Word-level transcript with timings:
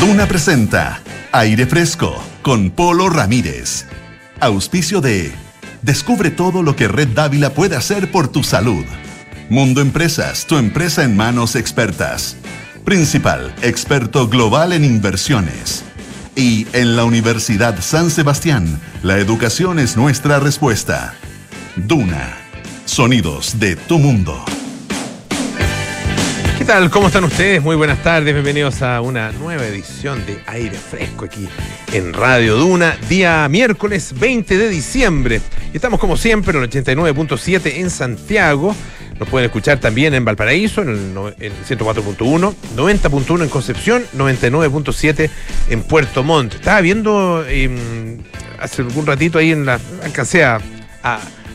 Duna 0.00 0.26
presenta 0.26 1.02
Aire 1.32 1.66
Fresco 1.66 2.16
con 2.40 2.70
Polo 2.70 3.10
Ramírez. 3.10 3.84
Auspicio 4.40 5.02
de 5.02 5.32
Descubre 5.82 6.30
todo 6.30 6.62
lo 6.62 6.76
que 6.76 6.88
Red 6.88 7.08
Dávila 7.08 7.50
puede 7.50 7.76
hacer 7.76 8.10
por 8.10 8.28
tu 8.28 8.42
salud. 8.42 8.86
Mundo 9.50 9.82
Empresas, 9.82 10.46
tu 10.46 10.56
empresa 10.56 11.04
en 11.04 11.14
manos 11.14 11.56
expertas. 11.56 12.36
Principal, 12.86 13.54
experto 13.60 14.26
global 14.26 14.72
en 14.72 14.84
inversiones. 14.84 15.84
Y 16.36 16.66
en 16.72 16.96
la 16.96 17.04
Universidad 17.04 17.78
San 17.82 18.08
Sebastián, 18.08 18.80
la 19.02 19.18
educación 19.18 19.78
es 19.78 19.94
nuestra 19.94 20.40
respuesta. 20.40 21.14
Duna, 21.76 22.34
sonidos 22.86 23.60
de 23.60 23.76
tu 23.76 23.98
mundo. 23.98 24.42
¿Qué 26.70 26.76
tal? 26.76 26.88
¿Cómo 26.88 27.08
están 27.08 27.24
ustedes? 27.24 27.60
Muy 27.60 27.74
buenas 27.74 28.00
tardes, 28.00 28.32
bienvenidos 28.32 28.80
a 28.80 29.00
una 29.00 29.32
nueva 29.32 29.66
edición 29.66 30.24
de 30.24 30.40
Aire 30.46 30.78
Fresco 30.78 31.24
aquí 31.24 31.48
en 31.92 32.12
Radio 32.12 32.56
Duna, 32.56 32.96
día 33.08 33.48
miércoles 33.48 34.14
20 34.16 34.56
de 34.56 34.68
diciembre. 34.68 35.40
Y 35.72 35.76
estamos 35.78 35.98
como 35.98 36.16
siempre 36.16 36.56
en 36.56 36.62
el 36.62 36.70
89.7 36.70 37.72
en 37.74 37.90
Santiago. 37.90 38.72
Nos 39.18 39.28
pueden 39.28 39.46
escuchar 39.46 39.80
también 39.80 40.14
en 40.14 40.24
Valparaíso, 40.24 40.82
en 40.82 40.90
el, 40.90 41.52
104.1, 41.68 42.54
90.1 42.76 43.42
en 43.42 43.48
Concepción, 43.48 44.04
99.7 44.16 45.28
en 45.70 45.82
Puerto 45.82 46.22
Montt. 46.22 46.54
Estaba 46.54 46.80
viendo 46.82 47.44
em, 47.48 48.18
hace 48.60 48.82
algún 48.82 49.06
ratito 49.06 49.38
ahí 49.38 49.50
en 49.50 49.66
la. 49.66 49.80
alcancé 50.04 50.44
a 50.44 50.60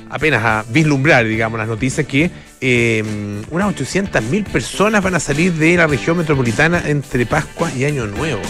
apenas 0.10 0.44
a 0.44 0.66
vislumbrar, 0.70 1.26
digamos, 1.26 1.60
las 1.60 1.68
noticias 1.68 2.05
que 2.05 2.32
eh, 2.68 3.04
unas 3.52 3.76
800.000 3.76 4.44
personas 4.46 5.04
van 5.04 5.14
a 5.14 5.20
salir 5.20 5.54
de 5.54 5.78
la 5.78 5.86
región 5.86 6.18
metropolitana 6.18 6.82
entre 6.88 7.28
Pascua 7.28 7.72
y 7.72 7.86
Año 7.86 8.08
Nuevo. 8.08 8.41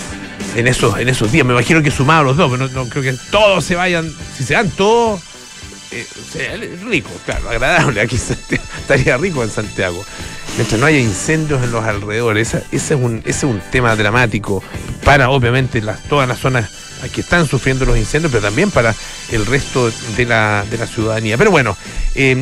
En 0.56 0.68
esos, 0.68 0.98
en 0.98 1.10
esos 1.10 1.34
días, 1.34 1.46
me 1.46 1.52
imagino 1.52 1.84
que 1.84 1.92
sumado 1.92 2.24
los 2.24 2.38
dos, 2.38 2.50
pero 2.50 2.70
no, 2.70 2.88
creo 2.88 3.04
que 3.04 3.14
todos 3.30 3.66
se 3.66 3.76
vayan, 3.76 4.10
si 4.38 4.46
se 4.46 4.56
van 4.56 4.70
todos, 4.70 5.20
eh, 5.92 6.78
rico, 6.86 7.10
claro, 7.26 7.50
agradable, 7.50 8.00
aquí 8.00 8.16
estaría 8.78 9.18
rico 9.18 9.44
en 9.44 9.50
Santiago. 9.50 10.02
Mientras 10.56 10.80
no 10.80 10.86
haya 10.86 11.00
incendios 11.00 11.62
en 11.62 11.74
los 11.74 11.84
alrededores, 11.84 12.54
ese, 12.54 12.66
es, 12.72 12.92
un, 12.92 13.18
ese 13.26 13.30
es 13.30 13.44
un 13.44 13.60
tema 13.70 13.98
dramático 13.98 14.64
para 15.04 15.30
obviamente 15.30 15.82
las, 15.82 16.02
todas 16.04 16.30
las 16.30 16.40
zonas 16.40 16.70
que 17.14 17.20
están 17.20 17.46
sufriendo 17.48 17.84
los 17.84 17.98
incendios, 17.98 18.32
pero 18.32 18.44
también 18.44 18.72
para 18.72 18.96
el 19.30 19.46
resto 19.46 19.92
de 20.16 20.26
la, 20.26 20.64
de 20.72 20.78
la 20.78 20.88
ciudadanía. 20.88 21.38
Pero 21.38 21.52
bueno, 21.52 21.76
eh, 22.16 22.42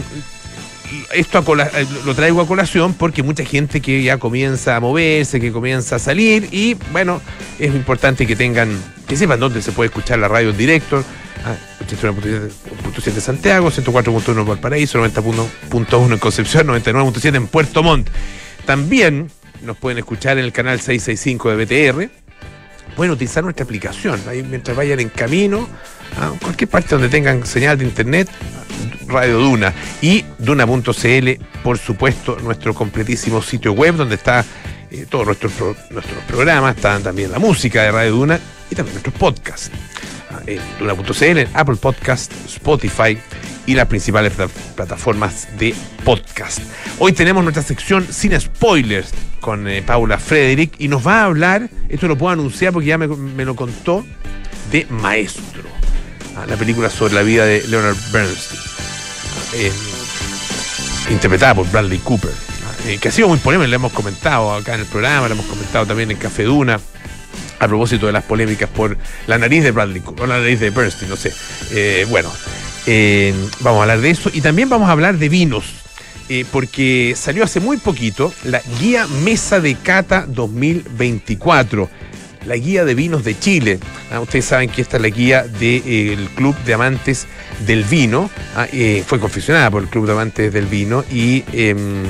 esto 1.13 1.43
eh, 1.57 1.85
lo 2.05 2.15
traigo 2.15 2.41
a 2.41 2.47
colación 2.47 2.93
porque 2.93 3.23
mucha 3.23 3.45
gente 3.45 3.81
que 3.81 4.03
ya 4.03 4.17
comienza 4.17 4.75
a 4.75 4.79
moverse, 4.79 5.39
que 5.39 5.51
comienza 5.51 5.97
a 5.97 5.99
salir 5.99 6.49
y 6.51 6.75
bueno, 6.91 7.21
es 7.59 7.73
importante 7.73 8.25
que 8.25 8.35
tengan, 8.35 8.69
que 9.07 9.15
sepan 9.15 9.39
dónde 9.39 9.61
se 9.61 9.71
puede 9.71 9.87
escuchar 9.87 10.19
la 10.19 10.27
radio 10.27 10.49
en 10.49 10.57
directo. 10.57 11.03
81.7 11.85 13.19
Santiago, 13.19 13.69
104.1 13.69 14.39
en 14.39 14.45
Valparaíso, 14.45 15.03
90.1 15.03 16.13
en 16.13 16.19
Concepción, 16.19 16.67
99.7 16.67 17.35
en 17.35 17.47
Puerto 17.47 17.83
Montt. 17.83 18.09
También 18.65 19.29
nos 19.61 19.77
pueden 19.77 19.97
escuchar 19.97 20.37
en 20.37 20.45
el 20.45 20.53
canal 20.53 20.79
665 20.79 21.55
de 21.55 21.65
BTR 21.65 22.22
pueden 22.95 23.11
utilizar 23.11 23.43
nuestra 23.43 23.63
aplicación. 23.63 24.19
Ahí 24.27 24.43
mientras 24.43 24.75
vayan 24.75 24.99
en 24.99 25.09
camino, 25.09 25.67
a 26.19 26.29
cualquier 26.39 26.69
parte 26.69 26.89
donde 26.89 27.09
tengan 27.09 27.45
señal 27.45 27.77
de 27.77 27.85
internet, 27.85 28.29
Radio 29.07 29.39
Duna. 29.39 29.73
Y 30.01 30.25
Duna.cl, 30.37 31.29
por 31.63 31.77
supuesto, 31.77 32.37
nuestro 32.41 32.73
completísimo 32.73 33.41
sitio 33.41 33.73
web 33.73 33.95
donde 33.95 34.15
está 34.15 34.45
eh, 34.91 35.05
todos 35.09 35.25
nuestros, 35.25 35.53
nuestros 35.89 36.23
programas, 36.27 36.75
está 36.75 36.99
también 36.99 37.31
la 37.31 37.39
música 37.39 37.83
de 37.83 37.91
Radio 37.91 38.11
Duna 38.11 38.39
y 38.69 38.75
también 38.75 38.93
nuestros 38.95 39.15
podcasts. 39.15 39.71
En 40.45 40.59
Duna.cl, 40.79 41.49
Apple 41.53 41.75
Podcast, 41.75 42.31
Spotify 42.45 43.17
y 43.65 43.75
las 43.75 43.87
principales 43.87 44.33
plataformas 44.75 45.47
de 45.57 45.73
podcast. 46.03 46.59
Hoy 46.99 47.13
tenemos 47.13 47.43
nuestra 47.43 47.63
sección 47.63 48.05
sin 48.11 48.39
spoilers 48.39 49.11
con 49.39 49.67
eh, 49.67 49.81
Paula 49.81 50.17
Frederick 50.17 50.75
y 50.79 50.87
nos 50.87 51.05
va 51.05 51.21
a 51.21 51.25
hablar, 51.25 51.69
esto 51.89 52.07
lo 52.07 52.17
puedo 52.17 52.33
anunciar 52.33 52.73
porque 52.73 52.87
ya 52.87 52.97
me, 52.97 53.07
lo 53.45 53.55
contó, 53.55 54.05
de 54.71 54.85
Maestro, 54.89 55.63
ah, 56.37 56.45
la 56.47 56.55
película 56.55 56.89
sobre 56.89 57.13
la 57.13 57.21
vida 57.21 57.45
de 57.45 57.65
Leonard 57.67 57.97
Bernstein, 58.11 58.61
ah, 58.61 59.55
eh, 59.55 59.71
interpretada 61.11 61.55
por 61.55 61.69
Bradley 61.71 61.99
Cooper, 61.99 62.31
ah, 62.31 62.89
eh, 62.89 62.97
que 62.97 63.09
ha 63.09 63.11
sido 63.11 63.27
muy 63.27 63.37
polémica, 63.37 63.67
le 63.67 63.75
hemos 63.75 63.93
comentado 63.93 64.53
acá 64.53 64.75
en 64.75 64.81
el 64.81 64.87
programa, 64.87 65.27
le 65.27 65.33
hemos 65.33 65.45
comentado 65.45 65.85
también 65.85 66.11
en 66.11 66.17
Café 66.17 66.43
Duna 66.43 66.79
a 67.63 67.67
propósito 67.67 68.07
de 68.07 68.13
las 68.13 68.23
polémicas 68.23 68.69
por 68.69 68.97
la 69.27 69.37
nariz 69.37 69.63
de 69.63 69.71
Bradley 69.71 70.01
Cooper, 70.01 70.25
o 70.25 70.27
la 70.27 70.39
nariz 70.39 70.59
de 70.59 70.69
Bernstein, 70.69 71.09
no 71.09 71.15
sé. 71.15 71.33
bueno, 72.09 72.31
vamos 73.61 73.79
a 73.79 73.81
hablar 73.83 74.01
de 74.01 74.09
eso 74.09 74.29
y 74.33 74.41
también 74.41 74.69
vamos 74.69 74.89
a 74.89 74.91
hablar 74.91 75.17
de 75.17 75.29
vinos. 75.29 75.83
Eh, 76.29 76.45
porque 76.51 77.15
salió 77.17 77.43
hace 77.43 77.59
muy 77.59 77.77
poquito 77.77 78.33
la 78.45 78.61
guía 78.79 79.07
Mesa 79.25 79.59
de 79.59 79.75
Cata 79.75 80.25
2024, 80.25 81.89
la 82.45 82.55
guía 82.55 82.85
de 82.85 82.95
vinos 82.95 83.25
de 83.25 83.37
Chile. 83.37 83.79
Ah, 84.09 84.21
ustedes 84.21 84.45
saben 84.45 84.69
que 84.69 84.81
esta 84.81 84.97
es 84.97 85.03
la 85.03 85.09
guía 85.09 85.43
del 85.43 85.81
eh, 85.85 86.27
Club 86.35 86.55
de 86.63 86.73
Amantes 86.75 87.27
del 87.67 87.83
Vino, 87.83 88.29
ah, 88.55 88.67
eh, 88.71 89.03
fue 89.05 89.19
confeccionada 89.19 89.69
por 89.69 89.83
el 89.83 89.89
Club 89.89 90.05
de 90.05 90.13
Amantes 90.13 90.53
del 90.53 90.67
Vino 90.67 91.03
y 91.11 91.43
em, 91.51 92.05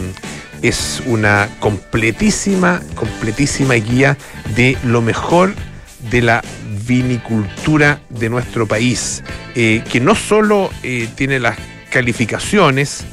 es 0.63 1.03
una 1.05 1.47
completísima, 1.59 2.81
completísima 2.95 3.75
guía 3.75 4.17
de 4.55 4.75
lo 4.83 5.01
mejor 5.01 5.53
de 6.09 6.21
la 6.23 6.43
vinicultura 6.87 8.01
de 8.09 8.29
nuestro 8.29 8.65
país, 8.65 9.23
que 9.53 9.99
no 10.01 10.15
solo 10.15 10.71
tiene 11.15 11.39
las 11.39 11.57
calificaciones, 11.91 13.05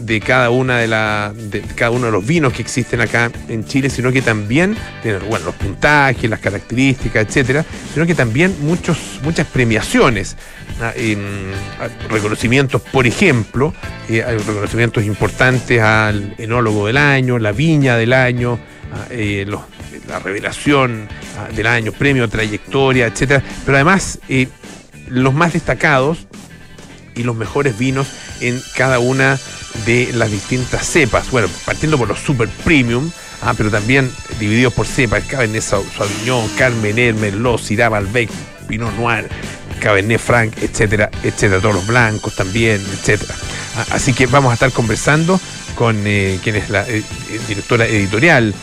de 0.00 0.20
cada 0.20 0.50
una 0.50 0.78
de, 0.78 0.86
la, 0.86 1.32
de 1.34 1.62
cada 1.62 1.90
uno 1.90 2.06
de 2.06 2.12
los 2.12 2.26
vinos 2.26 2.52
que 2.52 2.62
existen 2.62 3.00
acá 3.00 3.30
en 3.48 3.64
Chile, 3.64 3.90
sino 3.90 4.12
que 4.12 4.22
también 4.22 4.76
bueno, 5.28 5.46
los 5.46 5.54
puntajes, 5.54 6.28
las 6.28 6.40
características, 6.40 7.26
etcétera, 7.26 7.64
sino 7.92 8.06
que 8.06 8.14
también 8.14 8.54
muchos, 8.60 9.20
muchas 9.22 9.46
premiaciones, 9.46 10.36
ah, 10.80 10.92
ah, 11.80 11.88
reconocimientos, 12.08 12.82
por 12.82 13.06
ejemplo, 13.06 13.74
eh, 14.08 14.22
hay 14.22 14.36
reconocimientos 14.38 15.04
importantes 15.04 15.80
al 15.80 16.34
enólogo 16.38 16.86
del 16.86 16.96
año, 16.96 17.38
la 17.38 17.52
viña 17.52 17.96
del 17.96 18.12
año, 18.12 18.58
eh, 19.10 19.46
la 20.08 20.18
revelación 20.18 21.08
del 21.54 21.66
año, 21.66 21.92
premio 21.92 22.28
trayectoria, 22.28 23.06
etcétera, 23.06 23.42
pero 23.64 23.76
además 23.76 24.18
eh, 24.28 24.48
los 25.08 25.32
más 25.34 25.52
destacados 25.52 26.26
y 27.14 27.22
los 27.22 27.36
mejores 27.36 27.78
vinos 27.78 28.08
en 28.40 28.60
cada 28.76 28.98
una 28.98 29.38
las 30.12 30.30
distintas 30.30 30.86
cepas. 30.86 31.30
Bueno, 31.30 31.48
partiendo 31.64 31.98
por 31.98 32.08
los 32.08 32.18
super 32.18 32.48
premium, 32.64 33.10
ah, 33.42 33.54
pero 33.56 33.70
también 33.70 34.10
divididos 34.38 34.72
por 34.72 34.86
cepas, 34.86 35.24
Cabernet 35.24 35.62
Sauvignon, 35.62 36.48
Carmener, 36.56 37.14
Merlot, 37.14 37.60
Syrah, 37.60 37.90
Malbec, 37.90 38.30
Pinot 38.68 38.94
Noir, 38.96 39.28
Cabernet 39.80 40.20
Franc, 40.20 40.54
etcétera, 40.62 41.10
etcétera, 41.22 41.60
todos 41.60 41.74
los 41.76 41.86
blancos 41.86 42.34
también, 42.36 42.80
etcétera. 42.92 43.34
Ah, 43.76 43.86
así 43.92 44.12
que 44.12 44.26
vamos 44.26 44.50
a 44.50 44.54
estar 44.54 44.72
conversando 44.72 45.40
con 45.74 45.96
eh, 46.06 46.38
quien 46.42 46.56
es 46.56 46.68
la 46.68 46.88
eh, 46.88 47.02
directora 47.48 47.86
editorial 47.86 48.54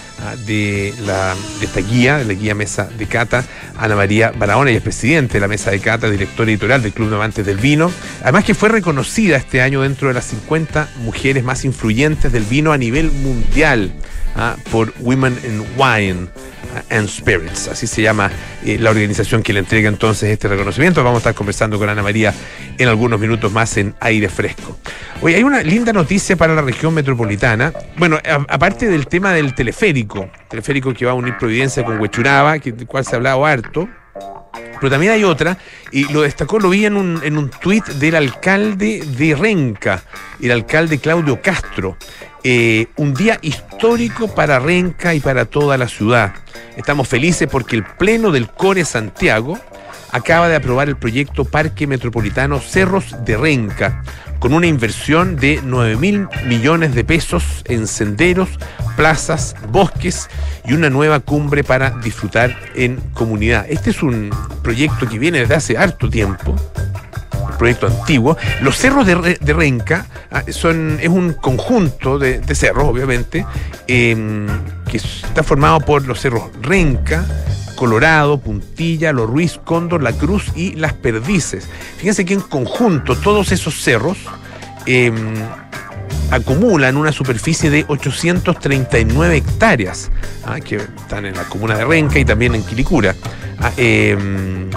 de, 0.46 0.94
la, 1.06 1.36
de 1.60 1.66
esta 1.66 1.82
guía, 1.82 2.18
de 2.18 2.26
la 2.26 2.34
guía 2.34 2.56
Mesa 2.56 2.86
de 2.86 3.06
Cata, 3.06 3.44
Ana 3.78 3.96
María 3.96 4.32
Barahona, 4.32 4.72
y 4.72 4.76
es 4.76 4.82
presidente 4.82 5.36
de 5.36 5.40
la 5.40 5.48
Mesa 5.48 5.72
de 5.72 5.80
Cata, 5.80 6.10
directora 6.10 6.50
editorial 6.50 6.82
del 6.82 6.94
Club 6.94 7.10
de 7.10 7.16
Amantes 7.16 7.46
del 7.46 7.58
Vino. 7.58 7.92
Además 8.24 8.44
que 8.44 8.56
fue 8.56 8.70
reconocida 8.70 9.38
este 9.38 9.62
año 9.62 9.82
dentro 9.82 10.08
de 10.08 10.14
las 10.14 10.26
50 10.26 10.90
mujeres 11.04 11.44
más 11.44 11.66
influyentes 11.66 12.32
del 12.32 12.44
vino 12.44 12.72
a 12.72 12.78
nivel 12.78 13.12
mundial 13.12 13.92
ah, 14.38 14.56
por 14.72 14.94
Women 15.00 15.38
in 15.44 15.66
Wine 15.78 16.28
and 16.90 17.08
Spirits, 17.08 17.68
así 17.68 17.88
se 17.88 18.02
llama 18.02 18.32
eh, 18.64 18.78
la 18.80 18.90
organización 18.90 19.44
que 19.44 19.54
le 19.54 19.60
entrega 19.60 19.90
entonces 19.90 20.30
este 20.30 20.48
reconocimiento. 20.48 21.04
Vamos 21.04 21.18
a 21.18 21.20
estar 21.20 21.36
conversando 21.36 21.78
con 21.78 21.90
Ana 21.90 22.04
María 22.04 22.34
en 22.78 22.88
algunos 22.88 23.20
minutos 23.20 23.52
más 23.52 23.78
en 23.78 23.96
aire 24.00 24.30
fresco. 24.30 24.78
Hoy 25.22 25.34
hay 25.34 25.44
una 25.44 25.62
linda 25.64 25.94
noticia 25.94 26.36
para 26.36 26.54
la 26.54 26.62
región 26.62 26.94
metropolitana. 26.94 27.74
Bueno, 27.98 28.20
aparte 28.48 28.88
del 28.88 29.08
tema 29.08 29.34
del 29.34 29.56
teleférico, 29.56 30.30
teleférico 30.50 30.94
que 30.94 31.06
va 31.06 31.12
a 31.12 31.16
unir 31.16 31.36
Providencia 31.38 31.84
con 31.84 32.00
Huechuraba, 32.00 32.58
del 32.60 32.86
cual 32.86 33.06
se 33.06 33.16
ha 33.16 33.18
hablado 33.18 33.46
harto. 33.46 33.90
Pero 34.80 34.92
también 34.92 35.12
hay 35.12 35.24
otra, 35.24 35.58
y 35.92 36.12
lo 36.12 36.22
destacó, 36.22 36.60
lo 36.60 36.70
vi 36.70 36.86
en 36.86 36.98
un, 36.98 37.20
en 37.24 37.38
un 37.38 37.50
tuit 37.50 37.86
del 37.86 38.16
alcalde 38.16 39.04
de 39.06 39.36
Renca, 39.36 40.04
el 40.40 40.52
alcalde 40.52 41.00
Claudio 41.00 41.42
Castro. 41.42 41.98
Eh, 42.44 42.88
un 42.96 43.14
día 43.14 43.40
histórico 43.42 44.34
para 44.34 44.60
Renca 44.60 45.14
y 45.16 45.20
para 45.20 45.46
toda 45.46 45.78
la 45.78 45.88
ciudad. 45.88 46.34
Estamos 46.78 47.08
felices 47.08 47.48
porque 47.52 47.76
el 47.76 47.84
Pleno 47.84 48.32
del 48.32 48.50
Core 48.50 48.86
Santiago 48.86 49.60
acaba 50.12 50.48
de 50.48 50.56
aprobar 50.56 50.88
el 50.88 50.96
proyecto 50.96 51.46
Parque 51.46 51.88
Metropolitano 51.88 52.60
Cerros 52.60 53.16
de 53.26 53.36
Renca, 53.36 54.04
con 54.40 54.54
una 54.54 54.68
inversión 54.68 55.36
de 55.36 55.62
9 55.64 55.98
mil 55.98 56.28
millones 56.46 56.94
de 56.96 57.04
pesos 57.04 57.64
en 57.66 57.88
senderos, 57.88 58.50
plazas, 58.96 59.56
bosques 59.72 60.30
y 60.66 60.74
una 60.74 60.90
nueva 60.90 61.20
cumbre 61.20 61.64
para 61.64 61.92
disfrutar 61.92 62.58
en 62.76 62.98
comunidad. 63.14 63.66
Este 63.70 63.90
es 63.90 64.04
un 64.04 64.30
proyecto 64.64 65.08
que 65.08 65.20
viene 65.20 65.40
desde 65.40 65.56
hace 65.56 65.78
harto 65.78 66.10
tiempo 66.10 66.56
proyecto 67.58 67.88
antiguo. 67.88 68.38
Los 68.62 68.78
cerros 68.78 69.06
de, 69.06 69.38
Renca 69.54 70.06
ah, 70.32 70.44
son, 70.50 71.00
es 71.02 71.10
un 71.10 71.34
conjunto 71.34 72.20
de, 72.20 72.42
cerros, 72.56 72.86
obviamente, 72.86 73.46
em, 73.88 74.48
que 74.90 74.98
está 74.98 75.44
formado 75.44 75.80
por 75.82 76.06
los 76.06 76.20
cerros 76.20 76.44
Renca, 76.62 77.26
Colorado, 77.78 78.40
Puntilla, 78.40 79.14
Los 79.14 79.30
Ruiz, 79.30 79.58
Cóndor, 79.64 80.04
La 80.04 80.12
Cruz 80.12 80.52
y 80.56 80.74
Las 80.74 80.94
Perdices. 80.94 81.70
Fíjense 81.98 82.26
que 82.26 82.34
en 82.34 82.42
conjunto 82.42 83.16
todos 83.16 83.54
esos 83.54 83.82
cerros 83.82 84.18
em, 84.86 85.16
acumulan 86.32 86.98
una 86.98 87.14
superficie 87.14 87.70
de 87.70 87.86
839 87.88 89.38
hectáreas, 89.38 90.12
ah, 90.46 90.60
que 90.60 90.78
están 90.78 91.26
en 91.26 91.36
la 91.36 91.44
comuna 91.44 91.78
de 91.78 91.86
Renca 91.86 92.20
y 92.20 92.26
también 92.26 92.56
en 92.56 92.64
Quilicura. 92.64 93.16
Ah, 93.60 93.72
em, 93.78 94.70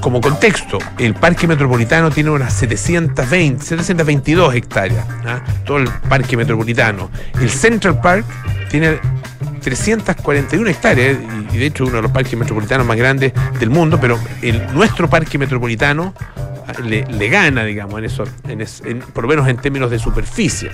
como 0.00 0.20
contexto, 0.20 0.78
el 0.98 1.14
parque 1.14 1.46
metropolitano 1.46 2.10
tiene 2.10 2.30
unas 2.30 2.52
720, 2.54 3.64
722 3.64 4.54
hectáreas, 4.54 5.04
¿ah? 5.26 5.42
todo 5.64 5.78
el 5.78 5.88
parque 6.08 6.36
metropolitano. 6.36 7.10
El 7.40 7.50
Central 7.50 8.00
Park 8.00 8.24
tiene 8.70 8.98
341 9.66 10.70
hectáreas, 10.70 11.18
y 11.52 11.58
de 11.58 11.66
hecho 11.66 11.86
uno 11.86 11.96
de 11.96 12.02
los 12.02 12.12
parques 12.12 12.38
metropolitanos 12.38 12.86
más 12.86 12.96
grandes 12.96 13.32
del 13.58 13.68
mundo, 13.68 13.98
pero 14.00 14.16
el, 14.40 14.64
nuestro 14.72 15.10
parque 15.10 15.38
metropolitano 15.38 16.14
ah, 16.68 16.80
le, 16.84 17.28
gana, 17.28 17.64
digamos, 17.64 17.98
en 17.98 18.04
eso, 18.04 18.22
en, 18.46 19.00
por 19.00 19.24
lo 19.24 19.28
menos 19.28 19.48
en 19.48 19.56
términos 19.56 19.90
de 19.90 19.98
superficie 19.98 20.70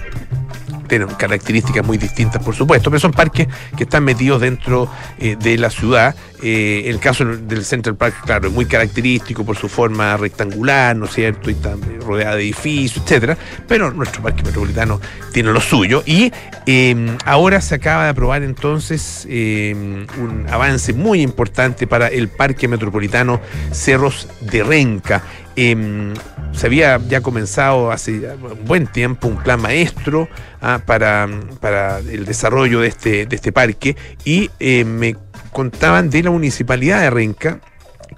tienen 0.89 1.09
características 1.09 1.87
muy 1.87 1.97
distintas, 1.97 2.43
por 2.43 2.55
supuesto, 2.55 2.91
pero 2.91 3.01
son 3.01 3.13
parques 3.13 3.49
que 3.79 3.85
están 3.85 4.05
metidos 4.05 4.43
dentro 4.43 4.91
eh, 5.19 5.37
de 5.41 5.57
la 5.57 5.71
ciudad. 5.71 6.15
Eh, 6.43 6.83
el 6.87 6.99
caso 6.99 7.25
del 7.25 7.65
Central 7.65 7.95
Park, 7.97 8.17
claro, 8.25 8.49
es 8.49 8.55
muy 8.55 8.67
característico 8.67 9.45
por 9.45 9.57
su 9.57 9.69
forma 9.69 10.17
rectangular, 10.17 10.97
¿no 10.97 11.05
es 11.05 11.13
cierto? 11.13 11.51
Y 11.51 11.53
está 11.53 11.77
rodeada 12.05 12.35
de 12.35 12.43
edificios, 12.43 13.05
etcétera. 13.05 13.39
Pero 13.69 13.93
nuestro 13.93 14.23
parque 14.23 14.43
metropolitano 14.43 15.01
tiene 15.33 15.53
lo 15.53 15.61
suyo. 15.61 16.03
Y 16.05 16.33
em, 16.67 17.17
ahora 17.25 17.61
se 17.61 17.77
acaba 17.77 18.05
de 18.05 18.11
aprobar 18.11 18.43
entonces 18.43 19.27
em, 19.31 20.07
un 20.21 20.47
avance 20.51 20.93
muy 20.93 21.23
importante 21.23 21.87
para 21.87 22.09
el 22.09 22.29
parque 22.29 22.67
metropolitano 22.67 23.41
Cerros 23.71 24.29
de 24.41 24.65
Renca. 24.65 25.23
Em, 25.55 26.15
se 26.53 26.67
había 26.67 26.99
ya 27.09 27.21
comenzado 27.21 27.93
hace 27.93 28.21
buen 28.67 28.87
tiempo 28.87 29.29
un 29.29 29.37
plan 29.37 29.61
maestro 29.61 30.29
ah, 30.61 30.81
para, 30.85 31.29
para, 31.61 31.99
el 31.99 32.25
desarrollo 32.25 32.81
de 32.81 32.89
este, 32.89 33.27
de 33.27 33.37
este 33.37 33.53
parque 33.53 33.97
y 34.25 34.51
eh, 34.61 34.85
me 34.85 35.17
contaban 35.53 36.11
de 36.11 36.23
la 36.23 36.31
municipalidad 36.31 37.01
de 37.01 37.11
Renca 37.11 37.61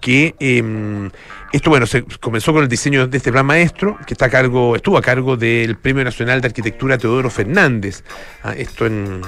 que 0.01 0.35
em, 0.41 1.11
esto, 1.53 1.71
bueno, 1.71 1.87
se 1.87 2.03
comenzó 2.21 2.53
con 2.53 2.63
el 2.63 2.69
diseño 2.69 3.07
de 3.07 3.17
este 3.17 3.31
plan 3.31 3.47
maestro, 3.47 3.97
que 4.07 4.15
está 4.15 4.27
a 4.27 4.31
cargo, 4.31 4.75
estuvo 4.77 4.99
a 4.99 5.03
cargo 5.03 5.37
del 5.37 5.77
Premio 5.77 6.03
Nacional 6.05 6.41
de 6.41 6.49
Arquitectura 6.49 6.99
Teodoro 6.99 7.31
Fernández. 7.31 8.03
Ah, 8.43 8.55
esto 8.57 8.87
en, 8.87 9.23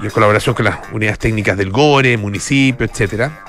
en 0.00 0.10
colaboración 0.10 0.54
con 0.54 0.64
las 0.64 0.78
unidades 0.92 1.18
técnicas 1.18 1.56
del 1.56 1.70
GORE, 1.70 2.16
municipio, 2.18 2.86
etcétera 2.86 3.44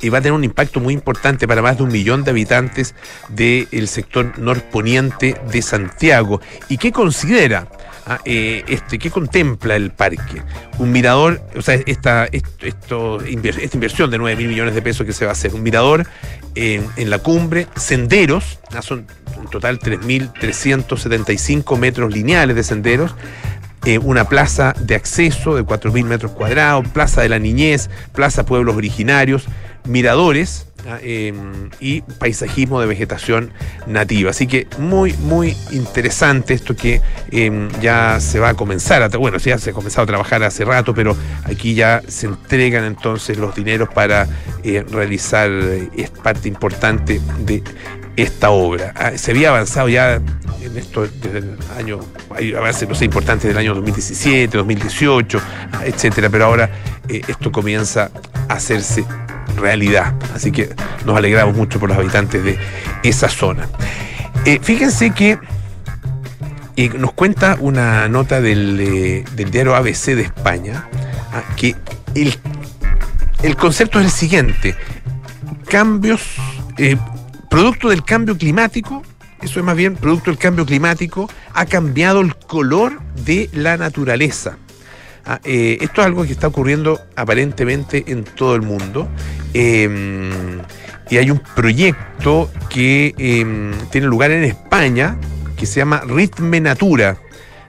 y 0.00 0.08
va 0.08 0.18
a 0.18 0.20
tener 0.20 0.32
un 0.32 0.44
impacto 0.44 0.80
muy 0.80 0.94
importante 0.94 1.48
para 1.48 1.62
más 1.62 1.78
de 1.78 1.82
un 1.84 1.90
millón 1.90 2.24
de 2.24 2.30
habitantes 2.30 2.94
del 3.28 3.88
sector 3.88 4.38
norponiente 4.38 5.36
de 5.50 5.62
Santiago. 5.62 6.40
¿Y 6.68 6.78
qué 6.78 6.92
considera? 6.92 7.68
Ah, 8.08 8.20
eh, 8.24 8.62
este, 8.68 9.00
¿Qué 9.00 9.10
contempla 9.10 9.74
el 9.74 9.90
parque? 9.90 10.40
Un 10.78 10.92
mirador, 10.92 11.42
o 11.56 11.62
sea, 11.62 11.74
esta, 11.74 12.26
esta 12.26 12.48
inversión 13.28 14.10
de 14.12 14.18
9 14.18 14.36
mil 14.36 14.46
millones 14.48 14.76
de 14.76 14.82
pesos 14.82 15.04
que 15.04 15.12
se 15.12 15.24
va 15.24 15.32
a 15.32 15.32
hacer, 15.32 15.52
un 15.54 15.64
mirador 15.64 16.06
en 16.54 17.10
la 17.10 17.18
cumbre, 17.18 17.66
senderos, 17.74 18.60
ah, 18.72 18.80
son 18.80 19.06
en 19.40 19.50
total 19.50 19.80
3.375 19.80 21.76
metros 21.78 22.12
lineales 22.12 22.54
de 22.54 22.62
senderos, 22.62 23.14
eh, 23.84 23.98
una 23.98 24.28
plaza 24.28 24.74
de 24.80 24.94
acceso 24.94 25.54
de 25.54 25.64
4.000 25.64 26.04
metros 26.04 26.32
cuadrados, 26.32 26.88
plaza 26.88 27.22
de 27.22 27.28
la 27.28 27.38
niñez, 27.38 27.90
plaza 28.12 28.46
pueblos 28.46 28.76
originarios, 28.76 29.46
miradores 29.84 30.66
ah, 30.88 30.98
em, 31.02 31.70
y 31.80 32.02
paisajismo 32.02 32.80
de 32.80 32.86
vegetación 32.86 33.52
nativa. 33.86 34.30
Así 34.30 34.46
que 34.46 34.66
muy, 34.78 35.12
muy 35.14 35.56
interesante 35.70 36.54
esto 36.54 36.74
que 36.76 37.00
em, 37.30 37.68
ya 37.80 38.20
se 38.20 38.38
va 38.40 38.50
a 38.50 38.54
comenzar. 38.54 39.02
A, 39.02 39.08
bueno, 39.08 39.38
ya 39.38 39.58
se 39.58 39.70
ha 39.70 39.72
comenzado 39.72 40.04
a 40.04 40.06
trabajar 40.06 40.42
hace 40.42 40.64
rato, 40.64 40.94
pero 40.94 41.16
aquí 41.44 41.74
ya 41.74 42.02
se 42.06 42.26
entregan 42.26 42.84
entonces 42.84 43.38
los 43.38 43.54
dineros 43.54 43.88
para 43.88 44.26
eh, 44.62 44.84
realizar, 44.90 45.50
eh, 45.50 45.88
es 45.96 46.10
parte 46.10 46.48
importante 46.48 47.20
de 47.40 47.62
esta 48.16 48.50
obra. 48.50 48.92
Ah, 48.96 49.12
se 49.16 49.30
había 49.30 49.50
avanzado 49.50 49.88
ya 49.88 50.14
en 50.14 50.76
esto 50.76 51.06
desde 51.06 51.38
el 51.38 51.58
año, 51.76 52.00
hay 52.34 52.54
avances 52.54 52.88
no 52.88 52.94
sé, 52.94 53.04
importantes 53.04 53.48
del 53.48 53.58
año 53.58 53.74
2017, 53.74 54.56
2018, 54.56 55.40
ah, 55.72 55.86
etcétera, 55.86 56.28
pero 56.30 56.46
ahora 56.46 56.70
eh, 57.08 57.20
esto 57.28 57.52
comienza 57.52 58.10
a 58.48 58.54
hacerse 58.54 59.04
realidad. 59.56 60.14
Así 60.34 60.52
que 60.52 60.74
nos 61.04 61.16
alegramos 61.16 61.56
mucho 61.56 61.78
por 61.78 61.88
los 61.88 61.98
habitantes 61.98 62.42
de 62.44 62.58
esa 63.02 63.28
zona. 63.28 63.68
Eh, 64.44 64.60
fíjense 64.62 65.10
que 65.10 65.38
eh, 66.76 66.88
nos 66.90 67.12
cuenta 67.12 67.56
una 67.60 68.08
nota 68.08 68.40
del, 68.40 68.78
eh, 68.80 69.24
diario 69.34 69.74
ABC 69.74 70.14
de 70.14 70.22
España 70.22 70.88
ah, 71.32 71.42
que 71.56 71.74
el, 72.14 72.34
el, 73.42 73.56
concepto 73.56 73.98
es 73.98 74.06
el 74.06 74.10
siguiente: 74.12 74.76
cambios, 75.68 76.22
producto 77.50 77.88
del 77.88 78.04
cambio 78.04 78.36
climático. 78.36 79.02
Eso 79.42 79.60
es 79.60 79.66
más 79.66 79.76
bien 79.76 79.96
producto 79.96 80.30
del 80.30 80.38
cambio 80.38 80.64
climático, 80.64 81.28
ha 81.52 81.66
cambiado 81.66 82.20
el 82.20 82.34
color 82.36 83.00
de 83.24 83.50
la 83.52 83.76
naturaleza. 83.76 84.58
Ah, 85.26 85.40
eh, 85.44 85.78
esto 85.80 86.02
es 86.02 86.06
algo 86.06 86.24
que 86.24 86.32
está 86.32 86.46
ocurriendo 86.46 87.00
aparentemente 87.16 88.04
en 88.06 88.22
todo 88.22 88.54
el 88.54 88.62
mundo. 88.62 89.08
Em, 89.54 90.60
y 91.10 91.16
hay 91.16 91.30
un 91.30 91.40
proyecto 91.54 92.50
que 92.70 93.14
em, 93.18 93.72
tiene 93.90 94.06
lugar 94.06 94.30
en 94.30 94.44
España 94.44 95.16
que 95.56 95.66
se 95.66 95.80
llama 95.80 96.02
Ritme 96.06 96.60
Natura, 96.60 97.16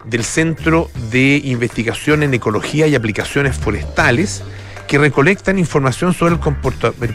del 0.06 0.24
Centro 0.24 0.90
de 1.12 1.42
Investigación 1.44 2.24
en 2.24 2.34
Ecología 2.34 2.88
y 2.88 2.96
Aplicaciones 2.96 3.58
Forestales, 3.58 4.44
que 4.88 4.98
recolectan 4.98 5.60
información 5.60 6.14
sobre 6.14 6.36
el, 6.36 6.40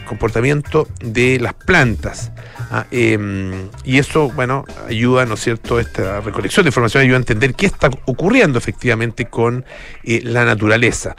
comportamiento 0.05 0.87
de 1.03 1.39
las 1.39 1.53
plantas. 1.53 2.31
Ah, 2.71 2.85
em, 2.91 3.69
y 3.83 3.97
eso, 3.97 4.29
bueno, 4.29 4.65
ayuda, 4.87 5.25
¿no 5.25 5.33
es 5.33 5.41
cierto?, 5.41 5.79
esta 5.79 6.21
recolección 6.21 6.63
de 6.63 6.69
información 6.69 7.03
ayuda 7.03 7.17
a 7.17 7.19
entender 7.19 7.55
qué 7.55 7.65
está 7.65 7.89
ocurriendo 8.05 8.59
efectivamente 8.59 9.25
con 9.25 9.65
eh, 10.03 10.21
la 10.23 10.45
naturaleza. 10.45 11.15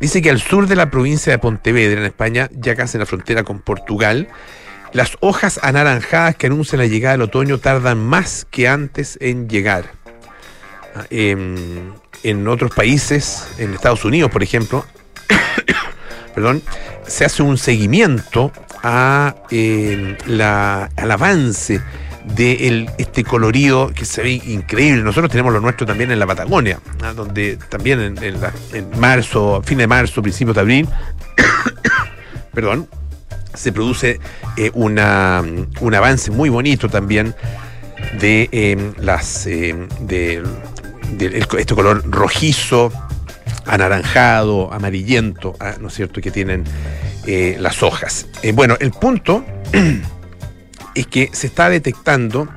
Dice 0.00 0.20
que 0.20 0.30
al 0.30 0.40
sur 0.40 0.66
de 0.66 0.76
la 0.76 0.90
provincia 0.90 1.32
de 1.32 1.38
Pontevedra, 1.38 2.00
en 2.00 2.06
España, 2.06 2.50
ya 2.52 2.74
casi 2.76 2.96
en 2.96 3.00
la 3.00 3.06
frontera 3.06 3.42
con 3.42 3.60
Portugal, 3.60 4.28
las 4.92 5.16
hojas 5.20 5.58
anaranjadas 5.62 6.36
que 6.36 6.48
anuncian 6.48 6.80
la 6.80 6.86
llegada 6.86 7.12
del 7.12 7.22
otoño 7.22 7.58
tardan 7.58 7.98
más 7.98 8.46
que 8.50 8.68
antes 8.68 9.16
en 9.22 9.48
llegar. 9.48 9.92
Ah, 10.94 11.06
em, 11.08 11.92
en 12.22 12.48
otros 12.48 12.74
países, 12.74 13.48
en 13.58 13.72
Estados 13.72 14.04
Unidos, 14.04 14.30
por 14.30 14.42
ejemplo, 14.42 14.84
perdón, 16.34 16.62
se 17.06 17.24
hace 17.24 17.42
un 17.42 17.58
seguimiento 17.58 18.52
a, 18.82 19.34
eh, 19.50 20.16
la, 20.26 20.90
al 20.96 21.10
avance 21.10 21.80
de 22.24 22.86
este 22.98 23.24
colorido 23.24 23.92
que 23.94 24.04
se 24.04 24.22
ve 24.22 24.32
increíble. 24.46 25.02
Nosotros 25.02 25.30
tenemos 25.30 25.52
lo 25.52 25.60
nuestro 25.60 25.86
también 25.86 26.10
en 26.10 26.18
la 26.18 26.26
Patagonia, 26.26 26.78
¿ah? 27.02 27.12
donde 27.12 27.56
también 27.68 28.16
en, 28.20 29.00
marzo, 29.00 29.62
fin 29.64 29.78
de 29.78 29.86
marzo, 29.86 30.22
principios 30.22 30.54
de 30.54 30.60
abril, 30.60 30.88
perdón, 32.54 32.88
se 33.54 33.72
produce 33.72 34.20
eh, 34.56 34.70
una, 34.74 35.42
un 35.80 35.94
avance 35.94 36.30
muy 36.30 36.48
bonito 36.48 36.88
también 36.88 37.34
de 38.18 38.48
eh, 38.52 38.92
las 38.98 39.44
de, 39.44 40.42
este 41.18 41.74
color 41.74 42.02
rojizo 42.10 42.90
anaranjado, 43.66 44.72
amarillento, 44.72 45.54
ah, 45.60 45.74
¿no 45.80 45.88
es 45.88 45.94
cierto?, 45.94 46.20
que 46.20 46.30
tienen 46.30 46.64
eh, 47.26 47.56
las 47.60 47.82
hojas. 47.82 48.26
Eh, 48.42 48.52
bueno, 48.52 48.76
el 48.80 48.90
punto 48.90 49.44
es 50.94 51.06
que 51.06 51.30
se 51.32 51.46
está 51.46 51.68
detectando 51.68 52.48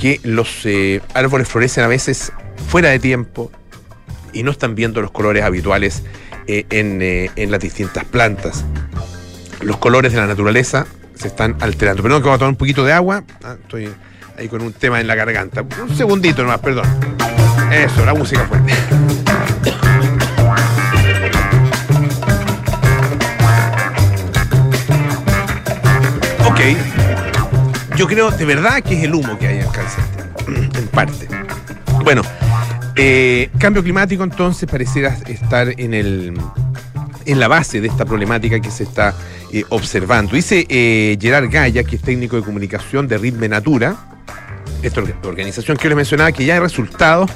que 0.00 0.20
los 0.22 0.64
eh, 0.64 1.00
árboles 1.14 1.48
florecen 1.48 1.84
a 1.84 1.88
veces 1.88 2.32
fuera 2.68 2.90
de 2.90 2.98
tiempo 2.98 3.50
y 4.32 4.42
no 4.42 4.50
están 4.50 4.74
viendo 4.74 5.00
los 5.00 5.10
colores 5.10 5.44
habituales 5.44 6.02
en, 6.46 7.00
en, 7.00 7.50
las 7.50 7.60
distintas 7.60 8.04
plantas. 8.04 8.64
los 9.62 9.78
colores 9.78 10.12
de 10.12 10.18
la 10.18 10.26
naturaleza 10.26 10.86
se 11.14 11.28
están 11.28 11.56
alterando. 11.60 12.02
Perdón 12.02 12.20
que 12.20 12.28
voy 12.28 12.34
a 12.34 12.38
tomar 12.38 12.50
un 12.50 12.56
poquito 12.56 12.84
de 12.84 12.92
agua. 12.92 13.24
Ah, 13.42 13.56
estoy 13.60 13.88
ahí 14.36 14.48
con 14.48 14.60
un 14.60 14.72
tema 14.72 15.00
en 15.00 15.06
la 15.06 15.14
garganta. 15.14 15.62
Un 15.62 15.96
segundito 15.96 16.42
nomás, 16.42 16.60
perdón. 16.60 16.86
Eso, 17.72 18.04
la 18.04 18.14
música 18.14 18.46
fuerte. 18.46 18.74
Yo 27.96 28.06
creo 28.06 28.30
de 28.30 28.44
verdad 28.44 28.82
que 28.82 28.94
es 28.94 29.04
el 29.04 29.14
humo 29.14 29.38
que 29.38 29.46
hay 29.46 29.58
en 29.58 29.68
cáncer, 29.68 30.04
en 30.78 30.88
parte. 30.88 31.28
Bueno, 32.02 32.22
eh, 32.96 33.50
cambio 33.58 33.82
climático 33.82 34.24
entonces 34.24 34.68
pareciera 34.68 35.16
estar 35.26 35.78
en 35.78 35.94
el 35.94 36.34
en 37.26 37.40
la 37.40 37.48
base 37.48 37.80
de 37.80 37.88
esta 37.88 38.04
problemática 38.04 38.60
que 38.60 38.70
se 38.70 38.84
está 38.84 39.14
eh, 39.52 39.64
observando. 39.70 40.34
Dice 40.34 40.66
eh, 40.68 41.16
Gerard 41.20 41.50
Gaya, 41.50 41.84
que 41.84 41.96
es 41.96 42.02
técnico 42.02 42.36
de 42.36 42.42
comunicación 42.42 43.08
de 43.08 43.18
Ritme 43.18 43.48
Natura, 43.48 43.96
esta 44.82 45.02
organización 45.22 45.76
que 45.76 45.88
les 45.88 45.96
mencionaba, 45.96 46.32
que 46.32 46.44
ya 46.44 46.54
hay 46.54 46.60
resultados 46.60 47.30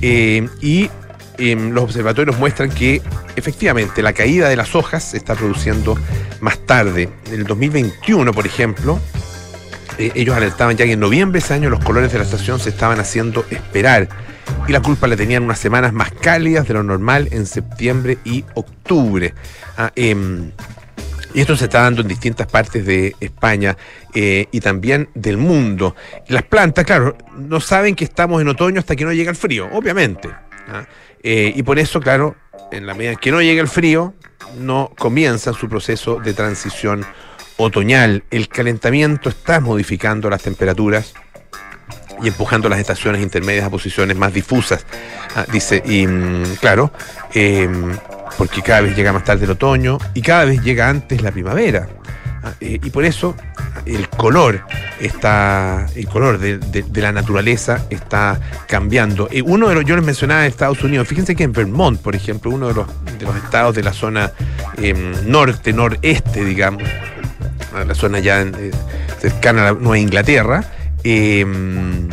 y 0.00 0.90
em, 1.38 1.70
los 1.70 1.84
observatorios 1.84 2.38
muestran 2.38 2.70
que 2.70 3.02
efectivamente 3.36 4.02
la 4.02 4.12
caída 4.12 4.48
de 4.48 4.56
las 4.56 4.74
hojas 4.74 5.02
se 5.10 5.16
está 5.16 5.34
produciendo 5.34 5.98
más 6.40 6.58
tarde. 6.58 7.08
En 7.26 7.34
el 7.40 7.44
2021, 7.44 8.32
por 8.32 8.46
ejemplo, 8.46 9.00
ellos 9.98 10.36
alertaban 10.36 10.76
ya 10.76 10.84
que 10.84 10.92
en 10.92 11.00
noviembre 11.00 11.38
ese 11.38 11.54
año 11.54 11.70
los 11.70 11.82
colores 11.82 12.12
de 12.12 12.18
la 12.18 12.24
estación 12.24 12.60
se 12.60 12.68
estaban 12.68 13.00
haciendo 13.00 13.44
esperar 13.50 14.08
y 14.68 14.72
la 14.72 14.80
culpa 14.80 15.06
la 15.06 15.16
tenían 15.16 15.42
unas 15.42 15.58
semanas 15.58 15.92
más 15.92 16.10
cálidas 16.12 16.66
de 16.68 16.74
lo 16.74 16.82
normal 16.82 17.28
en 17.30 17.46
septiembre 17.46 18.18
y 18.24 18.44
octubre. 18.54 19.34
Ah, 19.76 19.92
em, 19.94 20.50
y 21.34 21.40
esto 21.40 21.56
se 21.56 21.64
está 21.64 21.82
dando 21.82 22.02
en 22.02 22.08
distintas 22.08 22.46
partes 22.46 22.84
de 22.86 23.14
España 23.20 23.76
eh, 24.14 24.46
y 24.50 24.60
también 24.60 25.08
del 25.14 25.36
mundo. 25.36 25.94
Las 26.28 26.44
plantas, 26.44 26.84
claro, 26.84 27.16
no 27.36 27.60
saben 27.60 27.94
que 27.94 28.04
estamos 28.04 28.40
en 28.40 28.48
otoño 28.48 28.80
hasta 28.80 28.96
que 28.96 29.04
no 29.04 29.12
llega 29.12 29.30
el 29.30 29.36
frío, 29.36 29.68
obviamente. 29.72 30.28
¿ah? 30.68 30.86
Eh, 31.28 31.52
y 31.56 31.64
por 31.64 31.80
eso, 31.80 31.98
claro, 31.98 32.36
en 32.70 32.86
la 32.86 32.94
medida 32.94 33.16
que 33.16 33.32
no 33.32 33.42
llega 33.42 33.60
el 33.60 33.66
frío, 33.66 34.14
no 34.60 34.92
comienzan 34.96 35.54
su 35.54 35.68
proceso 35.68 36.20
de 36.20 36.32
transición 36.34 37.04
otoñal. 37.56 38.22
El 38.30 38.46
calentamiento 38.46 39.28
está 39.28 39.58
modificando 39.58 40.30
las 40.30 40.42
temperaturas 40.42 41.14
y 42.22 42.28
empujando 42.28 42.68
las 42.68 42.78
estaciones 42.78 43.22
intermedias 43.22 43.64
a 43.64 43.70
posiciones 43.70 44.16
más 44.16 44.32
difusas. 44.32 44.86
Ah, 45.34 45.44
dice, 45.50 45.82
y 45.84 46.06
mm, 46.06 46.58
claro, 46.60 46.92
em, 47.34 47.98
porque 48.38 48.62
cada 48.62 48.82
vez 48.82 48.94
llega 48.94 49.12
más 49.12 49.24
tarde 49.24 49.46
el 49.46 49.50
otoño 49.50 49.98
y 50.14 50.22
cada 50.22 50.44
vez 50.44 50.62
llega 50.62 50.88
antes 50.88 51.22
la 51.22 51.32
primavera. 51.32 51.88
Eh, 52.60 52.78
y 52.82 52.90
por 52.90 53.04
eso 53.04 53.34
el 53.84 54.08
color 54.08 54.64
está, 55.00 55.86
el 55.94 56.08
color 56.08 56.38
de, 56.38 56.84
la 56.94 57.12
naturaleza 57.12 57.86
está 57.90 58.40
cambiando. 58.66 59.28
Eh, 59.30 59.42
uno 59.42 59.68
de 59.68 59.74
los, 59.74 59.84
yo 59.84 59.96
les 59.96 60.04
mencionaba 60.04 60.42
en 60.42 60.48
Estados 60.48 60.82
Unidos, 60.82 61.08
fíjense 61.08 61.34
que 61.34 61.44
en 61.44 61.52
Vermont, 61.52 62.00
por 62.00 62.14
ejemplo, 62.16 62.50
uno 62.50 62.68
de 62.68 62.74
los, 62.74 62.86
de 63.18 63.24
los 63.24 63.36
estados 63.36 63.74
de 63.74 63.82
la 63.82 63.92
zona 63.92 64.32
em, 64.78 65.12
norte, 65.30 65.72
noreste, 65.72 66.44
digamos, 66.44 66.82
la 67.86 67.94
zona 67.94 68.20
ya 68.20 68.40
eh, 68.40 68.70
cercana 69.20 69.68
a 69.68 69.72
la 69.72 69.78
Nueva 69.78 69.98
Inglaterra, 69.98 70.64
Em, 71.08 72.08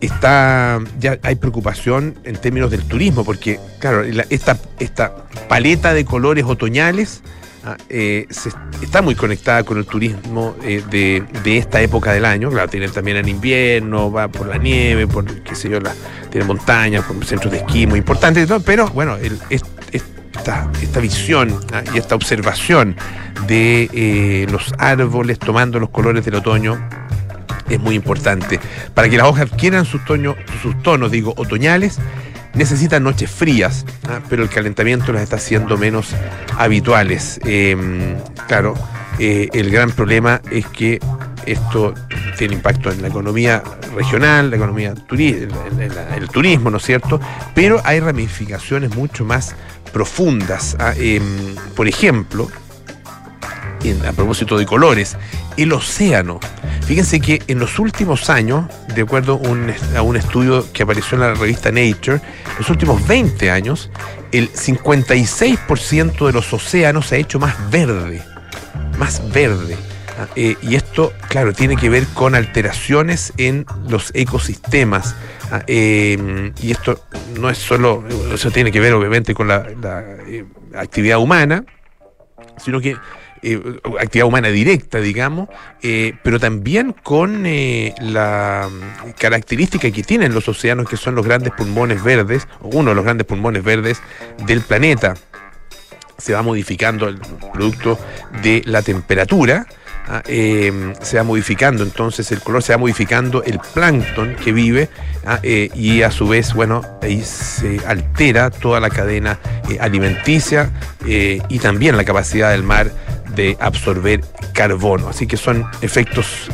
está 0.00 0.80
ya 1.00 1.18
hay 1.24 1.34
preocupación 1.34 2.14
en 2.22 2.36
términos 2.36 2.70
del 2.70 2.84
turismo, 2.84 3.24
porque, 3.24 3.58
claro, 3.80 4.04
esta, 4.04 4.56
esta 4.78 5.26
paleta 5.48 5.94
de 5.94 6.04
colores 6.04 6.44
otoñales 6.44 7.22
ah, 7.64 7.76
eh, 7.88 8.26
está 8.82 9.02
muy 9.02 9.14
conectada 9.14 9.62
con 9.62 9.78
el 9.78 9.86
turismo 9.86 10.56
eh, 10.64 10.82
de, 10.90 11.58
esta 11.58 11.80
época 11.80 12.12
del 12.12 12.24
año. 12.24 12.50
Claro, 12.50 12.68
tiene 12.68 12.88
también 12.88 13.18
en 13.18 13.28
invierno, 13.28 14.10
va 14.10 14.28
por 14.28 14.46
la 14.46 14.56
nieve, 14.56 15.06
por 15.06 15.24
qué 15.42 15.54
sé 15.54 15.68
yo, 15.68 15.78
tiene 16.30 16.46
montañas, 16.46 17.04
por 17.04 17.24
centros 17.24 17.52
de 17.52 17.58
esquí 17.58 17.86
muy 17.86 17.98
importantes, 17.98 18.48
pero 18.64 18.88
bueno, 18.88 19.16
esta, 19.50 20.70
esta, 20.80 21.00
visión 21.00 21.58
ah, 21.72 21.82
y 21.94 21.98
esta 21.98 22.14
observación 22.14 22.96
de 23.46 23.90
eh, 23.92 24.46
los 24.50 24.72
árboles 24.78 25.38
tomando 25.38 25.78
los 25.78 25.90
colores 25.90 26.24
del 26.24 26.36
otoño 26.36 26.78
es 27.68 27.80
muy 27.80 27.94
importante. 27.94 28.60
Para 28.94 29.08
que 29.08 29.16
las 29.16 29.26
hojas 29.26 29.50
adquieran 29.52 29.84
sus, 29.84 30.02
sus 30.62 30.82
tonos, 30.82 31.10
digo, 31.10 31.34
otoñales, 31.36 31.98
necesitan 32.54 33.02
noches 33.02 33.30
frías, 33.30 33.84
¿ah? 34.08 34.20
pero 34.28 34.42
el 34.42 34.48
calentamiento 34.48 35.12
las 35.12 35.22
está 35.22 35.36
haciendo 35.36 35.76
menos 35.76 36.14
habituales. 36.56 37.40
Em, 37.44 38.16
claro, 38.48 38.74
eh, 39.18 39.48
el 39.52 39.70
gran 39.70 39.90
problema 39.90 40.40
es 40.50 40.66
que 40.66 41.00
esto 41.46 41.94
tiene 42.36 42.54
impacto 42.54 42.90
en 42.90 43.02
la 43.02 43.08
economía 43.08 43.62
regional, 43.94 44.50
la 44.50 44.56
economía 44.56 44.94
el 46.16 46.28
turismo, 46.28 46.70
¿no 46.70 46.76
es 46.76 46.84
cierto? 46.84 47.20
Pero 47.54 47.80
hay 47.84 48.00
ramificaciones 48.00 48.94
mucho 48.94 49.24
más 49.24 49.54
profundas. 49.92 50.76
¿ah? 50.78 50.94
Em, 50.96 51.22
por 51.74 51.88
ejemplo, 51.88 52.48
a 54.06 54.12
propósito 54.12 54.58
de 54.58 54.66
colores, 54.66 55.16
el 55.56 55.72
océano. 55.72 56.40
Fíjense 56.86 57.20
que 57.20 57.42
en 57.46 57.58
los 57.58 57.78
últimos 57.78 58.30
años, 58.30 58.66
de 58.94 59.02
acuerdo 59.02 59.40
a 59.96 60.02
un 60.02 60.16
estudio 60.16 60.66
que 60.72 60.82
apareció 60.82 61.16
en 61.16 61.20
la 61.20 61.34
revista 61.34 61.70
Nature, 61.70 62.20
los 62.58 62.68
últimos 62.68 63.06
20 63.06 63.50
años, 63.50 63.90
el 64.32 64.52
56% 64.52 66.26
de 66.26 66.32
los 66.32 66.52
océanos 66.52 67.06
se 67.06 67.16
ha 67.16 67.18
hecho 67.18 67.38
más 67.38 67.70
verde, 67.70 68.22
más 68.98 69.22
verde. 69.32 69.76
Ah, 70.18 70.28
eh, 70.36 70.56
y 70.62 70.74
esto, 70.74 71.12
claro, 71.28 71.52
tiene 71.52 71.76
que 71.76 71.88
ver 71.88 72.06
con 72.08 72.34
alteraciones 72.34 73.32
en 73.38 73.64
los 73.88 74.10
ecosistemas. 74.14 75.14
Ah, 75.50 75.62
em, 75.66 76.52
y 76.60 76.70
esto 76.72 77.02
no 77.40 77.48
es 77.50 77.58
solo, 77.58 78.04
eso 78.32 78.50
tiene 78.50 78.70
que 78.70 78.80
ver 78.80 78.92
obviamente 78.92 79.34
con 79.34 79.48
la, 79.48 79.66
eh, 80.26 80.44
actividad 80.74 81.18
humana, 81.18 81.64
sino 82.62 82.80
que 82.80 82.96
eh, 83.42 83.60
actividad 83.98 84.26
humana 84.26 84.48
directa, 84.48 85.00
digamos, 85.00 85.48
eh, 85.82 86.14
pero 86.22 86.38
también 86.38 86.94
con 87.02 87.46
eh, 87.46 87.94
la 88.00 88.68
característica 89.18 89.90
que 89.90 90.02
tienen 90.02 90.34
los 90.34 90.46
océanos, 90.48 90.88
que 90.88 90.98
son 90.98 91.14
los 91.14 91.24
grandes 91.24 91.52
pulmones 91.54 92.02
verdes, 92.02 92.46
uno 92.60 92.90
de 92.90 92.94
los 92.96 93.04
grandes 93.04 93.26
pulmones 93.26 93.64
verdes 93.64 94.02
del 94.46 94.60
planeta. 94.60 95.14
Se 96.18 96.34
va 96.34 96.42
modificando 96.42 97.08
el 97.08 97.18
producto 97.52 97.98
de 98.42 98.62
la 98.66 98.82
temperatura. 98.82 99.66
Ah, 100.08 100.22
se 100.24 101.16
va 101.16 101.22
modificando 101.22 101.84
entonces 101.84 102.32
el 102.32 102.40
color, 102.40 102.62
se 102.62 102.72
va 102.72 102.78
modificando 102.78 103.44
el 103.44 103.60
plancton 103.74 104.34
que 104.34 104.52
vive 104.52 104.88
ah, 105.24 105.38
y 105.42 106.02
a 106.02 106.10
su 106.10 106.26
vez, 106.26 106.52
bueno, 106.52 106.82
ahí 107.00 107.22
se 107.22 107.80
altera 107.86 108.50
toda 108.50 108.80
la 108.80 108.90
cadena 108.90 109.38
alimenticia 109.78 110.70
y 111.06 111.58
también 111.60 111.96
la 111.96 112.04
capacidad 112.04 112.50
del 112.50 112.64
mar 112.64 112.90
de 113.34 113.56
absorber 113.60 114.20
carbono. 114.52 115.08
Así 115.08 115.26
que 115.26 115.36
son 115.36 115.64
efectos 115.80 116.48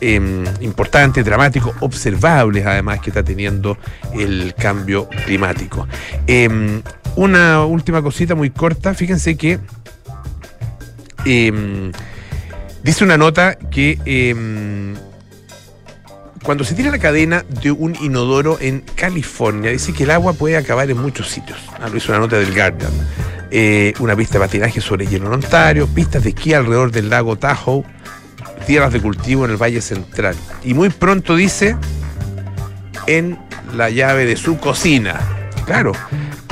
em, 0.00 0.44
importantes, 0.60 1.24
dramáticos, 1.24 1.74
observables 1.80 2.66
además 2.66 3.00
que 3.00 3.10
está 3.10 3.22
teniendo 3.22 3.76
el 4.14 4.54
cambio 4.54 5.08
climático. 5.26 5.86
Em, 6.26 6.82
una 7.16 7.64
última 7.64 8.02
cosita 8.02 8.34
muy 8.34 8.50
corta, 8.50 8.94
fíjense 8.94 9.36
que 9.36 9.58
em, 11.24 11.92
dice 12.82 13.04
una 13.04 13.16
nota 13.16 13.56
que 13.56 13.98
cuando 16.42 16.64
se 16.64 16.74
tira 16.74 16.90
la 16.90 16.98
cadena 16.98 17.44
de 17.62 17.70
un 17.70 17.94
inodoro 18.00 18.58
en 18.60 18.80
California, 18.80 19.70
dice 19.70 19.92
que 19.92 20.04
el 20.04 20.10
agua 20.10 20.32
puede 20.32 20.56
acabar 20.56 20.90
en 20.90 20.98
muchos 20.98 21.28
sitios. 21.28 21.58
Ah, 21.78 21.88
lo 21.88 21.96
hizo 21.96 22.12
una 22.12 22.20
nota 22.20 22.38
del 22.38 22.54
Guardian. 22.54 22.90
Eh, 23.50 23.92
una 23.98 24.16
pista 24.16 24.34
de 24.34 24.46
patinaje 24.46 24.80
sobre 24.80 25.06
hielo 25.06 25.26
en 25.26 25.34
Ontario, 25.34 25.86
pistas 25.88 26.22
de 26.22 26.30
esquí 26.30 26.54
alrededor 26.54 26.92
del 26.92 27.10
lago 27.10 27.36
Tahoe, 27.36 27.84
tierras 28.66 28.92
de 28.92 29.00
cultivo 29.00 29.44
en 29.44 29.50
el 29.50 29.56
Valle 29.56 29.80
Central. 29.80 30.34
Y 30.64 30.72
muy 30.72 30.88
pronto 30.88 31.36
dice, 31.36 31.76
en 33.06 33.38
la 33.74 33.90
llave 33.90 34.24
de 34.24 34.36
su 34.36 34.58
cocina. 34.58 35.20
Claro, 35.66 35.92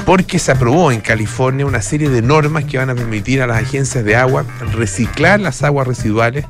porque 0.08 0.38
se 0.38 0.52
aprobó 0.52 0.90
en 0.90 1.02
California 1.02 1.66
una 1.66 1.82
serie 1.82 2.08
de 2.08 2.22
normas 2.22 2.64
que 2.64 2.78
van 2.78 2.88
a 2.88 2.94
permitir 2.94 3.42
a 3.42 3.46
las 3.46 3.58
agencias 3.58 4.02
de 4.06 4.16
agua 4.16 4.42
reciclar 4.72 5.38
las 5.38 5.62
aguas 5.62 5.86
residuales 5.86 6.46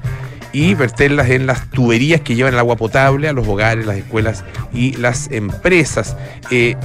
y 0.52 0.74
verterlas 0.74 1.28
en 1.30 1.48
las 1.48 1.68
tuberías 1.68 2.20
que 2.20 2.36
llevan 2.36 2.54
el 2.54 2.60
agua 2.60 2.76
potable 2.76 3.26
a 3.28 3.32
los 3.32 3.48
hogares, 3.48 3.84
las 3.84 3.96
escuelas 3.96 4.44
y 4.72 4.92
las 4.92 5.28
empresas. 5.32 6.16
Eh, 6.52 6.76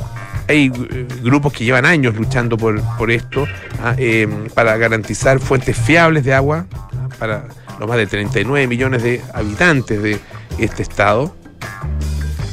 hay 0.48 0.72
eh, 0.90 1.08
grupos 1.22 1.54
que 1.54 1.64
llevan 1.64 1.86
años 1.86 2.16
luchando 2.16 2.58
por, 2.58 2.82
esto 3.12 3.46
ah, 3.84 3.94
eh, 4.00 4.28
para 4.56 4.76
garantizar 4.76 5.40
fuentes 5.40 5.78
fiables 5.78 6.24
de 6.24 6.34
agua 6.34 6.66
ah, 6.74 7.08
para 7.20 7.50
los 7.80 7.88
más 7.88 7.98
de 7.98 8.08
39 8.08 8.66
millones 8.66 9.04
de 9.04 9.22
habitantes 9.36 10.02
de 10.02 10.20
este 10.58 10.82
estado. 10.82 11.36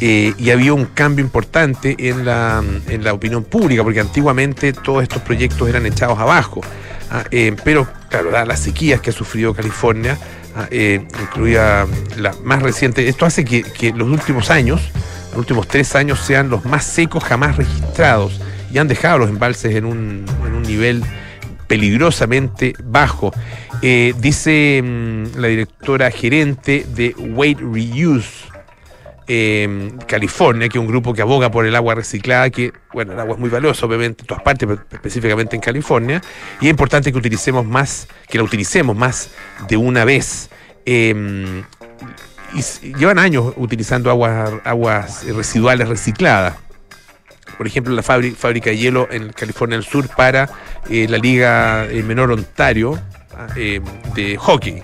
Eh, 0.00 0.32
y 0.38 0.50
había 0.50 0.72
un 0.72 0.86
cambio 0.86 1.24
importante 1.24 1.94
en 1.98 2.24
la, 2.24 2.62
en 2.88 3.04
la 3.04 3.12
opinión 3.12 3.44
pública, 3.44 3.82
porque 3.82 4.00
antiguamente 4.00 4.72
todos 4.72 5.02
estos 5.02 5.22
proyectos 5.22 5.68
eran 5.68 5.84
echados 5.86 6.18
abajo. 6.18 6.62
Ah, 7.10 7.24
pero 7.64 7.88
claro, 8.08 8.30
las 8.30 8.60
sequías 8.60 9.00
que 9.00 9.10
ha 9.10 9.12
sufrido 9.12 9.52
California, 9.52 10.16
ah, 10.56 10.66
eh, 10.70 11.06
incluida 11.20 11.86
la 12.16 12.34
más 12.44 12.62
reciente, 12.62 13.08
esto 13.08 13.26
hace 13.26 13.44
que, 13.44 13.62
que 13.62 13.92
los 13.92 14.08
últimos 14.08 14.50
años, 14.50 14.80
los 15.30 15.38
últimos 15.38 15.68
tres 15.68 15.94
años 15.94 16.20
sean 16.20 16.48
los 16.48 16.64
más 16.64 16.84
secos 16.84 17.24
jamás 17.24 17.56
registrados 17.56 18.40
y 18.72 18.78
han 18.78 18.88
dejado 18.88 19.18
los 19.18 19.28
embalses 19.28 19.74
en 19.74 19.84
un, 19.84 20.24
en 20.46 20.54
un 20.54 20.62
nivel 20.62 21.04
peligrosamente 21.66 22.74
bajo. 22.82 23.32
Eh, 23.82 24.12
dice 24.18 24.82
mm, 24.82 25.38
la 25.38 25.48
directora 25.48 26.10
gerente 26.10 26.84
de 26.94 27.14
Weight 27.16 27.60
Reuse, 27.60 28.49
eh, 29.32 29.92
California, 30.06 30.68
que 30.68 30.78
es 30.78 30.80
un 30.80 30.88
grupo 30.88 31.14
que 31.14 31.22
aboga 31.22 31.50
por 31.50 31.66
el 31.66 31.76
agua 31.76 31.94
reciclada, 31.94 32.50
que, 32.50 32.72
bueno, 32.92 33.12
el 33.12 33.20
agua 33.20 33.34
es 33.34 33.40
muy 33.40 33.48
valiosa, 33.48 33.86
obviamente, 33.86 34.22
en 34.22 34.26
todas 34.26 34.42
partes, 34.42 34.68
pero 34.68 34.82
específicamente 34.90 35.54
en 35.54 35.62
California, 35.62 36.20
y 36.60 36.66
es 36.66 36.70
importante 36.70 37.12
que 37.12 37.18
utilicemos 37.18 37.64
más, 37.64 38.08
que 38.28 38.38
la 38.38 38.44
utilicemos 38.44 38.96
más 38.96 39.30
de 39.68 39.76
una 39.76 40.04
vez. 40.04 40.50
Y 40.84 41.12
llevan 42.98 43.20
años 43.20 43.52
utilizando 43.56 44.10
aguas, 44.10 44.50
aguas 44.64 45.24
residuales 45.24 45.88
recicladas 45.88 46.56
por 47.60 47.66
ejemplo, 47.66 47.94
la 47.94 48.02
fábrica 48.02 48.70
de 48.70 48.78
hielo 48.78 49.06
en 49.10 49.34
California 49.34 49.76
del 49.76 49.84
Sur 49.84 50.08
para 50.08 50.48
eh, 50.88 51.06
la 51.06 51.18
Liga 51.18 51.84
eh, 51.90 52.02
Menor 52.02 52.30
Ontario 52.32 52.98
ah, 53.36 53.48
eh, 53.54 53.82
de 54.14 54.38
hockey. 54.38 54.82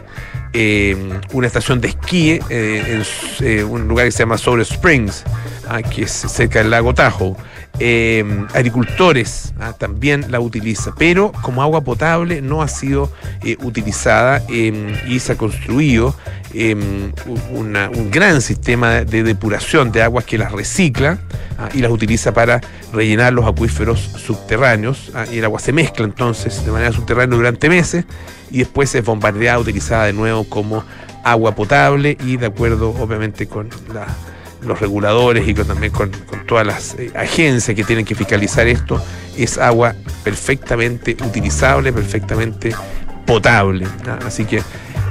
Una 1.32 1.46
estación 1.46 1.80
de 1.80 1.88
esquí 1.88 2.38
en 2.48 3.64
un 3.64 3.88
lugar 3.88 4.06
que 4.06 4.12
se 4.12 4.20
llama 4.20 4.38
Soul 4.38 4.60
Springs, 4.62 5.24
ah, 5.68 5.82
que 5.82 6.02
es 6.04 6.10
cerca 6.10 6.60
del 6.60 6.70
lago 6.70 6.94
Tahoe. 6.94 7.36
agricultores 8.54 9.52
ah, 9.60 9.72
también 9.72 10.30
la 10.30 10.40
utilizan, 10.40 10.94
pero 10.98 11.32
como 11.42 11.62
agua 11.62 11.82
potable 11.82 12.40
no 12.42 12.62
ha 12.62 12.68
sido 12.68 13.12
utilizada 13.62 14.42
y 14.48 15.20
se 15.20 15.32
ha 15.32 15.36
construido 15.36 16.14
un 16.54 18.10
gran 18.10 18.40
sistema 18.40 19.04
de 19.04 19.22
depuración 19.22 19.92
de 19.92 20.02
aguas 20.02 20.24
que 20.24 20.38
las 20.38 20.52
recicla 20.52 21.18
Ah, 21.58 21.70
y 21.72 21.78
las 21.78 21.90
utiliza 21.90 22.34
para 22.34 22.60
rellenar 22.92 23.32
los 23.32 23.46
acuíferos 23.46 23.98
subterráneos 23.98 25.10
ah, 25.14 25.24
y 25.32 25.38
el 25.38 25.44
agua 25.46 25.58
se 25.58 25.72
mezcla 25.72 26.04
entonces 26.04 26.62
de 26.66 26.70
manera 26.70 26.92
subterránea 26.92 27.34
durante 27.34 27.70
meses 27.70 28.04
y 28.50 28.58
después 28.58 28.94
es 28.94 29.02
bombardeada, 29.02 29.58
utilizada 29.58 30.04
de 30.04 30.12
nuevo 30.12 30.44
como 30.44 30.84
agua 31.24 31.54
potable 31.54 32.18
y 32.26 32.36
de 32.36 32.46
acuerdo 32.46 32.90
obviamente 32.90 33.46
con 33.46 33.70
los 34.66 34.80
reguladores 34.80 35.46
y 35.46 35.54
también 35.54 35.92
con, 35.92 36.10
todas 36.46 36.66
las 36.66 36.94
eh, 36.94 37.10
agencias 37.16 37.74
que 37.74 37.84
tienen 37.84 38.04
que 38.04 38.14
fiscalizar 38.14 38.66
esto, 38.66 39.02
es 39.36 39.58
agua 39.58 39.94
perfectamente 40.24 41.16
utilizable, 41.24 41.92
perfectamente 41.92 42.74
potable. 43.26 43.86
Así 44.24 44.44
que, 44.44 44.62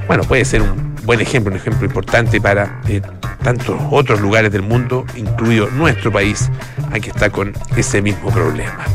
bueno, 0.07 0.23
puede 0.23 0.45
ser 0.45 0.61
un 0.61 0.95
buen 1.03 1.21
ejemplo, 1.21 1.51
un 1.51 1.57
ejemplo 1.57 1.85
importante 1.85 2.41
para 2.41 2.81
eh, 2.87 3.01
tantos 3.43 3.79
otros 3.91 4.21
lugares 4.21 4.51
del 4.51 4.63
mundo, 4.63 5.05
incluido 5.15 5.69
nuestro 5.69 6.11
país, 6.11 6.49
aquí 6.91 7.09
está 7.09 7.29
con 7.29 7.53
ese 7.75 8.01
mismo 8.01 8.31
problema. 8.31 8.85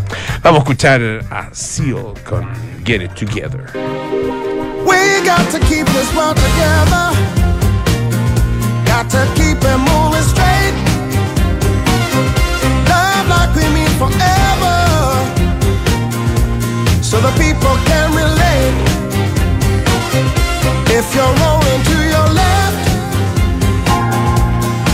Vamos 0.43 0.61
a 0.61 0.63
escuchar 0.63 1.01
a 1.31 1.49
Seal 1.53 2.15
con 2.29 2.49
Get 2.85 3.03
It 3.03 3.15
Together. 3.15 3.65
So 17.11 17.21
the 17.21 17.33
people 17.33 17.75
can 17.91 18.07
relate. 18.15 18.75
If 20.97 21.13
you're 21.13 21.35
rolling 21.43 21.83
to 21.91 21.97
your 22.15 22.29
left. 22.41 22.87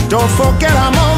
Don't 0.09 0.31
forget 0.31 0.71
I'm 0.71 0.95
on 0.95 1.16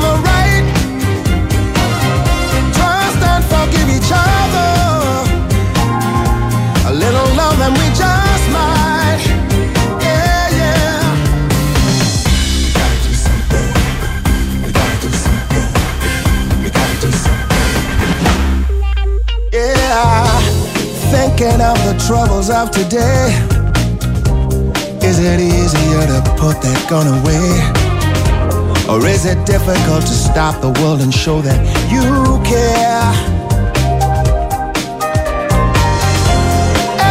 the 21.90 22.06
troubles 22.06 22.52
of 22.52 22.70
today. 22.70 23.34
Is 25.02 25.18
it 25.18 25.40
easier 25.40 26.04
to 26.14 26.20
put 26.38 26.62
that 26.62 26.82
gun 26.88 27.08
away? 27.18 27.50
Or 28.86 29.02
is 29.08 29.26
it 29.26 29.40
difficult 29.46 30.02
to 30.06 30.16
stop 30.28 30.62
the 30.62 30.70
world 30.82 31.02
and 31.02 31.12
show 31.12 31.42
that 31.42 31.60
you 31.90 32.38
care? 32.46 33.10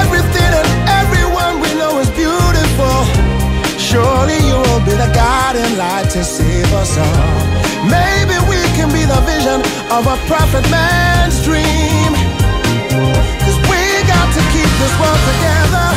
Everything 0.00 0.52
and 0.60 0.70
everyone 1.02 1.54
we 1.58 1.70
know 1.80 1.98
is 1.98 2.10
beautiful. 2.14 2.98
Surely 3.82 4.38
you 4.46 4.58
will 4.68 4.84
be 4.86 4.94
the 4.94 5.10
guiding 5.10 5.74
light 5.76 6.06
to 6.14 6.22
save 6.22 6.70
us 6.74 6.94
all. 6.96 7.34
Maybe 7.90 8.36
we 8.46 8.60
can 8.78 8.88
be 8.94 9.02
the 9.02 9.20
vision 9.26 9.58
of 9.90 10.06
a 10.06 10.16
prophet 10.30 10.62
man's 10.70 11.42
dream. 11.42 12.07
Keep 14.58 14.72
this 14.82 14.94
world 15.00 15.22
together. 15.30 15.88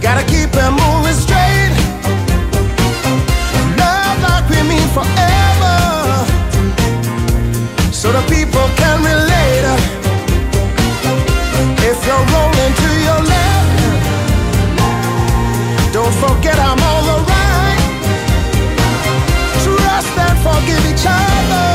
Gotta 0.00 0.24
keep 0.32 0.50
it 0.64 0.72
moving 0.80 1.18
straight 1.24 1.72
Love 3.80 4.18
like 4.26 4.46
we 4.52 4.58
mean 4.70 4.88
forever 4.96 5.76
so 8.00 8.10
the 8.18 8.24
people 8.34 8.66
can 8.80 8.96
relate. 9.10 9.66
If 11.90 11.98
you're 12.06 12.26
rolling 12.34 12.74
to 12.82 12.90
your 13.06 13.20
left, 13.32 13.78
don't 15.96 16.14
forget 16.24 16.56
I'm 16.68 16.80
on 16.92 17.02
the 17.10 17.18
right. 17.32 17.80
Trust 19.62 20.14
and 20.26 20.38
forgive 20.46 20.84
each 20.92 21.06
other. 21.24 21.68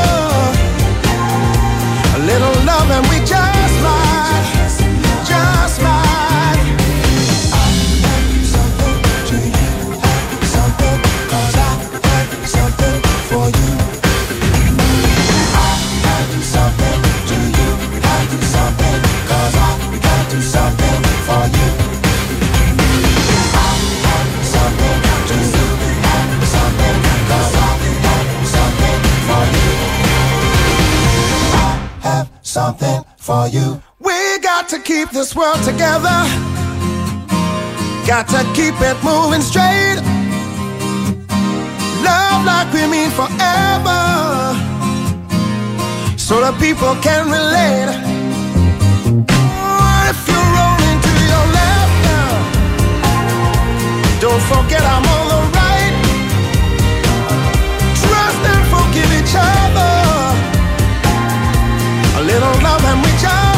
A 2.16 2.18
little 2.30 2.56
love 2.70 2.90
and 2.96 3.04
we 3.10 3.18
just 3.24 3.57
you. 33.52 33.82
We 33.98 34.38
got 34.40 34.68
to 34.70 34.78
keep 34.78 35.10
this 35.10 35.34
world 35.34 35.62
together. 35.62 36.18
Got 38.06 38.28
to 38.28 38.42
keep 38.54 38.74
it 38.80 38.96
moving 39.04 39.42
straight. 39.42 40.00
Love 42.02 42.44
like 42.44 42.72
we 42.72 42.86
mean 42.86 43.10
forever. 43.10 44.00
So 46.16 46.40
the 46.40 46.52
people 46.60 46.94
can 46.96 47.26
relate. 47.30 47.90
if 50.10 50.18
you're 50.28 50.50
rolling 50.58 50.98
to 51.06 51.12
your 51.30 51.46
left 51.58 51.94
now, 52.08 52.32
don't 54.20 54.42
forget 54.52 54.82
I'm 54.82 55.06
on 55.16 55.24
the 55.32 55.40
right. 55.58 55.94
Trust 58.02 58.42
and 58.52 58.64
forgive 58.72 59.10
each 59.20 59.34
other 59.36 59.97
little 62.22 62.62
love 62.62 62.84
and 62.84 63.00
we 63.04 63.10
just 63.18 63.57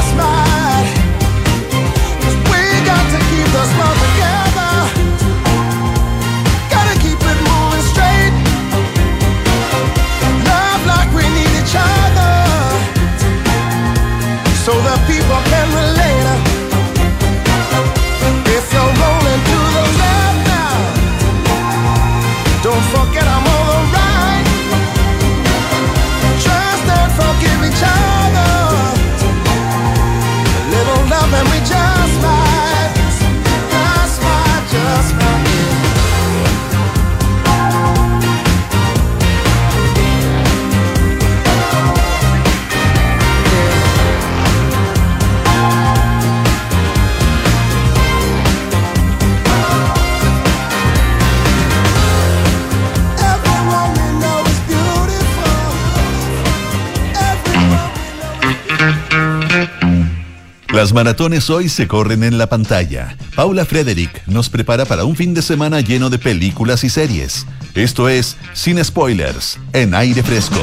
Las 60.73 60.93
maratones 60.93 61.51
hoy 61.51 61.69
se 61.69 61.89
corren 61.89 62.23
en 62.23 62.39
la 62.39 62.49
pantalla. 62.49 63.17
Paula 63.35 63.65
Frederick 63.65 64.25
nos 64.27 64.49
prepara 64.49 64.85
para 64.85 65.05
un 65.05 65.17
fin 65.17 65.35
de 65.35 65.43
semana 65.43 65.81
lleno 65.81 66.11
de 66.11 66.19
películas 66.19 66.85
y 66.85 66.91
series. 66.91 67.45
Esto 67.75 68.09
es 68.09 68.37
Sin 68.53 68.83
Spoilers, 68.83 69.59
en 69.73 69.95
aire 69.95 70.23
fresco. 70.23 70.63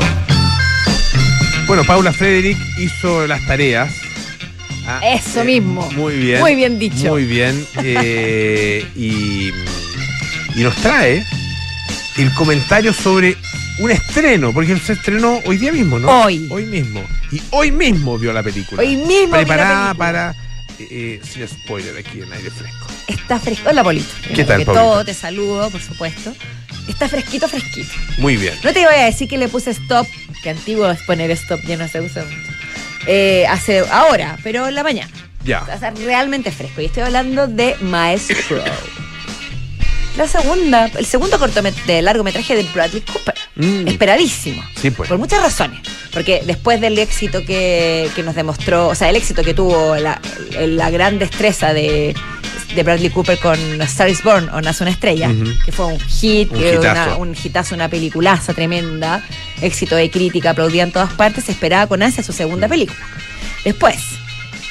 Bueno, 1.67 1.83
Paula 1.83 2.13
Frederick 2.13 2.57
hizo 2.79 3.27
las 3.27 3.45
tareas. 3.47 3.93
Ah, 4.87 5.01
Eso 5.03 5.41
eh, 5.41 5.45
mismo. 5.45 5.89
Muy 5.91 6.15
bien. 6.15 6.39
Muy 6.39 6.55
bien 6.55 6.79
dicho. 6.79 7.09
Muy 7.09 7.25
bien. 7.25 7.67
Eh, 7.83 8.85
y, 8.95 9.49
y 10.55 10.63
nos 10.63 10.75
trae 10.77 11.25
el 12.15 12.33
comentario 12.33 12.93
sobre 12.93 13.35
un 13.79 13.91
estreno, 13.91 14.53
porque 14.53 14.77
se 14.77 14.93
estrenó 14.93 15.41
hoy 15.45 15.57
día 15.57 15.71
mismo, 15.71 15.99
¿no? 15.99 16.23
Hoy. 16.23 16.47
Hoy 16.49 16.65
mismo. 16.65 17.03
Y 17.31 17.41
hoy 17.51 17.71
mismo 17.71 18.17
vio 18.17 18.33
la 18.33 18.43
película. 18.43 18.81
Hoy 18.81 18.97
mismo. 18.97 19.31
Preparada 19.35 19.93
para, 19.93 20.31
eh, 20.79 20.87
eh, 20.89 21.21
sin 21.23 21.47
spoiler, 21.47 21.95
aquí 21.97 22.21
en 22.21 22.31
aire 22.31 22.49
fresco. 22.49 22.87
Está 23.07 23.39
fresco. 23.39 23.69
Hola, 23.69 23.83
Polito. 23.83 24.07
¿Qué 24.33 24.43
tal, 24.43 24.63
Polito? 24.63 24.73
todo, 24.73 25.05
te 25.05 25.13
saludo, 25.13 25.69
por 25.69 25.81
supuesto. 25.81 26.33
Está 26.87 27.07
fresquito, 27.09 27.47
fresquito. 27.47 27.93
Muy 28.17 28.37
bien. 28.37 28.53
No 28.63 28.73
te 28.73 28.85
voy 28.85 28.95
a 28.95 29.05
decir 29.05 29.27
que 29.27 29.37
le 29.37 29.49
puse 29.49 29.71
stop, 29.71 30.07
que 30.41 30.49
antiguo 30.49 30.89
es 30.89 31.01
poner 31.03 31.29
stop, 31.31 31.59
ya 31.65 31.77
no 31.77 31.87
se 31.87 32.01
usa 32.01 32.23
mucho. 32.23 32.37
Eh, 33.07 33.45
hace 33.47 33.79
ahora, 33.91 34.37
pero 34.43 34.67
en 34.67 34.75
la 34.75 34.83
mañana. 34.83 35.11
Ya. 35.43 35.65
Está 35.71 35.91
realmente 35.91 36.51
fresco. 36.51 36.81
Y 36.81 36.85
estoy 36.85 37.03
hablando 37.03 37.47
de 37.47 37.75
Maestro. 37.81 38.63
La 40.17 40.27
segunda, 40.27 40.89
el 40.97 41.06
segundo 41.06 41.38
cortometraje 41.38 41.93
de 41.93 42.01
largometraje 42.01 42.56
de 42.56 42.63
Bradley 42.73 43.01
Cooper. 43.01 43.36
Mm. 43.56 43.88
Esperadísimo. 43.88 44.63
Sí, 44.75 44.89
pues. 44.91 45.08
Por 45.08 45.17
muchas 45.17 45.41
razones. 45.41 45.80
Porque 46.12 46.41
después 46.45 46.82
del 46.82 46.97
éxito 46.97 47.45
que, 47.45 48.10
nos 48.25 48.36
demostró, 48.36 48.88
o 48.88 48.95
sea, 48.95 49.10
el 49.10 49.15
éxito 49.15 49.43
que 49.43 49.53
tuvo 49.53 49.95
la, 49.95 50.19
gran 50.89 51.19
destreza 51.19 51.73
de, 51.73 52.15
Bradley 52.84 53.10
Cooper 53.10 53.39
con 53.39 53.82
Star 53.84 54.10
is 54.10 54.23
Born 54.23 54.49
o 54.49 54.62
Nace 54.62 54.84
una 54.84 54.91
estrella, 54.91 55.32
que 55.65 55.71
fue 55.71 55.86
un 55.86 55.99
hit, 55.99 56.51
un, 56.51 56.63
una, 56.80 57.15
un 57.17 57.36
hitazo, 57.36 57.75
una 57.75 57.89
peliculaza 57.89 58.53
tremenda, 58.53 59.23
éxito 59.62 59.95
de 59.95 60.12
crítica, 60.12 60.51
aplaudía 60.51 60.84
en 60.84 60.91
todas 60.91 61.13
partes, 61.13 61.45
se 61.45 61.51
esperaba 61.51 61.88
con 61.88 62.03
ansia 62.03 62.23
su 62.23 62.34
segunda 62.34 62.67
película. 62.67 62.99
Después, 63.63 63.97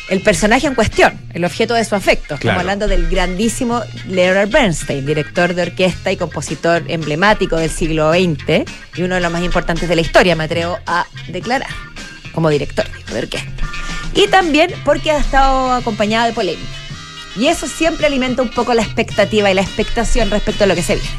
el 0.09 0.21
personaje 0.21 0.67
en 0.67 0.75
cuestión, 0.75 1.19
el 1.33 1.45
objeto 1.45 1.75
de 1.75 1.85
su 1.85 1.95
afecto. 1.95 2.35
Estamos 2.35 2.61
hablando 2.61 2.87
del 2.87 3.09
grandísimo 3.09 3.83
Leonard 4.09 4.49
Bernstein, 4.49 5.05
director 5.05 5.55
de 5.55 5.63
orquesta 5.63 6.13
y 6.13 6.17
compositor 6.17 6.85
emblemático 6.89 7.57
del 7.57 7.71
siglo 7.71 8.13
XX 8.13 8.65
y 8.97 9.03
uno 9.03 9.17
de 9.17 9.21
los 9.21 9.33
más 9.33 9.43
importantes 9.43 9.89
de 9.89 9.97
la 9.97 10.03
historia, 10.03 10.37
me 10.37 10.45
atrevo 10.45 10.79
a 10.87 11.07
declarar, 11.29 11.71
como 12.33 12.49
director 12.51 12.87
de 13.13 13.19
orquesta. 13.19 13.51
Y 14.15 14.29
también 14.29 14.73
porque 14.85 15.11
ha 15.11 15.19
estado 15.19 15.73
acompañado 15.73 16.27
de 16.27 16.33
polémica. 16.33 16.71
Y 17.37 17.49
eso 17.49 17.67
siempre 17.67 18.07
alimenta 18.07 18.41
un 18.41 18.49
poco 18.49 18.73
la 18.73 18.83
expectativa 18.83 19.51
y 19.51 19.55
la 19.55 19.61
expectación 19.61 20.31
respecto 20.31 20.65
a 20.65 20.67
lo 20.67 20.75
que 20.75 20.83
se 20.83 20.95
viene. 20.95 21.11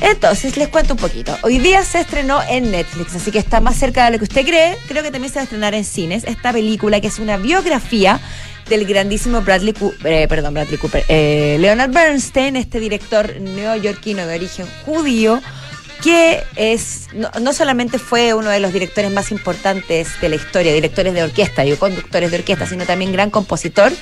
Entonces, 0.00 0.56
les 0.56 0.68
cuento 0.68 0.94
un 0.94 1.00
poquito. 1.00 1.36
Hoy 1.42 1.58
día 1.58 1.84
se 1.84 2.00
estrenó 2.00 2.40
en 2.48 2.70
Netflix, 2.70 3.14
así 3.16 3.30
que 3.30 3.38
está 3.38 3.60
más 3.60 3.76
cerca 3.76 4.04
de 4.04 4.12
lo 4.12 4.18
que 4.18 4.24
usted 4.24 4.46
cree. 4.46 4.76
Creo 4.86 5.02
que 5.02 5.10
también 5.10 5.32
se 5.32 5.36
va 5.38 5.42
a 5.42 5.44
estrenar 5.44 5.74
en 5.74 5.84
cines 5.84 6.24
esta 6.24 6.52
película 6.52 7.00
que 7.00 7.08
es 7.08 7.18
una 7.18 7.36
biografía 7.36 8.20
del 8.68 8.84
grandísimo 8.84 9.40
Bradley 9.40 9.72
Cooper, 9.72 10.12
eh, 10.12 10.28
perdón, 10.28 10.54
Bradley 10.54 10.78
Cooper, 10.78 11.04
eh, 11.08 11.56
Leonard 11.58 11.90
Bernstein, 11.90 12.56
este 12.56 12.80
director 12.80 13.40
neoyorquino 13.40 14.26
de 14.26 14.34
origen 14.34 14.66
judío, 14.84 15.40
que 16.02 16.42
es 16.54 17.08
no, 17.12 17.52
solamente 17.52 17.98
fue 17.98 18.34
uno 18.34 18.50
de 18.50 18.60
los 18.60 18.72
directores 18.72 19.10
más 19.10 19.32
importantes 19.32 20.20
de 20.20 20.28
la 20.28 20.36
historia, 20.36 20.72
directores 20.72 21.14
de 21.14 21.22
orquesta 21.22 21.64
y 21.64 21.74
conductores 21.76 22.30
de 22.30 22.36
orquesta, 22.36 22.66
sino 22.66 22.84
también 22.84 23.10
gran 23.12 23.30
compositor 23.30 23.92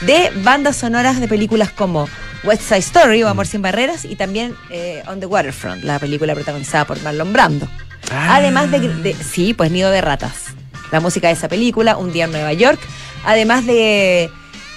de 0.00 0.32
bandas 0.42 0.76
sonoras 0.76 1.20
de 1.20 1.28
películas 1.28 1.70
como 1.70 2.08
West 2.46 2.62
Side 2.62 2.78
Story 2.78 3.22
o 3.24 3.28
Amor 3.28 3.46
sin 3.46 3.60
Barreras 3.60 4.04
y 4.04 4.14
también 4.14 4.54
eh, 4.70 5.02
On 5.08 5.18
the 5.18 5.26
Waterfront, 5.26 5.82
la 5.82 5.98
película 5.98 6.32
protagonizada 6.34 6.84
por 6.84 7.02
Marlon 7.02 7.32
Brando. 7.32 7.68
Ah. 8.12 8.36
Además 8.36 8.70
de, 8.70 9.14
sí, 9.14 9.52
pues 9.52 9.72
Nido 9.72 9.90
de 9.90 10.00
Ratas, 10.00 10.54
la 10.92 11.00
música 11.00 11.26
de 11.26 11.32
esa 11.34 11.48
película, 11.48 11.96
Un 11.96 12.12
día 12.12 12.26
en 12.26 12.30
Nueva 12.30 12.52
York, 12.52 12.78
además 13.24 13.66
de 13.66 14.30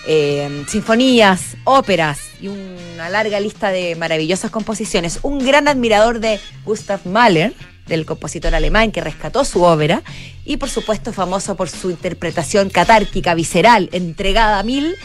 eh, 0.07 0.65
sinfonías, 0.67 1.57
óperas 1.63 2.19
y 2.41 2.47
una 2.47 3.09
larga 3.09 3.39
lista 3.39 3.69
de 3.69 3.95
maravillosas 3.95 4.49
composiciones. 4.49 5.19
Un 5.21 5.45
gran 5.45 5.67
admirador 5.67 6.19
de 6.19 6.39
Gustav 6.65 7.01
Mahler, 7.05 7.53
del 7.85 8.05
compositor 8.07 8.55
alemán 8.55 8.91
que 8.91 9.01
rescató 9.01 9.45
su 9.45 9.61
ópera, 9.61 10.01
y 10.43 10.57
por 10.57 10.69
supuesto 10.69 11.13
famoso 11.13 11.55
por 11.55 11.69
su 11.69 11.91
interpretación 11.91 12.71
catárquica, 12.71 13.35
visceral, 13.35 13.89
entregada 13.91 14.57
a 14.57 14.63
mil, 14.63 14.95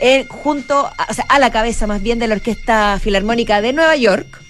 eh, 0.00 0.26
junto 0.28 0.86
a, 0.86 1.06
a 1.28 1.38
la 1.38 1.50
cabeza 1.50 1.86
más 1.86 2.02
bien 2.02 2.18
de 2.18 2.28
la 2.28 2.34
Orquesta 2.34 2.98
Filarmónica 3.02 3.60
de 3.60 3.72
Nueva 3.72 3.96
York. 3.96 4.42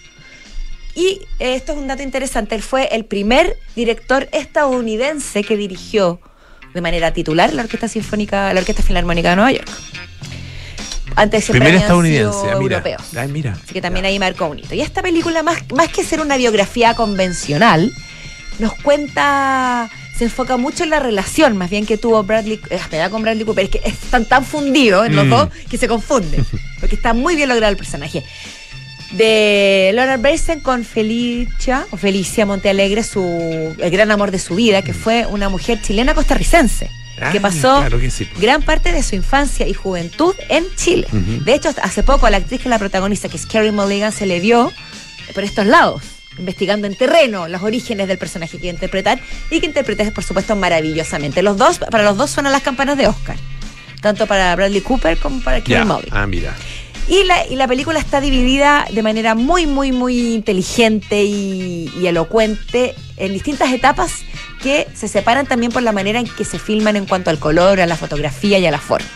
Y 0.95 1.21
eh, 1.39 1.55
esto 1.55 1.73
es 1.73 1.79
un 1.79 1.89
dato 1.89 2.03
interesante, 2.03 2.55
él 2.55 2.63
fue 2.63 2.89
el 2.93 3.05
primer 3.05 3.57
director 3.75 4.29
estadounidense 4.33 5.43
que 5.43 5.57
dirigió 5.57 6.21
de 6.73 6.81
manera 6.81 7.13
titular 7.13 7.53
la 7.53 7.63
Orquesta 7.63 7.89
Sinfónica, 7.89 8.53
la 8.53 8.61
Orquesta 8.61 8.83
Filarmónica 8.83 9.31
de 9.31 9.37
Nueva 9.37 9.53
York. 9.53 9.71
Antes 11.17 11.45
siempre 11.45 11.77
estadounidense, 11.77 12.39
ah, 12.51 12.59
mira. 12.59 12.79
europeos. 12.79 13.03
mira. 13.31 13.53
Así 13.63 13.73
que 13.73 13.81
también 13.81 14.05
ahí 14.05 14.19
marcó 14.19 14.47
un 14.47 14.59
hito. 14.59 14.75
Y 14.75 14.81
esta 14.81 15.01
película, 15.01 15.45
más, 15.45 15.59
más 15.73 15.89
que 15.89 16.03
ser 16.03 16.21
una 16.21 16.37
biografía 16.37 16.95
convencional, 16.95 17.93
nos 18.59 18.75
cuenta 18.75 19.90
se 20.17 20.25
enfoca 20.25 20.57
mucho 20.57 20.85
en 20.85 20.90
la 20.90 21.01
relación, 21.01 21.57
más 21.57 21.71
bien 21.71 21.87
que 21.87 21.99
tuvo 21.99 22.23
Bradley, 22.23 22.61
eh, 22.71 23.09
con 23.11 23.23
Bradley 23.23 23.45
Cooper, 23.45 23.64
es 23.64 23.71
que 23.71 23.81
están 23.85 24.25
tan 24.27 24.45
fundidos 24.45 25.07
en 25.07 25.17
los 25.17 25.27
mm. 25.27 25.31
dos 25.31 25.49
que 25.69 25.77
se 25.77 25.88
confunden, 25.88 26.47
porque 26.81 26.95
está 26.95 27.14
muy 27.14 27.35
bien 27.35 27.49
logrado 27.49 27.73
el 27.73 27.77
personaje 27.77 28.23
de 29.12 29.93
Leonard 29.95 30.21
Bernstein 30.21 30.61
con 30.61 30.85
Felicia, 30.85 31.87
o 31.90 31.97
Felicia 31.97 32.47
Montealegre, 32.47 33.03
su, 33.03 33.75
el 33.79 33.90
gran 33.90 34.11
amor 34.11 34.31
de 34.31 34.38
su 34.38 34.55
vida, 34.55 34.83
que 34.83 34.93
fue 34.93 35.27
una 35.27 35.49
mujer 35.49 35.81
chilena 35.81 36.14
costarricense. 36.14 36.90
que 37.31 37.38
ah, 37.38 37.40
pasó 37.40 37.85
gran 38.40 38.62
parte 38.62 38.93
de 38.93 39.03
su 39.03 39.14
infancia 39.14 39.69
y 39.69 39.73
juventud 39.73 40.35
en 40.49 40.64
Chile. 40.77 41.07
De 41.12 41.55
hecho, 41.55 41.73
hace 41.83 42.03
poco 42.03 42.27
a 42.27 42.31
la 42.31 42.38
actriz 42.38 42.61
que 42.61 42.69
la 42.69 42.79
protagonista, 42.79 43.29
que 43.29 43.37
es 43.37 43.47
Carrie 43.47 43.73
Mulligan, 43.73 44.11
se 44.11 44.27
le 44.27 44.40
vio 44.40 44.73
por 45.33 45.45
estos 45.45 45.67
lados, 45.67 46.03
investigando 46.38 46.87
en 46.87 46.97
terreno 46.97 47.49
los 47.49 47.62
orígenes 47.62 48.09
del 48.09 48.18
personaje 48.18 48.59
que 48.59 48.66
iba 48.66 48.73
a 48.73 48.75
interpretar 48.75 49.20
y 49.51 49.61
que 49.61 49.66
interpreta, 49.66 50.09
por 50.11 50.25
supuesto, 50.25 50.57
maravillosamente. 50.57 51.42
Los 51.42 51.57
dos, 51.57 51.79
para 51.79 52.05
los 52.05 52.16
dos 52.16 52.31
suenan 52.31 52.53
las 52.53 52.62
campanas 52.62 52.97
de 52.99 53.07
Oscar, 53.07 53.37
tanto 54.01 54.27
para 54.27 54.55
Bradley 54.57 54.81
Cooper 54.81 55.18
como 55.18 55.40
para 55.40 55.61
Carrie 55.61 55.85
Mulligan. 55.85 56.16
Ah, 56.16 56.27
mira. 56.27 56.55
Y 57.07 57.25
la, 57.25 57.47
y 57.47 57.57
la 57.57 57.68
película 57.68 57.99
está 57.99 58.20
dividida 58.20 58.87
de 58.90 59.03
manera 59.03 59.35
muy, 59.35 59.66
muy, 59.66 59.92
muy 59.92 60.35
inteligente 60.35 61.23
y, 61.23 61.92
y 62.01 62.07
elocuente 62.07 62.94
en 63.18 63.33
distintas 63.35 63.73
etapas 63.73 64.23
que 64.62 64.88
se 64.94 65.07
separan 65.07 65.47
también 65.47 65.70
por 65.70 65.83
la 65.83 65.92
manera 65.92 66.18
en 66.18 66.27
que 66.27 66.47
se 66.47 66.59
filman 66.59 66.97
en 66.97 67.05
cuanto 67.05 67.29
al 67.29 67.38
color, 67.38 67.81
a 67.81 67.87
la 67.87 67.97
fotografía 67.97 68.59
y 68.59 68.66
a 68.66 68.70
la 68.70 68.81
forma. 68.81 69.07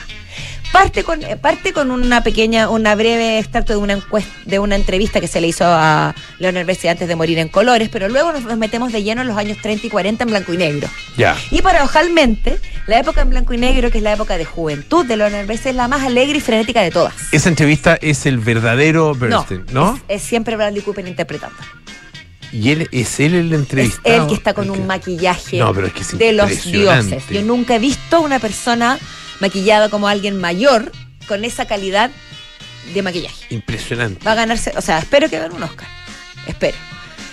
Parte 0.73 1.03
con, 1.03 1.23
eh, 1.23 1.37
parte 1.37 1.73
con 1.73 1.91
una 1.91 2.23
pequeña, 2.23 2.69
una 2.69 2.95
breve 2.95 3.39
extracto 3.39 3.73
de 3.73 3.79
una 3.79 3.95
encuesta, 3.95 4.31
de 4.45 4.59
una 4.59 4.77
entrevista 4.77 5.21
que 5.21 5.27
se 5.27 5.41
le 5.41 5.49
hizo 5.49 5.65
a 5.65 6.15
Leonard 6.39 6.67
Bessi 6.67 6.89
antes 6.89 7.09
de 7.09 7.17
morir 7.17 7.39
en 7.39 7.49
colores, 7.49 7.89
pero 7.89 8.09
luego 8.09 8.33
nos, 8.33 8.57
metemos 8.59 8.93
de 8.93 9.03
lleno 9.03 9.23
en 9.23 9.29
los 9.29 9.37
años 9.37 9.59
30 9.63 9.87
y 9.87 9.91
40 9.91 10.25
en 10.25 10.31
blanco 10.31 10.53
y 10.53 10.59
negro. 10.59 10.89
Ya. 11.17 11.37
Y 11.51 11.63
paradojalmente, 11.63 12.59
la 12.87 12.99
época 12.99 13.23
en 13.23 13.31
blanco 13.31 13.55
y 13.55 13.59
negro, 13.59 13.91
que 13.91 13.99
es 13.99 14.05
la 14.05 14.13
época 14.13 14.37
de 14.37 14.45
juventud 14.45 15.07
de 15.07 15.17
Leonard 15.17 15.47
Bessi, 15.47 15.71
es 15.71 15.75
la 15.75 15.89
más 15.89 16.03
alegre 16.03 16.39
y 16.39 16.41
frenética 16.41 16.83
de 16.83 16.91
todas. 16.91 17.15
Esa 17.33 17.49
entrevista 17.49 17.99
es 18.01 18.27
el 18.27 18.39
verdadero 18.39 19.15
Bernstein, 19.15 19.65
¿no? 19.73 19.99
Es, 20.07 20.23
siempre 20.23 20.57
Bradley 20.57 20.83
Cooper 20.83 21.07
interpretando. 21.09 21.57
Y 22.53 22.71
él 22.71 22.89
es 22.93 23.21
él 23.21 23.35
el 23.35 23.53
entrevistado. 23.53 24.03
Es 24.05 24.23
él 24.23 24.27
que 24.29 24.35
está 24.35 24.55
con 24.55 24.71
un 24.71 24.87
maquillaje 24.87 25.63
de 26.13 26.33
los 26.33 26.65
dioses. 26.65 27.25
Yo 27.31 27.43
nunca 27.43 27.77
he 27.77 27.79
visto 27.79 28.21
una 28.21 28.39
persona 28.39 28.99
maquillado 29.41 29.91
como 29.91 30.09
alguien 30.09 30.39
mayor 30.39 30.93
con 31.27 31.45
esa 31.45 31.67
calidad 31.67 32.11
de 32.95 33.03
maquillaje. 33.03 33.55
Impresionante. 33.55 34.25
Va 34.25 34.33
a 34.33 34.37
ganarse, 34.37 34.73
o 34.77 34.81
sea, 34.81 34.99
espero 34.99 35.29
que 35.29 35.39
gane 35.39 35.55
un 35.55 35.63
Oscar. 35.63 35.89
Espero. 36.47 36.77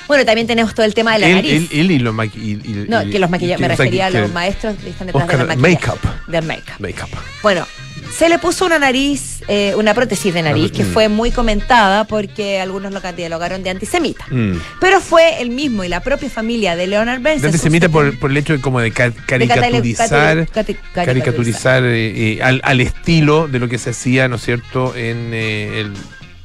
Bueno, 0.08 0.24
también 0.26 0.46
tenemos 0.46 0.76
todo 0.76 0.86
el 0.86 0.94
tema 0.94 1.14
de 1.14 1.20
la 1.20 1.30
nariz. 1.30 1.70
Él, 1.72 1.92
y 1.92 2.00
los 2.00 2.14
No, 2.14 3.10
que 3.10 3.20
los 3.20 3.30
maquilladores, 3.30 3.60
me 3.60 3.68
refería 3.68 4.08
a 4.08 4.10
los 4.12 4.32
maestros 4.32 4.76
que 4.78 4.90
están 4.90 5.08
detrás 5.08 5.28
del 5.28 5.58
Make-up. 5.58 6.00
Del 6.28 6.46
make-up. 6.46 6.80
Make-up. 6.80 7.10
Bueno, 7.42 7.66
se 8.12 8.30
le 8.30 8.40
puso 8.40 8.66
una 8.66 8.80
nariz, 8.80 9.42
eh, 9.48 9.74
una 9.76 9.94
prótesis 9.94 10.34
de 10.34 10.42
nariz, 10.42 10.72
que 10.72 10.84
fue 10.84 11.10
muy 11.10 11.32
comentada 11.32 12.06
porque 12.06 12.60
algunos 12.60 12.92
lo 12.94 13.02
catalogaron 13.02 13.64
de 13.64 13.70
antisemita. 13.70 14.26
Mm. 14.30 14.60
Pero 14.80 15.02
fue 15.02 15.42
el 15.42 15.50
mismo 15.50 15.84
y 15.84 15.90
la 15.90 16.02
propia 16.02 16.30
familia 16.30 16.76
de 16.76 16.88
Leonard 16.88 17.22
Bernstein. 17.22 17.42
De 17.42 17.48
antisemita 17.48 17.90
por, 17.90 18.18
por, 18.20 18.32
el 18.32 18.38
hecho 18.38 18.54
de 18.54 18.62
como 18.62 18.80
de 18.80 18.92
caricaturizar, 18.92 20.48
caricaturizar 20.94 21.84
eh, 21.84 22.36
eh, 22.36 22.44
al, 22.44 22.62
al, 22.64 22.82
estilo 22.82 23.48
de 23.48 23.60
lo 23.60 23.68
que 23.68 23.78
se 23.78 23.92
hacía, 23.92 24.28
¿no 24.28 24.38
es 24.38 24.44
cierto?, 24.44 24.96
en 24.96 25.34
el 25.34 25.92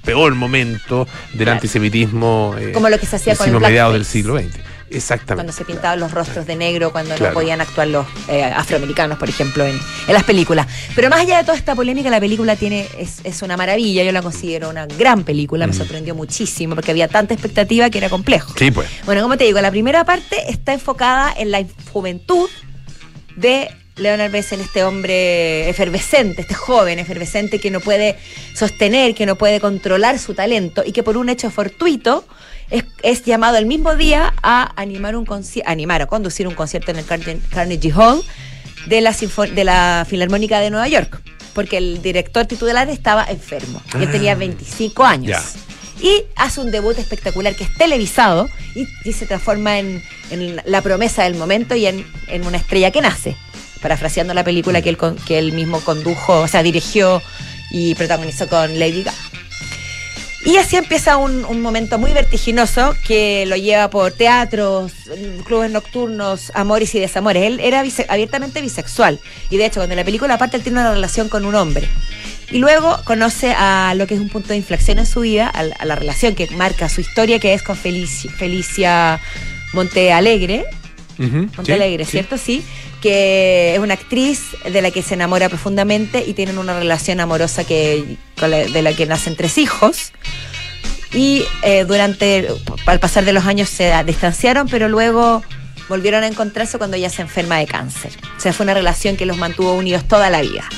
peor 0.05 0.35
momento 0.35 1.07
del 1.35 1.49
antisemitismo 1.49 2.55
como 2.73 2.88
lo 2.88 2.99
que 2.99 3.07
se 3.07 3.16
hacía 3.16 3.37
con 3.37 3.49
el 3.49 3.61
mediados 3.61 3.92
del 3.92 4.05
siglo 4.05 4.38
XX. 4.38 4.59
Exactamente. 4.90 5.35
Cuando 5.35 5.53
se 5.53 5.64
pintaban 5.64 6.00
los 6.00 6.11
rostros 6.11 6.46
de 6.46 6.57
negro, 6.57 6.92
cuando 6.92 7.16
no 7.16 7.33
podían 7.33 7.61
actuar 7.61 7.88
los 7.88 8.07
eh, 8.29 8.44
afroamericanos, 8.44 9.18
por 9.18 9.29
ejemplo, 9.29 9.64
en, 9.64 9.79
las 10.09 10.24
películas. 10.24 10.66
Pero 10.94 11.09
más 11.09 11.20
allá 11.20 11.38
de 11.38 11.44
toda 11.44 11.57
esta 11.57 11.74
polémica, 11.74 12.11
la 12.11 12.20
película 12.20 12.57
tiene 12.57 12.88
es, 12.98 13.42
una 13.42 13.57
maravilla. 13.57 14.03
Yo 14.03 14.12
la 14.12 14.22
considero 14.22 14.68
una 14.68 14.87
gran 14.87 15.24
película. 15.24 15.66
Me 15.66 15.72
sorprendió 15.72 16.14
muchísimo 16.14 16.74
porque 16.74 16.90
había 16.90 17.09
tanta 17.09 17.35
expectativa 17.35 17.88
que 17.90 17.98
era 17.98 18.09
complejo. 18.09 18.53
Sí, 18.57 18.70
pues. 18.70 18.88
Bueno, 19.07 19.22
como 19.22 19.37
te 19.37 19.44
digo, 19.44 19.61
la 19.61 19.70
primera 19.70 20.05
parte 20.05 20.50
está 20.50 20.72
enfocada 20.72 21.33
en 21.37 21.50
la 21.50 21.64
juventud 21.92 22.48
de 23.37 23.70
Leonard 24.01 24.33
Bessel, 24.33 24.61
este 24.61 24.83
hombre 24.83 25.69
efervescente, 25.69 26.41
este 26.43 26.55
joven 26.55 26.99
efervescente 26.99 27.59
que 27.61 27.71
no 27.71 27.81
puede 27.81 28.17
sostener, 28.55 29.15
que 29.15 29.27
no 29.27 29.37
puede 29.37 29.61
controlar 29.61 30.19
su 30.19 30.35
talento 30.35 30.83
y 30.85 30.93
que 30.93 31.03
por 31.03 31.17
un 31.17 31.29
hecho 31.29 31.51
fortuito 31.51 32.25
es, 33.03 33.25
llamado 33.25 33.59
el 33.59 33.67
mismo 33.67 33.95
día 33.97 34.33
a 34.43 34.73
animar 34.81 35.17
un 35.17 35.27
animar 35.67 36.03
o 36.03 36.07
conducir 36.07 36.49
un 36.49 36.55
concierto 36.55 36.91
en 36.91 36.99
el 36.99 37.05
Carnegie 37.05 37.93
Hall 37.93 38.23
de 38.87 39.01
la, 39.01 39.13
de 39.13 39.65
la 39.65 40.07
Filarmónica 40.09 40.61
de 40.61 40.71
Nueva 40.71 40.89
York, 40.89 41.21
porque 41.53 41.77
el 41.77 42.01
director 42.01 42.47
titular 42.47 42.89
estaba 42.89 43.25
enfermo 43.25 43.83
él 43.95 44.11
tenía 44.11 44.35
25 44.35 45.05
ah, 45.05 45.11
años. 45.11 45.43
Y 46.01 46.25
hace 46.35 46.63
un 46.63 46.71
debut 46.71 46.97
espectacular 46.99 47.55
que 47.55 47.65
es 47.65 47.75
televisado 47.75 48.49
y, 48.75 49.13
se 49.13 49.27
transforma 49.27 49.79
en, 49.79 50.03
la 50.65 50.81
promesa 50.81 51.25
del 51.25 51.35
momento 51.35 51.75
y 51.75 51.85
en, 51.85 52.07
en 52.29 52.47
una 52.47 52.57
estrella 52.57 52.91
que 52.91 53.03
nace 53.03 53.37
parafraseando 53.81 54.35
la 54.35 54.45
película 54.45 54.83
que 54.83 54.90
él, 54.90 54.99
que 55.27 55.38
él 55.38 55.53
mismo 55.53 55.81
condujo, 55.81 56.40
o 56.40 56.49
sea, 56.49 56.62
dirigió 56.62 57.23
y 57.71 57.95
protagonizó 57.95 58.49
con 58.49 58.79
Lady 58.79 59.03
Gaga. 59.03 59.31
Y 60.45 60.57
así 60.57 60.77
empieza 60.77 61.19
un, 61.19 61.61
momento 61.61 61.99
muy 61.99 62.12
vertiginoso 62.12 62.95
que 63.07 63.45
lo 63.47 63.57
lleva 63.57 63.90
por 63.90 64.12
teatros, 64.12 64.93
clubes 65.45 65.71
nocturnos, 65.71 66.51
amores 66.55 66.95
y 66.95 66.99
desamores. 66.99 67.43
Él 67.43 67.61
era 67.61 67.85
abiertamente 68.09 68.62
bisexual. 68.62 69.21
Y 69.51 69.59
de 69.59 69.66
hecho, 69.66 69.81
cuando 69.81 69.95
la 69.97 70.05
película 70.05 70.38
parte, 70.38 70.57
él 70.57 70.62
tiene 70.62 70.81
una 70.81 70.93
relación 70.93 71.29
con 71.29 71.45
un 71.45 71.55
hombre. 71.55 71.87
Y 72.51 72.59
luego 72.59 72.99
conoce 73.05 73.53
a 73.57 73.93
lo 73.97 74.07
que 74.07 74.14
es 74.14 74.21
un 74.21 74.31
punto 74.31 74.49
de 74.49 74.57
inflexión 74.57 74.99
en 74.99 75.07
su 75.07 75.21
vida, 75.21 75.47
a, 75.47 75.85
la 75.85 75.95
relación 75.95 76.35
que 76.35 76.49
marca 76.53 76.88
su 76.88 77.03
historia, 77.03 77.38
que 77.38 77.53
es 77.53 77.62
con 77.62 77.77
Felicia, 77.77 78.31
Felicia 78.33 79.21
Montealegre. 79.75 80.64
Montealegre, 81.19 82.07
¿cierto? 82.07 82.38
sí 82.38 82.64
que 83.01 83.75
es 83.75 83.81
una 83.81 83.95
actriz 83.95 84.57
de 84.65 84.83
la 84.83 84.91
que 84.91 85.03
se 85.03 85.15
enamora 85.15 85.49
profundamente 85.49 86.25
y 86.27 86.35
tienen 86.35 86.59
una 86.59 86.79
relación 86.79 87.21
amorosa 87.21 87.65
que, 87.65 88.17
de 88.39 88.83
la 88.83 88.93
que 88.93 89.07
nacen 89.07 89.37
tres 89.37 89.59
hijos. 89.59 90.13
Y 91.13 91.45
eh, 91.63 91.85
durante, 91.85 92.49
al 92.87 93.01
pasar 93.01 93.25
de 93.25 93.33
los 93.33 93.47
años 93.47 93.69
se 93.69 93.93
distanciaron, 94.05 94.69
pero 94.69 94.89
luego 94.89 95.43
volvieron 95.89 96.23
a 96.23 96.29
encontrarse 96.29 96.79
cuando 96.79 96.97
ella 96.97 97.11
se 97.11 97.23
enferma 97.23 97.59
de 97.59 97.67
cáncer. 97.67 98.13
O 98.37 98.41
sea, 98.41 98.53
fue 98.53 98.65
una 98.65 98.75
relación 98.75 99.17
que 99.17 99.27
los 99.27 99.37
mantuvo 99.37 99.75
unidos 99.75 100.05
toda 100.07 100.31
la 100.31 100.41
vida. 100.41 100.69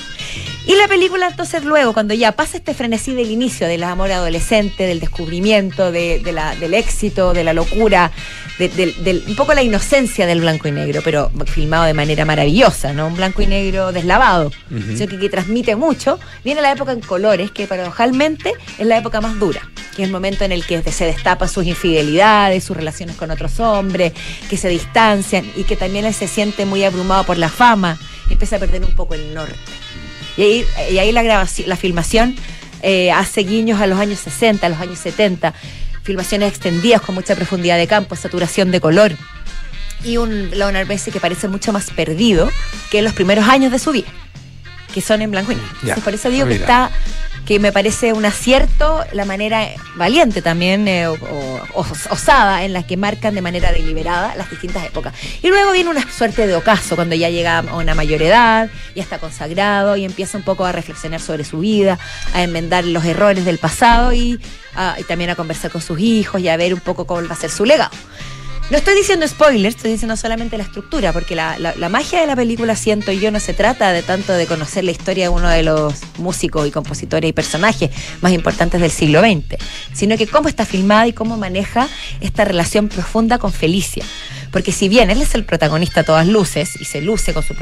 Y 0.64 0.77
la 0.77 0.87
película 0.87 1.27
entonces 1.27 1.64
luego, 1.64 1.92
cuando 1.92 2.14
ya 2.14 2.33
pasa 2.33 2.57
este 2.57 2.72
frenesí 2.72 3.12
del 3.14 3.33
inicio, 3.33 3.66
del 3.66 3.83
amor 3.83 4.12
adolescente, 4.12 4.87
del 4.87 5.01
descubrimiento, 5.01 5.90
de, 5.90 6.22
la, 6.33 6.55
del 6.55 6.75
éxito, 6.75 7.33
de 7.33 7.42
la 7.42 7.53
locura, 7.53 8.12
de, 8.59 9.22
un 9.27 9.35
poco 9.35 9.55
la 9.55 9.62
inocencia 9.64 10.25
del 10.25 10.40
blanco 10.40 10.68
y 10.68 10.72
negro, 10.72 11.01
pero 11.03 11.33
filmado 11.46 11.85
de 11.85 11.94
manera 11.94 12.25
maravillosa, 12.25 12.92
¿no? 12.92 13.09
Un 13.09 13.16
blanco 13.16 13.42
y 13.42 13.48
negro 13.48 13.90
deslavado, 13.90 14.53
que, 14.70 15.29
transmite 15.29 15.75
mucho. 15.75 16.20
Viene 16.44 16.62
la 16.62 16.70
época 16.70 16.92
en 16.92 17.01
colores, 17.01 17.51
que 17.51 17.66
paradojalmente 17.66 18.53
es 18.79 18.87
la 18.87 18.98
época 18.98 19.20
más 19.20 19.40
dura, 19.40 19.68
que 19.96 20.03
es 20.03 20.07
el 20.07 20.12
momento 20.12 20.44
en 20.44 20.53
el 20.53 20.64
que 20.64 20.81
se 20.92 21.07
destapan 21.07 21.48
sus 21.48 21.66
infidelidades, 21.66 22.62
sus 22.62 22.77
relaciones 22.77 23.16
con 23.16 23.33
otros 23.33 23.59
hombres, 23.59 24.12
que 24.48 24.57
se 24.57 24.68
distancian 24.68 25.44
y 25.57 25.64
que 25.64 25.75
también 25.75 26.05
él 26.05 26.14
se 26.14 26.29
siente 26.29 26.66
muy 26.66 26.85
abrumado 26.85 27.25
por 27.25 27.37
la 27.37 27.48
fama 27.48 27.98
y 28.29 28.35
empieza 28.35 28.57
a 28.57 28.59
perder 28.61 28.85
un 28.85 28.94
poco 28.94 29.14
el 29.14 29.35
norte. 29.35 29.57
Y 30.37 30.42
ahí, 30.42 30.66
y 30.90 30.99
ahí 30.99 31.12
la, 31.12 31.23
grabación, 31.23 31.68
la 31.68 31.77
filmación 31.77 32.37
eh, 32.83 33.12
hace 33.12 33.42
guiños 33.42 33.81
a 33.81 33.87
los 33.87 33.99
años 33.99 34.18
60, 34.21 34.66
a 34.66 34.71
los 34.71 34.81
años 34.81 34.99
70, 34.99 35.55
filmaciones 36.03 36.49
extendidas 36.51 37.01
con 37.01 37.14
mucha 37.14 37.37
profundidad 37.37 37.79
de 37.79 37.87
campo, 37.87 38.16
saturación 38.16 38.71
de 38.71 38.81
color. 38.81 39.12
Y 40.05 40.16
un 40.16 40.51
Leonard 40.51 40.88
Bessie 40.88 41.12
que 41.12 41.21
parece 41.21 41.47
mucho 41.47 41.73
más 41.73 41.90
perdido 41.90 42.51
que 42.90 42.99
en 42.99 43.05
los 43.05 43.12
primeros 43.12 43.47
años 43.47 43.71
de 43.71 43.79
su 43.79 43.92
vida, 43.92 44.09
que 44.92 45.01
son 45.01 45.23
en 45.23 45.31
blanco 45.31 45.53
y 45.53 45.57
negro. 45.57 46.03
por 46.03 46.12
eso 46.12 46.29
digo 46.29 46.47
que 46.47 46.55
está 46.55 46.90
que 47.53 47.59
me 47.59 47.71
parece 47.71 48.15
un 48.15 48.25
acierto 48.25 49.05
la 49.12 49.27
manera 49.27 49.69
valiente 49.97 50.41
también 50.41 50.88
eh, 50.88 51.07
o, 51.07 51.61
osada 52.09 52.65
en 52.65 52.73
la 52.73 52.87
que 52.87 52.97
marcan 52.97 53.35
de 53.35 53.43
manera 53.43 53.71
deliberada 53.73 54.35
las 54.37 54.49
distintas 54.49 54.87
épocas. 54.87 55.12
Y 55.43 55.49
luego 55.49 55.73
viene 55.73 55.91
una 55.91 56.11
suerte 56.11 56.47
de 56.47 56.57
ocaso 56.57 56.97
cuando 56.97 57.15
ya 57.15 57.29
llega 57.29 57.59
a 57.59 57.77
una 57.77 57.95
mayor 57.95 58.23
edad, 58.23 58.71
ya 58.97 59.03
está 59.03 59.19
consagrado 59.19 59.99
y 59.99 60.07
empieza 60.07 60.38
un 60.38 60.45
poco 60.45 60.65
a 60.65 60.73
reflexionar 60.73 61.21
sobre 61.21 61.45
su 61.45 61.59
vida, 61.59 61.99
a 62.33 62.43
enmendar 62.43 62.87
los 62.87 63.05
errores 63.05 63.45
del 63.45 63.59
pasado 63.59 64.15
y, 64.15 64.41
y 64.99 65.03
también 65.05 65.29
a 65.29 65.35
conversar 65.35 65.71
con 65.71 65.83
sus 65.83 66.01
hijos 66.01 66.41
y 66.41 66.49
a 66.49 66.57
ver 66.57 66.73
un 66.73 66.81
poco 66.81 67.07
cómo 67.07 67.29
va 67.29 67.35
a 67.35 67.37
ser 67.37 67.51
su 67.51 67.67
legado. 67.67 67.91
No 68.73 68.79
estoy 68.79 68.95
diciendo 68.95 69.29
spoilers, 69.29 69.77
estoy 69.77 69.93
diciendo 69.93 70.17
solamente 70.17 70.57
la 70.57 70.65
estructura, 70.65 71.13
porque 71.13 71.37
la, 71.37 71.75
magia 71.91 72.23
de 72.23 72.27
la 72.27 72.35
película, 72.35 72.75
siento 72.75 73.13
yo, 73.13 73.31
no 73.31 73.39
se 73.39 73.53
trata 73.53 73.93
de 73.93 74.03
tanto 74.03 74.33
de 74.33 74.47
conocer 74.47 74.83
la 74.83 74.93
historia 74.93 75.25
de 75.25 75.29
uno 75.29 75.51
de 75.51 75.63
los 75.63 76.01
músicos 76.17 76.67
y 76.67 76.71
compositores 76.71 77.29
y 77.29 77.35
personajes 77.35 77.91
más 78.23 78.33
importantes 78.33 78.81
del 78.81 78.91
siglo 78.91 79.21
XX, 79.21 79.63
sino 79.93 80.17
que 80.17 80.27
cómo 80.27 80.49
está 80.49 80.65
filmada 80.65 81.07
y 81.07 81.13
cómo 81.13 81.37
maneja 81.37 81.87
esta 82.23 82.47
relación 82.47 82.89
profunda 82.89 83.37
con 83.37 83.53
Felicia. 83.53 84.07
Porque 84.53 84.71
si 84.71 84.88
bien 84.88 85.11
él 85.11 85.21
es 85.21 85.35
el 85.35 85.45
protagonista 85.45 86.01
a 86.01 86.05
todas 86.05 86.29
luces 86.29 86.81
y 86.81 86.85
se 86.85 87.01
luce 87.01 87.33
con 87.33 87.43
su, 87.43 87.55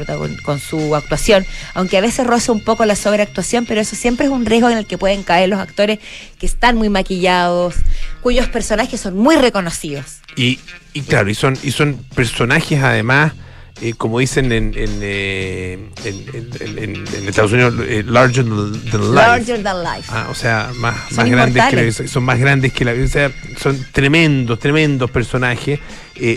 con 0.43 0.59
su 0.59 0.95
actuación, 0.95 1.45
aunque 1.73 1.97
a 1.97 2.01
veces 2.01 2.27
roza 2.27 2.51
un 2.51 2.63
poco 2.63 2.85
la 2.85 2.95
sobreactuación, 2.95 3.65
pero 3.65 3.81
eso 3.81 3.95
siempre 3.95 4.27
es 4.27 4.31
un 4.31 4.45
riesgo 4.45 4.69
en 4.69 4.77
el 4.77 4.85
que 4.85 4.97
pueden 4.97 5.23
caer 5.23 5.49
los 5.49 5.59
actores 5.59 5.99
que 6.37 6.45
están 6.45 6.75
muy 6.75 6.89
maquillados, 6.89 7.75
cuyos 8.21 8.47
personajes 8.49 8.99
son 8.99 9.17
muy 9.17 9.37
reconocidos. 9.37 10.17
Y, 10.35 10.59
y 10.93 11.01
claro, 11.01 11.29
y 11.29 11.35
son, 11.35 11.57
y 11.63 11.71
son 11.71 11.95
personajes 12.13 12.83
además. 12.83 13.33
Eh, 13.81 13.95
como 13.97 14.19
dicen 14.19 14.51
en, 14.51 14.73
en, 14.75 14.99
eh, 15.01 15.79
en, 16.05 17.27
Estados 17.27 17.51
Unidos, 17.51 17.73
eh, 17.87 18.03
larger 18.05 18.45
than 18.45 19.01
life. 19.01 19.15
Larger 19.15 19.63
than 19.63 19.83
life. 19.83 20.07
Ah, 20.09 20.27
o 20.29 20.35
sea, 20.35 20.69
más, 20.75 21.11
más 21.13 21.27
grandes 21.27 21.63
que 21.97 22.07
son 22.07 22.23
más 22.23 22.39
grandes 22.39 22.73
que 22.73 22.85
la 22.85 22.93
vida. 22.93 23.05
O 23.05 23.09
sea, 23.09 23.31
son 23.57 23.83
tremendos, 23.91 24.59
tremendos 24.59 25.09
personajes. 25.09 25.79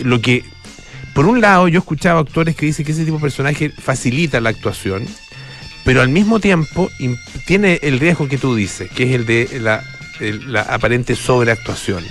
lo 0.03 0.19
que, 0.21 0.43
por 1.13 1.27
un 1.27 1.39
lado, 1.39 1.67
yo 1.67 1.79
escuchaba 1.79 2.19
actores 2.19 2.55
que 2.55 2.65
dicen 2.65 2.83
que 2.83 2.93
ese 2.93 3.05
tipo 3.05 3.17
de 3.17 3.21
personaje 3.21 3.69
facilita 3.69 4.41
la 4.41 4.49
actuación, 4.49 5.05
pero 5.83 6.01
al 6.01 6.09
mismo 6.09 6.39
tiempo 6.39 6.89
tiene 7.45 7.79
el 7.83 7.99
riesgo 7.99 8.27
que 8.27 8.39
tú 8.39 8.55
dices, 8.55 8.89
que 8.89 9.03
es 9.03 9.11
el 9.11 9.27
de 9.27 9.59
la 9.61 9.83
la 10.19 10.61
aparente 10.61 11.15
sobreactuación. 11.15 12.03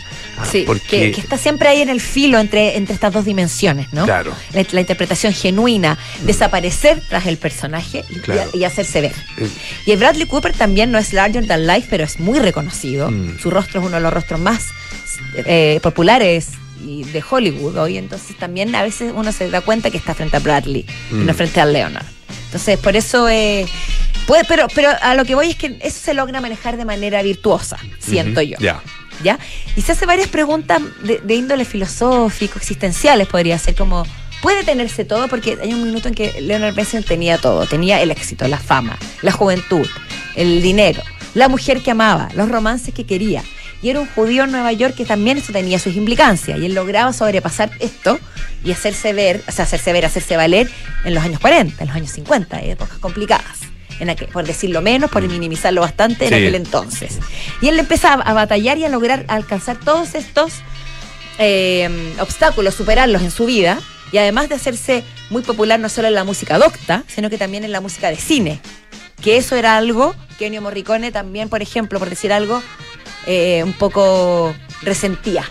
Sí, 0.50 0.64
porque... 0.66 1.12
que, 1.12 1.20
está 1.20 1.38
siempre 1.38 1.68
ahí 1.68 1.82
en 1.82 1.88
el 1.88 2.00
filo 2.00 2.38
entre, 2.38 2.76
entre 2.76 2.94
estas 2.94 3.12
dos 3.12 3.24
dimensiones, 3.24 3.92
¿no? 3.92 4.04
Claro. 4.04 4.32
La, 4.52 4.80
interpretación 4.80 5.32
genuina, 5.32 5.98
mm. 6.22 6.26
desaparecer 6.26 7.02
tras 7.08 7.26
el 7.26 7.36
personaje 7.36 8.04
y, 8.52 8.64
hacerse 8.64 9.00
ver. 9.00 9.14
Y 9.86 9.92
el 9.92 9.98
Bradley 9.98 10.26
Cooper 10.26 10.52
también 10.52 10.90
no 10.90 10.98
es 10.98 11.12
larger 11.12 11.46
than 11.46 11.66
life, 11.66 11.86
pero 11.90 12.04
es 12.04 12.20
muy 12.20 12.38
reconocido. 12.38 13.10
Mm. 13.10 13.38
Su 13.38 13.50
rostro 13.50 13.80
es 13.80 13.86
uno 13.86 13.96
de 13.96 14.02
los 14.02 14.12
rostros 14.12 14.40
más 14.40 14.68
eh, 15.36 15.80
populares 15.82 16.48
de 16.80 17.24
Hollywood 17.28 17.78
hoy, 17.78 17.96
entonces 17.96 18.36
también 18.36 18.74
a 18.74 18.82
veces 18.82 19.12
uno 19.14 19.32
se 19.32 19.48
da 19.48 19.62
cuenta 19.62 19.90
que 19.90 19.96
está 19.96 20.14
frente 20.14 20.36
a 20.36 20.40
Bradley, 20.40 20.84
no 21.10 21.32
mm. 21.32 21.36
frente 21.36 21.60
a 21.60 21.66
Leonard. 21.66 22.06
Entonces, 22.46 22.78
por 22.78 22.94
eso 22.94 23.28
eh, 23.28 23.66
Puede, 24.26 24.44
pero, 24.44 24.68
pero 24.74 24.90
a 25.00 25.14
lo 25.14 25.24
que 25.24 25.34
voy 25.34 25.50
es 25.50 25.56
que 25.56 25.76
eso 25.80 25.98
se 26.02 26.14
logra 26.14 26.40
manejar 26.40 26.76
de 26.76 26.84
manera 26.84 27.22
virtuosa, 27.22 27.78
siento 27.98 28.40
yo. 28.40 28.56
Ya. 28.58 28.82
¿Ya? 29.22 29.38
Y 29.76 29.82
se 29.82 29.92
hace 29.92 30.06
varias 30.06 30.28
preguntas 30.28 30.80
de, 31.02 31.34
índole 31.34 31.64
filosófico, 31.64 32.58
existenciales, 32.58 33.28
podría 33.28 33.58
ser 33.58 33.74
como. 33.74 34.04
Puede 34.42 34.62
tenerse 34.62 35.06
todo 35.06 35.26
porque 35.28 35.56
hay 35.62 35.72
un 35.72 35.84
minuto 35.84 36.08
en 36.08 36.14
que 36.14 36.40
Leonard 36.42 36.74
Benson 36.74 37.02
tenía 37.02 37.38
todo. 37.38 37.66
Tenía 37.66 38.02
el 38.02 38.10
éxito, 38.10 38.46
la 38.46 38.58
fama, 38.58 38.98
la 39.22 39.32
juventud, 39.32 39.86
el 40.36 40.60
dinero, 40.60 41.02
la 41.32 41.48
mujer 41.48 41.80
que 41.80 41.90
amaba, 41.90 42.28
los 42.34 42.50
romances 42.50 42.92
que 42.92 43.06
quería. 43.06 43.42
Y 43.80 43.88
era 43.88 44.00
un 44.00 44.06
judío 44.06 44.44
en 44.44 44.52
Nueva 44.52 44.72
York 44.72 44.96
que 44.96 45.06
también 45.06 45.38
eso 45.38 45.52
tenía 45.52 45.78
sus 45.78 45.96
implicancias. 45.96 46.58
Y 46.58 46.66
él 46.66 46.74
lograba 46.74 47.14
sobrepasar 47.14 47.70
esto 47.80 48.18
y 48.62 48.72
hacerse 48.72 49.14
ver, 49.14 49.42
o 49.48 49.52
sea, 49.52 49.64
hacerse 49.64 49.94
ver, 49.94 50.04
hacerse 50.04 50.36
valer 50.36 50.70
en 51.04 51.14
los 51.14 51.24
años 51.24 51.40
40, 51.40 51.82
en 51.82 51.88
los 51.88 51.96
años 51.96 52.10
50, 52.10 52.60
épocas 52.60 52.98
complicadas 52.98 53.73
por 54.32 54.46
decirlo 54.46 54.82
menos, 54.82 55.10
por 55.10 55.22
minimizarlo 55.26 55.80
bastante 55.80 56.26
en 56.26 56.34
aquel 56.34 56.54
entonces. 56.54 57.18
Y 57.60 57.68
él 57.68 57.78
empezaba 57.78 58.22
a 58.22 58.32
batallar 58.32 58.78
y 58.78 58.84
a 58.84 58.88
lograr 58.88 59.24
alcanzar 59.28 59.78
todos 59.78 60.14
estos 60.14 60.54
eh, 61.38 62.14
obstáculos, 62.20 62.74
superarlos 62.74 63.22
en 63.22 63.30
su 63.30 63.46
vida, 63.46 63.78
y 64.12 64.18
además 64.18 64.48
de 64.48 64.54
hacerse 64.54 65.02
muy 65.30 65.42
popular 65.42 65.80
no 65.80 65.88
solo 65.88 66.08
en 66.08 66.14
la 66.14 66.24
música 66.24 66.58
docta, 66.58 67.02
sino 67.08 67.30
que 67.30 67.38
también 67.38 67.64
en 67.64 67.72
la 67.72 67.80
música 67.80 68.10
de 68.10 68.16
cine, 68.16 68.60
que 69.22 69.36
eso 69.36 69.56
era 69.56 69.76
algo 69.76 70.14
que 70.38 70.46
Ennio 70.46 70.62
Morricone 70.62 71.10
también, 71.10 71.48
por 71.48 71.62
ejemplo, 71.62 71.98
por 71.98 72.10
decir 72.10 72.32
algo, 72.32 72.62
eh, 73.26 73.62
un 73.64 73.72
poco 73.72 74.54
resentía. 74.84 75.44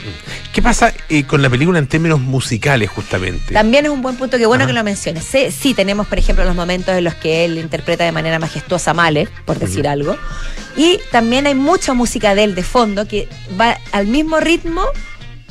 ¿Qué 0.53 0.61
pasa 0.61 0.93
eh, 1.09 1.23
con 1.25 1.41
la 1.41 1.49
película 1.49 1.79
en 1.79 1.87
términos 1.87 2.19
musicales, 2.19 2.89
justamente? 2.89 3.53
También 3.53 3.85
es 3.85 3.91
un 3.91 4.01
buen 4.01 4.15
punto, 4.15 4.37
que 4.37 4.45
bueno 4.45 4.63
Ajá. 4.63 4.69
que 4.71 4.73
lo 4.73 4.83
menciones. 4.83 5.23
Sí, 5.25 5.51
sí, 5.51 5.73
tenemos, 5.73 6.07
por 6.07 6.17
ejemplo, 6.19 6.45
los 6.45 6.55
momentos 6.55 6.95
en 6.95 7.03
los 7.03 7.15
que 7.15 7.45
él 7.45 7.57
interpreta 7.57 8.03
de 8.03 8.11
manera 8.11 8.39
majestuosa 8.39 8.91
a 8.91 8.93
Mahler, 8.93 9.29
por 9.45 9.59
decir 9.59 9.87
algo. 9.87 10.15
Y 10.77 10.99
también 11.11 11.47
hay 11.47 11.55
mucha 11.55 11.93
música 11.93 12.35
de 12.35 12.43
él 12.45 12.55
de 12.55 12.63
fondo 12.63 13.07
que 13.07 13.27
va 13.59 13.77
al 13.91 14.07
mismo 14.07 14.39
ritmo 14.39 14.83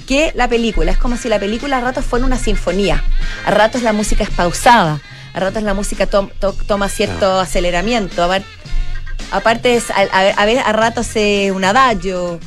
que 0.07 0.33
la 0.35 0.49
película. 0.49 0.91
Es 0.93 0.99
como 0.99 1.17
si 1.17 1.29
la 1.29 1.39
película 1.39 1.79
a 1.79 1.81
ratos 1.81 2.05
fuera 2.05 2.25
una 2.27 2.37
sinfonía. 2.39 3.03
A 3.47 3.51
ratos 3.53 3.83
la 3.83 3.93
música 3.93 4.25
es 4.25 4.31
pausada. 4.31 5.01
A 5.35 5.41
ratos 5.41 5.63
la 5.63 5.75
música 5.75 6.07
to- 6.07 6.31
to- 6.41 6.57
toma 6.67 6.89
cierto 6.89 7.39
aceleramiento. 7.41 8.23
A 8.25 8.41
aparte, 9.31 9.77
es, 9.77 9.91
a, 9.91 9.95
a- 10.13 10.31
a 10.31 10.45
ver, 10.47 10.59
a 10.59 10.73
ratos 10.73 11.09
es 11.15 11.53
un 11.53 11.65
adagio. 11.65 12.39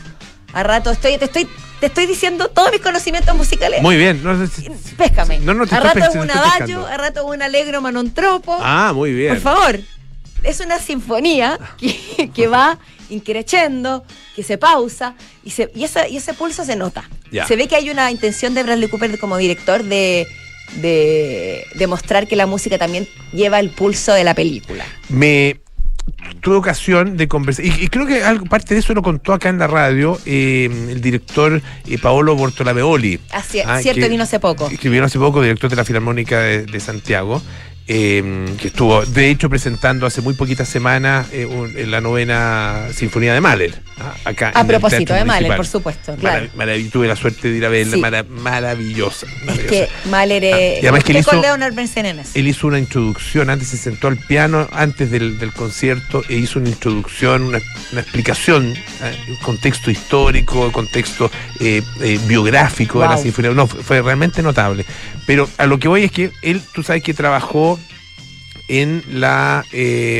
A 0.56 0.64
ratos 0.64 0.94
estoy, 0.94 1.18
te 1.18 1.26
estoy, 1.26 1.50
te 1.82 1.88
estoy 1.88 2.06
diciendo 2.06 2.48
todos 2.48 2.72
mis 2.72 2.80
conocimientos 2.80 3.36
musicales. 3.36 3.82
Muy 3.82 3.98
bien. 3.98 4.24
No, 4.24 4.34
Péscame. 4.98 5.40
No, 5.40 5.54
no, 5.54 5.68
te 5.68 5.76
a 5.76 5.82
rato 5.82 6.00
es 6.00 6.16
un 6.16 6.28
pescando. 6.28 6.88
a 6.88 6.96
rato 6.96 7.20
es 7.20 7.36
un 7.36 7.42
alegro 7.42 7.82
manontropo. 7.82 8.58
Ah, 8.62 8.94
muy 8.96 9.12
bien. 9.12 9.34
Por 9.34 9.42
favor. 9.42 9.80
Es 10.44 10.62
una 10.62 10.80
sinfonía 10.80 11.60
que, 11.78 12.32
que 12.34 12.48
va 12.48 12.80
increchendo, 13.10 14.06
que 14.34 14.44
se 14.44 14.58
pausa 14.58 15.16
y, 15.44 15.52
se, 15.52 15.70
y, 15.76 15.84
ese 15.84 16.34
pulso 16.34 16.64
se 16.64 16.78
nota. 16.78 17.04
Ya. 17.32 17.46
Se 17.46 17.58
ve 17.58 17.68
que 17.68 17.76
hay 17.76 17.90
una 17.90 18.10
intención 18.10 18.54
de 18.54 18.64
Bradley 18.64 18.88
Cooper 18.88 19.20
como 19.20 19.36
director 19.36 19.84
de, 19.84 20.26
de, 20.76 21.66
de 21.76 21.88
mostrar 21.88 22.28
que 22.28 22.38
la 22.38 22.46
música 22.46 22.78
también 22.78 23.10
lleva 23.34 23.60
el 23.60 23.72
pulso 23.72 24.14
de 24.14 24.24
la 24.24 24.34
película. 24.34 24.86
me 25.10 25.60
tuve 26.42 26.56
ocasión 26.58 27.18
de 27.18 27.28
conversar, 27.28 27.66
y, 27.66 27.70
y 27.70 27.88
creo 27.88 28.06
que 28.06 28.24
algo, 28.24 28.46
parte 28.46 28.74
de 28.74 28.80
eso 28.80 28.94
lo 28.94 29.02
contó 29.02 29.34
acá 29.34 29.50
en 29.50 29.58
la 29.60 29.68
radio 29.68 30.20
eh, 30.26 30.70
el 30.90 31.02
director 31.02 31.62
eh, 31.88 31.98
Paolo 31.98 32.36
Bortolameoli. 32.36 33.20
Así, 33.32 33.60
Ah, 33.66 33.80
cierto, 33.82 34.02
que- 34.02 34.10
vino 34.10 34.24
hace 34.24 34.40
poco. 34.40 34.70
que 34.70 34.90
vino 34.90 35.06
hace 35.06 35.18
poco, 35.20 35.42
director 35.42 35.70
de 35.70 35.76
la 35.76 35.86
Filarmónica 35.86 36.40
de, 36.40 36.66
de 36.66 36.80
Santiago, 36.80 37.42
eh, 37.88 38.46
que 38.60 38.68
estuvo, 38.68 39.06
de 39.06 39.30
hecho, 39.30 39.50
presentando 39.50 40.06
hace 40.06 40.22
muy 40.22 40.34
poquitas 40.34 40.68
semanas 40.68 41.28
eh, 41.32 41.46
un- 41.46 41.78
en 41.78 41.92
la 41.92 42.02
novena 42.02 42.88
Sinfonía 42.94 43.34
de 43.34 43.42
Mahler. 43.42 43.80
ah, 44.00 44.14
acá 44.26 44.52
A 44.56 44.62
en 44.62 44.68
propósito 44.68 45.14
de 45.14 45.24
Mahler, 45.24 45.50
Municipal. 45.52 45.58
por 45.58 45.68
supuesto, 45.68 46.16
claro. 46.16 46.48
Marav- 46.58 46.90
tuve 46.92 47.08
la 47.08 47.16
suerte 47.16 47.50
de 47.50 47.58
ir 47.58 47.66
a 47.66 47.70
verla, 47.70 47.96
Sí. 47.96 48.02
mara- 48.02 48.24
maravillosa. 48.24 49.28
Es 49.48 49.60
que 49.60 49.88
Mahler 50.10 50.44
Ah, 50.46 50.58
y 50.60 50.78
además 50.80 51.04
que 51.04 51.12
él 51.12 51.18
¿Qué 51.20 51.24
con 51.24 51.40
hizo-? 51.40 52.30
Él 52.34 52.48
hizo 52.48 52.68
una 52.68 52.80
introducción, 52.80 53.50
antes 53.50 53.68
se 53.70 53.78
sentó 53.78 54.08
al 54.08 54.18
piano, 54.18 54.68
antes 54.72 55.12
del, 55.12 55.38
del 55.40 55.54
concierto, 55.54 56.24
e 56.28 56.36
hizo 56.36 56.60
una 56.60 56.70
introducción, 56.70 57.44
una, 57.44 57.60
una 57.92 58.02
explicación, 58.02 58.74
eh, 58.74 59.16
un 59.30 59.36
contexto 59.38 59.92
histórico, 59.92 60.72
contexto 60.72 61.30
eh, 61.60 61.82
eh, 62.02 62.20
biográfico 62.28 63.00
de 63.02 63.08
la 63.08 63.18
sinfonía. 63.18 63.52
No, 63.52 63.68
fue, 63.68 63.82
fue 63.84 64.02
realmente 64.02 64.42
notable. 64.42 64.86
Pero 65.26 65.50
a 65.58 65.66
lo 65.66 65.80
que 65.80 65.88
voy 65.88 66.04
es 66.04 66.12
que 66.12 66.32
él, 66.42 66.62
tú 66.74 66.84
sabes 66.84 67.02
que 67.04 67.14
trabajó 67.14 67.75
en 68.68 69.04
la 69.12 69.64
eh, 69.72 70.18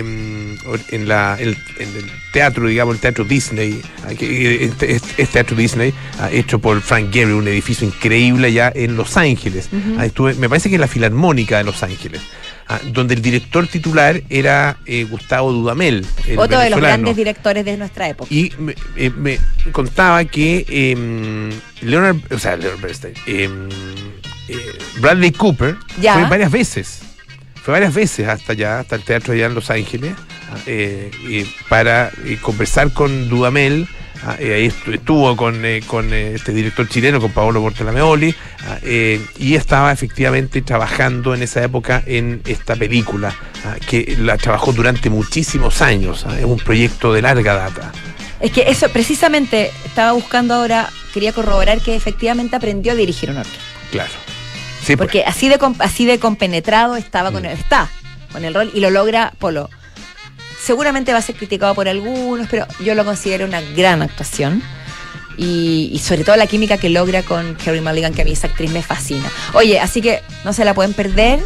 en 0.92 1.08
la 1.08 1.36
el, 1.40 1.58
en 1.80 1.88
el 1.96 2.12
teatro 2.32 2.68
digamos 2.68 2.96
el 2.96 3.02
teatro 3.02 3.24
Disney 3.26 3.82
eh, 4.20 4.58
este- 4.62 4.96
este- 4.96 5.22
es 5.24 5.30
teatro 5.30 5.56
Disney 5.58 5.94
ah, 6.20 6.30
hecho 6.32 6.60
por 6.60 6.80
Frank 6.82 7.12
Gehry 7.12 7.32
un 7.34 7.48
edificio 7.48 7.88
increíble 7.88 8.48
allá 8.48 8.72
en 8.76 8.96
Los 8.98 9.18
Ángeles. 9.18 9.70
Ah, 9.98 10.06
estuve- 10.06 10.36
me 10.36 10.48
parece 10.50 10.70
que 10.70 10.76
es 10.76 10.82
la 10.82 10.88
Filarmónica 10.88 11.58
de 11.58 11.64
Los 11.64 11.82
Ángeles 11.82 12.22
ah, 12.68 12.80
donde 12.92 13.16
el 13.16 13.22
director 13.22 13.68
titular 13.68 14.22
era 14.30 14.78
eh, 14.86 15.06
Gustavo 15.10 15.52
Dudamel 15.52 16.06
el 16.28 16.38
Otro 16.38 16.60
de 16.60 16.70
los 16.70 16.80
grandes 16.80 17.16
directores 17.16 17.66
de 17.66 17.78
nuestra 17.78 18.10
época. 18.10 18.28
Y 18.34 18.52
me, 18.60 18.76
eh, 18.96 19.10
me 19.10 19.40
contaba 19.72 20.24
que 20.26 20.66
eh, 20.70 21.50
Leonard, 21.82 22.18
o 22.32 22.38
sea, 22.40 22.58
Leonard 22.58 22.80
Bernstein, 22.82 23.14
eh, 23.28 23.50
eh, 24.50 24.58
Bradley 25.00 25.32
Cooper 25.32 25.76
Ya. 26.00 26.14
fue 26.14 26.30
varias 26.30 26.52
veces. 26.52 27.00
Fue 27.66 27.72
varias 27.72 27.96
veces 27.96 28.28
hasta 28.28 28.54
allá, 28.54 28.80
hasta 28.80 28.96
el 28.96 29.02
teatro 29.02 29.34
allá 29.34 29.48
en 29.48 29.56
Los 29.56 29.72
Ángeles, 29.72 30.14
eh, 30.68 31.10
eh, 31.28 31.46
para 31.68 32.12
conversar 32.42 32.94
con 32.94 33.28
Dudamel. 33.28 33.88
ah, 34.24 34.36
eh, 34.40 34.54
ahí 34.54 34.68
estu- 34.70 34.94
estuvo 34.94 35.36
con, 35.36 35.66
eh, 35.66 35.82
con 35.86 36.14
eh, 36.14 36.34
este 36.36 36.52
director 36.54 36.88
chileno, 36.88 37.20
con 37.20 37.32
Paolo 37.32 37.62
Bortolameoli, 37.62 38.34
ah, 38.68 38.78
eh, 38.84 39.20
y 39.40 39.56
estaba 39.56 39.92
efectivamente 39.92 40.62
trabajando 40.62 41.34
en 41.34 41.42
esa 41.42 41.64
época 41.64 42.04
en 42.06 42.42
esta 42.46 42.76
película, 42.76 43.36
ah, 43.66 43.76
que 43.88 44.16
la 44.20 44.38
trabajó 44.38 44.72
durante 44.72 45.10
muchísimos 45.10 45.82
años. 45.82 46.24
ah, 46.28 46.38
es 46.40 46.46
un 46.46 46.58
proyecto 46.60 47.14
de 47.14 47.24
larga 47.24 47.56
data. 47.56 47.92
Es 48.40 48.52
que 48.52 48.64
eso, 48.70 48.90
precisamente, 48.90 49.72
estaba 49.86 50.12
buscando 50.12 50.54
ahora, 50.54 50.90
quería 51.16 51.34
corroborar 51.34 51.82
que 51.82 51.96
efectivamente 51.96 52.56
aprendió 52.56 52.92
a 52.92 52.96
dirigir 52.96 53.32
una 53.32 53.40
orquesta. 53.42 53.60
Claro. 53.92 54.12
Sí, 54.86 54.96
pues. 54.96 55.08
Porque 55.08 55.24
así 55.26 55.50
de, 55.50 55.58
así 55.80 56.06
de 56.06 56.20
compenetrado 56.20 56.96
estaba 56.96 57.32
con 57.32 57.44
Mm. 57.44 57.48
el, 57.48 57.52
está 57.54 57.90
con 58.32 58.46
el 58.46 58.54
rol 58.54 58.72
y 58.74 58.80
lo 58.82 58.90
logra 58.90 59.34
Polo. 59.40 59.70
Seguramente 60.62 61.12
va 61.14 61.20
a 61.20 61.22
ser 61.22 61.36
criticado 61.36 61.76
por 61.76 61.88
algunos, 61.88 62.48
pero 62.50 62.66
yo 62.84 62.96
lo 62.96 63.06
considero 63.06 63.46
una 63.46 63.62
gran 63.62 64.02
actuación. 64.02 64.64
Y, 65.38 65.90
y 65.94 66.00
sobre 66.00 66.24
todo 66.24 66.36
la 66.38 66.48
química 66.48 66.78
que 66.78 66.90
logra 66.90 67.22
con 67.22 67.56
Carrie 67.56 67.82
Mulligan, 67.82 68.14
que 68.14 68.22
a 68.22 68.26
mí 68.26 68.32
esa 68.32 68.48
actriz 68.48 68.72
me 68.72 68.82
fascina. 68.82 69.30
Oye, 69.54 69.80
así 69.80 70.02
que 70.02 70.22
no 70.46 70.54
se 70.54 70.64
la 70.66 70.74
pueden 70.74 70.94
perder. 70.94 71.40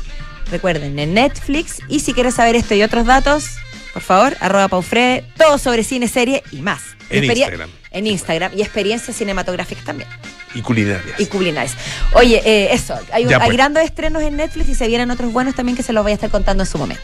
Recuerden, 0.51 0.97
en 0.99 1.13
Netflix. 1.15 1.79
Y 1.89 1.99
si 1.99 2.13
quieres 2.13 2.35
saber 2.35 2.55
esto 2.55 2.73
y 2.75 2.83
otros 2.83 3.05
datos, 3.05 3.45
por 3.93 4.01
favor, 4.01 4.37
arroba 4.39 4.67
Paufrede, 4.67 5.23
todo 5.37 5.57
sobre 5.57 5.83
cine, 5.83 6.07
serie 6.07 6.43
y 6.51 6.61
más. 6.61 6.81
En 7.09 7.23
Instagram. 7.23 7.69
En 7.91 8.05
Instagram 8.07 8.51
y 8.55 8.61
experiencias 8.61 9.17
cinematográficas 9.17 9.83
también 9.83 10.07
y 10.53 10.61
culinarias. 10.61 11.19
y 11.19 11.25
culinarias. 11.25 11.75
Oye, 12.13 12.41
eh, 12.45 12.69
eso, 12.71 12.95
hay, 13.11 13.25
un- 13.25 13.33
hay 13.33 13.39
pues. 13.39 13.53
grandes 13.53 13.83
estrenos 13.85 14.21
en 14.21 14.37
Netflix 14.37 14.69
y 14.69 14.75
se 14.75 14.87
vienen 14.87 15.09
otros 15.09 15.33
buenos 15.33 15.55
también 15.55 15.75
que 15.75 15.81
se 15.83 15.91
los 15.93 16.03
voy 16.03 16.11
a 16.11 16.15
estar 16.15 16.29
contando 16.29 16.63
en 16.63 16.69
su 16.69 16.77
momento. 16.77 17.03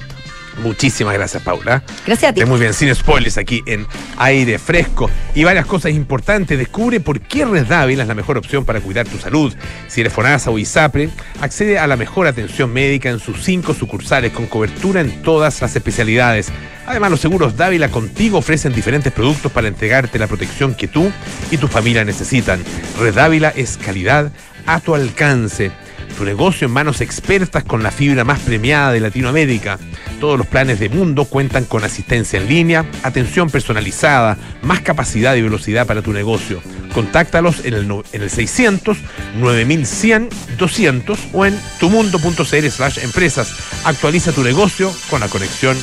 Muchísimas 0.57 1.13
gracias, 1.13 1.43
Paula. 1.43 1.83
Gracias 2.05 2.31
a 2.31 2.33
ti. 2.33 2.45
Muy 2.45 2.59
bien, 2.59 2.73
sin 2.73 2.93
spoilers 2.93 3.37
aquí 3.37 3.61
en 3.65 3.85
aire 4.17 4.57
fresco. 4.57 5.09
Y 5.33 5.43
varias 5.43 5.65
cosas 5.65 5.91
importantes. 5.91 6.57
Descubre 6.57 6.99
por 6.99 7.19
qué 7.19 7.45
Red 7.45 7.65
Dávila 7.65 8.03
es 8.03 8.07
la 8.07 8.15
mejor 8.15 8.37
opción 8.37 8.65
para 8.65 8.79
cuidar 8.79 9.07
tu 9.07 9.17
salud. 9.17 9.53
Si 9.87 10.01
eres 10.01 10.13
FONASA 10.13 10.51
o 10.51 10.57
ISAPRE, 10.57 11.09
accede 11.41 11.77
a 11.77 11.87
la 11.87 11.97
mejor 11.97 12.27
atención 12.27 12.71
médica 12.71 13.09
en 13.09 13.19
sus 13.19 13.43
cinco 13.43 13.73
sucursales 13.73 14.31
con 14.31 14.47
cobertura 14.47 15.01
en 15.01 15.21
todas 15.21 15.61
las 15.61 15.75
especialidades. 15.75 16.51
Además, 16.85 17.11
los 17.11 17.19
seguros 17.19 17.57
Dávila 17.57 17.89
contigo 17.89 18.37
ofrecen 18.37 18.73
diferentes 18.73 19.11
productos 19.11 19.51
para 19.51 19.67
entregarte 19.67 20.19
la 20.19 20.27
protección 20.27 20.75
que 20.75 20.87
tú 20.87 21.11
y 21.51 21.57
tu 21.57 21.67
familia 21.67 22.05
necesitan. 22.05 22.63
Red 22.99 23.15
Dávila 23.15 23.49
es 23.49 23.77
calidad 23.77 24.31
a 24.65 24.79
tu 24.79 24.95
alcance. 24.95 25.71
Tu 26.17 26.23
negocio 26.23 26.67
en 26.67 26.73
manos 26.73 27.01
expertas 27.01 27.63
con 27.63 27.83
la 27.83 27.91
fibra 27.91 28.23
más 28.23 28.39
premiada 28.39 28.91
de 28.91 28.99
Latinoamérica. 28.99 29.77
Todos 30.19 30.37
los 30.37 30.47
planes 30.47 30.79
de 30.79 30.89
Mundo 30.89 31.25
cuentan 31.25 31.65
con 31.65 31.83
asistencia 31.83 32.39
en 32.39 32.47
línea, 32.47 32.85
atención 33.03 33.49
personalizada, 33.49 34.37
más 34.61 34.81
capacidad 34.81 35.35
y 35.35 35.41
velocidad 35.41 35.85
para 35.85 36.01
tu 36.01 36.13
negocio. 36.13 36.61
Contáctalos 36.93 37.65
en 37.65 37.73
el, 37.73 37.91
en 38.13 38.21
el 38.21 38.29
600 38.29 38.97
9100 39.39 40.29
200 40.57 41.19
o 41.33 41.45
en 41.45 41.59
tumundo.cl 41.79 42.67
slash 42.69 42.99
empresas. 43.03 43.53
Actualiza 43.83 44.31
tu 44.31 44.43
negocio 44.43 44.91
con 45.09 45.19
la 45.19 45.27
conexión 45.27 45.77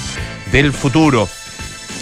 del 0.50 0.72
futuro. 0.72 1.28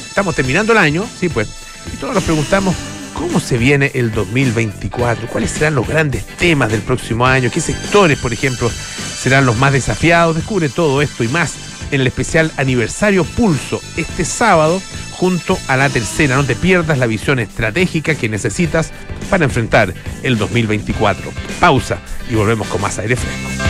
Estamos 0.08 0.34
terminando 0.34 0.72
el 0.72 0.78
año, 0.78 1.04
sí 1.18 1.28
pues, 1.28 1.48
y 1.92 1.96
todos 1.96 2.14
nos 2.14 2.24
preguntamos 2.24 2.74
cómo 3.14 3.40
se 3.40 3.58
viene 3.58 3.90
el 3.94 4.12
2024, 4.12 5.28
cuáles 5.28 5.50
serán 5.50 5.74
los 5.74 5.86
grandes 5.86 6.26
temas 6.26 6.70
del 6.70 6.82
próximo 6.82 7.26
año, 7.26 7.50
qué 7.52 7.60
sectores, 7.60 8.18
por 8.18 8.32
ejemplo, 8.32 8.70
serán 8.70 9.46
los 9.46 9.56
más 9.56 9.72
desafiados. 9.72 10.36
Descubre 10.36 10.68
todo 10.68 11.02
esto 11.02 11.24
y 11.24 11.28
más 11.28 11.54
en 11.90 12.00
el 12.00 12.06
especial 12.06 12.52
aniversario 12.56 13.24
Pulso 13.24 13.80
este 13.96 14.24
sábado 14.24 14.80
junto 15.12 15.58
a 15.68 15.76
la 15.76 15.88
tercera. 15.90 16.36
No 16.36 16.44
te 16.44 16.54
pierdas 16.54 16.98
la 16.98 17.06
visión 17.06 17.38
estratégica 17.38 18.14
que 18.14 18.28
necesitas 18.28 18.92
para 19.28 19.44
enfrentar 19.44 19.92
el 20.22 20.38
2024. 20.38 21.32
Pausa 21.60 21.98
y 22.30 22.34
volvemos 22.34 22.68
con 22.68 22.80
más 22.80 22.98
aire 22.98 23.16
fresco. 23.16 23.69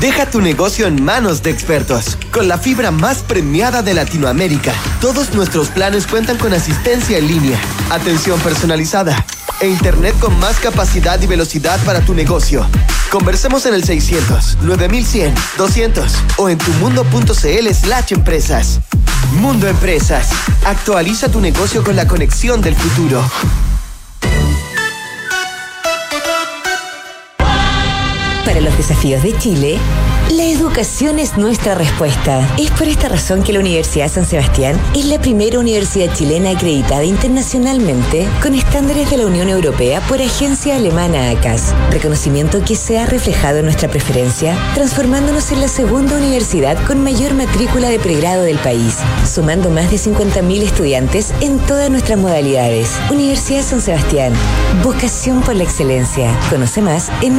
Deja 0.00 0.26
tu 0.26 0.42
negocio 0.42 0.86
en 0.86 1.02
manos 1.02 1.42
de 1.42 1.50
expertos. 1.50 2.18
Con 2.30 2.48
la 2.48 2.58
fibra 2.58 2.90
más 2.90 3.18
premiada 3.22 3.82
de 3.82 3.94
Latinoamérica, 3.94 4.74
todos 5.00 5.32
nuestros 5.32 5.68
planes 5.68 6.06
cuentan 6.06 6.36
con 6.36 6.52
asistencia 6.52 7.16
en 7.16 7.26
línea, 7.26 7.58
atención 7.90 8.38
personalizada, 8.40 9.24
e 9.60 9.68
internet 9.68 10.14
con 10.20 10.38
más 10.38 10.60
capacidad 10.60 11.20
y 11.22 11.26
velocidad 11.26 11.80
para 11.86 12.02
tu 12.02 12.12
negocio. 12.12 12.66
Conversemos 13.10 13.64
en 13.64 13.72
el 13.72 13.84
600 13.84 14.58
9100 14.62 15.34
200 15.56 16.12
o 16.36 16.50
en 16.50 16.58
tumundo.cl 16.58 17.74
slash 17.74 18.12
empresas. 18.12 18.80
Mundo 19.32 19.66
Empresas. 19.66 20.28
Actualiza 20.64 21.30
tu 21.30 21.40
negocio 21.40 21.82
con 21.82 21.96
la 21.96 22.06
conexión 22.06 22.60
del 22.60 22.76
futuro. 22.76 23.24
Para 28.46 28.60
los 28.60 28.76
desafíos 28.76 29.24
de 29.24 29.36
Chile, 29.36 29.76
la 30.30 30.44
educación 30.44 31.18
es 31.18 31.36
nuestra 31.36 31.74
respuesta. 31.74 32.48
Es 32.58 32.70
por 32.70 32.86
esta 32.86 33.08
razón 33.08 33.42
que 33.42 33.52
la 33.52 33.58
Universidad 33.58 34.08
San 34.08 34.24
Sebastián 34.24 34.80
es 34.94 35.06
la 35.06 35.20
primera 35.20 35.58
universidad 35.58 36.14
chilena 36.14 36.50
acreditada 36.50 37.04
internacionalmente 37.04 38.28
con 38.40 38.54
estándares 38.54 39.10
de 39.10 39.16
la 39.16 39.26
Unión 39.26 39.48
Europea 39.48 40.00
por 40.02 40.22
agencia 40.22 40.76
alemana 40.76 41.30
ACAS. 41.30 41.74
Reconocimiento 41.90 42.64
que 42.64 42.76
se 42.76 42.98
ha 42.98 43.06
reflejado 43.06 43.58
en 43.58 43.64
nuestra 43.64 43.88
preferencia, 43.88 44.56
transformándonos 44.74 45.50
en 45.50 45.60
la 45.60 45.68
segunda 45.68 46.16
universidad 46.16 46.76
con 46.86 47.02
mayor 47.02 47.34
matrícula 47.34 47.88
de 47.88 47.98
pregrado 47.98 48.42
del 48.42 48.58
país, 48.58 48.98
sumando 49.24 49.70
más 49.70 49.90
de 49.90 49.96
50.000 49.96 50.62
estudiantes 50.62 51.34
en 51.40 51.58
todas 51.58 51.90
nuestras 51.90 52.18
modalidades. 52.18 52.96
Universidad 53.10 53.62
San 53.62 53.80
Sebastián, 53.80 54.32
vocación 54.84 55.40
por 55.40 55.56
la 55.56 55.64
excelencia. 55.64 56.38
Conoce 56.48 56.80
más 56.80 57.10
en 57.22 57.34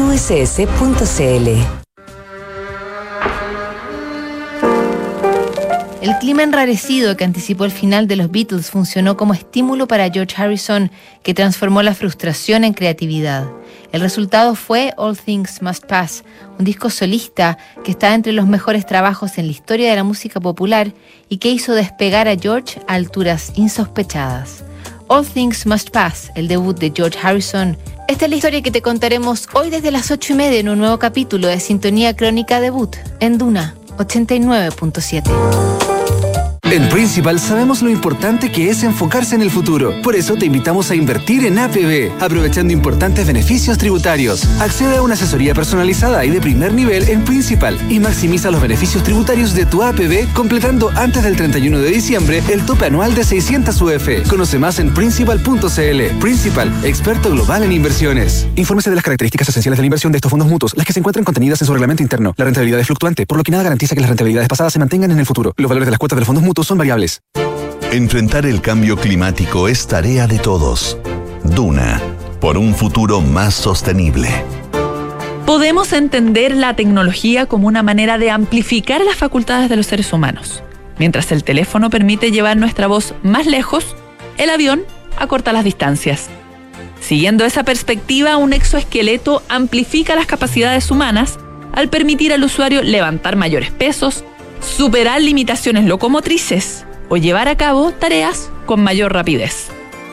El 6.01 6.17
clima 6.17 6.41
enrarecido 6.41 7.15
que 7.15 7.23
anticipó 7.23 7.65
el 7.65 7.71
final 7.71 8.07
de 8.07 8.15
los 8.15 8.31
Beatles 8.31 8.71
funcionó 8.71 9.15
como 9.15 9.35
estímulo 9.35 9.87
para 9.87 10.09
George 10.09 10.33
Harrison, 10.41 10.89
que 11.21 11.35
transformó 11.35 11.83
la 11.83 11.93
frustración 11.93 12.63
en 12.63 12.73
creatividad. 12.73 13.47
El 13.91 14.01
resultado 14.01 14.55
fue 14.55 14.93
All 14.97 15.15
Things 15.15 15.61
Must 15.61 15.85
Pass, 15.85 16.23
un 16.57 16.65
disco 16.65 16.89
solista 16.89 17.59
que 17.83 17.91
está 17.91 18.15
entre 18.15 18.33
los 18.33 18.47
mejores 18.47 18.87
trabajos 18.87 19.37
en 19.37 19.45
la 19.45 19.51
historia 19.51 19.91
de 19.91 19.97
la 19.97 20.03
música 20.03 20.39
popular 20.39 20.93
y 21.29 21.37
que 21.37 21.51
hizo 21.51 21.75
despegar 21.75 22.27
a 22.27 22.35
George 22.35 22.81
a 22.87 22.95
alturas 22.95 23.51
insospechadas. 23.55 24.63
All 25.07 25.25
Things 25.25 25.65
Must 25.65 25.89
Pass, 25.89 26.31
el 26.35 26.47
debut 26.47 26.77
de 26.77 26.91
George 26.95 27.17
Harrison. 27.21 27.77
Esta 28.07 28.25
es 28.25 28.29
la 28.29 28.37
historia 28.37 28.61
que 28.61 28.71
te 28.71 28.81
contaremos 28.81 29.47
hoy 29.53 29.69
desde 29.69 29.91
las 29.91 30.11
8 30.11 30.33
y 30.33 30.35
media 30.35 30.59
en 30.59 30.69
un 30.69 30.79
nuevo 30.79 30.99
capítulo 30.99 31.47
de 31.47 31.59
Sintonía 31.59 32.15
Crónica 32.15 32.59
Debut 32.59 32.95
en 33.19 33.37
Duna 33.37 33.75
89.7. 33.97 35.96
En 36.69 36.89
Principal 36.89 37.39
sabemos 37.39 37.81
lo 37.81 37.89
importante 37.89 38.51
que 38.51 38.69
es 38.69 38.83
enfocarse 38.83 39.35
en 39.35 39.41
el 39.41 39.49
futuro. 39.49 39.93
Por 40.01 40.17
eso 40.17 40.35
te 40.35 40.47
invitamos 40.47 40.91
a 40.91 40.95
invertir 40.95 41.45
en 41.45 41.57
APB, 41.57 42.11
aprovechando 42.21 42.73
importantes 42.73 43.25
beneficios 43.25 43.77
tributarios. 43.77 44.45
Accede 44.59 44.97
a 44.97 45.01
una 45.01 45.13
asesoría 45.13 45.53
personalizada 45.53 46.25
y 46.25 46.29
de 46.29 46.41
primer 46.41 46.73
nivel 46.73 47.07
en 47.07 47.23
Principal 47.23 47.79
y 47.89 48.01
maximiza 48.01 48.51
los 48.51 48.61
beneficios 48.61 49.01
tributarios 49.01 49.53
de 49.53 49.65
tu 49.65 49.81
APB 49.81 50.33
completando 50.33 50.91
antes 50.95 51.23
del 51.23 51.37
31 51.37 51.79
de 51.79 51.89
diciembre 51.89 52.43
el 52.49 52.65
tope 52.65 52.87
anual 52.87 53.15
de 53.15 53.23
600 53.23 53.81
UF. 53.81 54.27
Conoce 54.29 54.59
más 54.59 54.79
en 54.79 54.93
principal.cl. 54.93 56.19
Principal, 56.19 56.73
experto 56.83 57.31
global 57.31 57.63
en 57.63 57.71
inversiones. 57.71 58.45
Infórmese 58.57 58.89
de 58.89 58.97
las 58.97 59.05
características 59.05 59.47
esenciales 59.47 59.77
de 59.77 59.83
la 59.83 59.87
inversión 59.87 60.11
de 60.11 60.17
estos 60.17 60.29
fondos 60.29 60.49
mutuos, 60.49 60.75
las 60.75 60.85
que 60.85 60.91
se 60.91 60.99
encuentran 60.99 61.23
contenidas 61.23 61.61
en 61.61 61.67
su 61.67 61.71
reglamento 61.71 62.03
interno. 62.03 62.33
La 62.35 62.43
rentabilidad 62.43 62.81
es 62.81 62.87
fluctuante, 62.87 63.25
por 63.25 63.37
lo 63.37 63.45
que 63.45 63.51
nada 63.51 63.63
garantiza 63.63 63.95
que 63.95 64.01
las 64.01 64.09
rentabilidades 64.09 64.49
pasadas 64.49 64.73
se 64.73 64.79
mantengan 64.79 65.11
en 65.11 65.19
el 65.19 65.25
futuro. 65.25 65.53
Los 65.55 65.69
valores 65.69 65.87
de 65.87 65.91
las 65.91 65.97
cuotas 65.97 66.17
de 66.17 66.21
los 66.21 66.27
fondos 66.27 66.43
mutuos 66.43 66.56
son 66.63 66.77
variables. 66.77 67.21
Enfrentar 67.91 68.45
el 68.45 68.61
cambio 68.61 68.97
climático 68.97 69.67
es 69.67 69.87
tarea 69.87 70.27
de 70.27 70.39
todos. 70.39 70.97
Duna, 71.43 72.01
por 72.41 72.57
un 72.57 72.75
futuro 72.75 73.21
más 73.21 73.53
sostenible. 73.53 74.29
Podemos 75.45 75.93
entender 75.93 76.55
la 76.55 76.75
tecnología 76.75 77.45
como 77.45 77.67
una 77.67 77.83
manera 77.83 78.17
de 78.17 78.29
amplificar 78.31 79.01
las 79.01 79.15
facultades 79.15 79.69
de 79.69 79.77
los 79.77 79.85
seres 79.85 80.11
humanos. 80.11 80.61
Mientras 80.99 81.31
el 81.31 81.43
teléfono 81.43 81.89
permite 81.89 82.31
llevar 82.31 82.57
nuestra 82.57 82.87
voz 82.87 83.13
más 83.23 83.45
lejos, 83.45 83.95
el 84.37 84.49
avión 84.49 84.83
acorta 85.17 85.53
las 85.53 85.63
distancias. 85.63 86.29
Siguiendo 86.99 87.45
esa 87.45 87.63
perspectiva, 87.63 88.37
un 88.37 88.51
exoesqueleto 88.53 89.41
amplifica 89.47 90.15
las 90.15 90.25
capacidades 90.25 90.91
humanas 90.91 91.39
al 91.71 91.89
permitir 91.89 92.33
al 92.33 92.43
usuario 92.43 92.83
levantar 92.83 93.35
mayores 93.35 93.71
pesos, 93.71 94.25
superar 94.59 95.21
limitaciones 95.21 95.85
locomotrices 95.85 96.85
o 97.09 97.17
llevar 97.17 97.47
a 97.47 97.57
cabo 97.57 97.91
tareas 97.91 98.49
con 98.65 98.81
mayor 98.81 99.13
rapidez. 99.13 99.69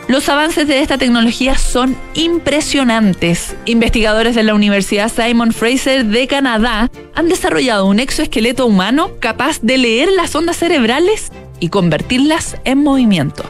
Los 0.07 0.29
avances 0.29 0.69
de 0.69 0.81
esta 0.81 0.99
tecnología 0.99 1.57
son 1.57 1.97
impresionantes. 2.13 3.57
Investigadores 3.65 4.35
de 4.35 4.43
la 4.43 4.55
Universidad 4.55 5.11
Simon 5.11 5.53
Fraser 5.53 6.05
de 6.05 6.27
Canadá 6.27 6.91
han 7.15 7.29
desarrollado 7.29 7.87
un 7.87 8.01
exoesqueleto 8.01 8.67
humano 8.67 9.13
capaz 9.19 9.61
de 9.63 9.79
leer 9.79 10.11
las 10.13 10.35
ondas 10.35 10.59
cerebrales 10.59 11.33
y 11.59 11.71
convertirlas 11.71 12.59
en 12.65 12.83
movimiento. 12.83 13.45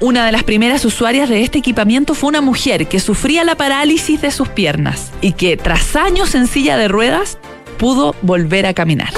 Una 0.00 0.26
de 0.26 0.32
las 0.32 0.42
primeras 0.42 0.84
usuarias 0.84 1.28
de 1.28 1.42
este 1.42 1.58
equipamiento 1.58 2.14
fue 2.14 2.28
una 2.28 2.40
mujer 2.40 2.88
que 2.88 2.98
sufría 2.98 3.44
la 3.44 3.56
parálisis 3.56 4.20
de 4.20 4.32
sus 4.32 4.48
piernas 4.48 5.12
y 5.20 5.32
que 5.32 5.56
tras 5.56 5.94
años 5.94 6.34
en 6.34 6.48
silla 6.48 6.76
de 6.76 6.88
ruedas 6.88 7.38
pudo 7.78 8.16
volver 8.22 8.66
a 8.66 8.74
caminar. 8.74 9.12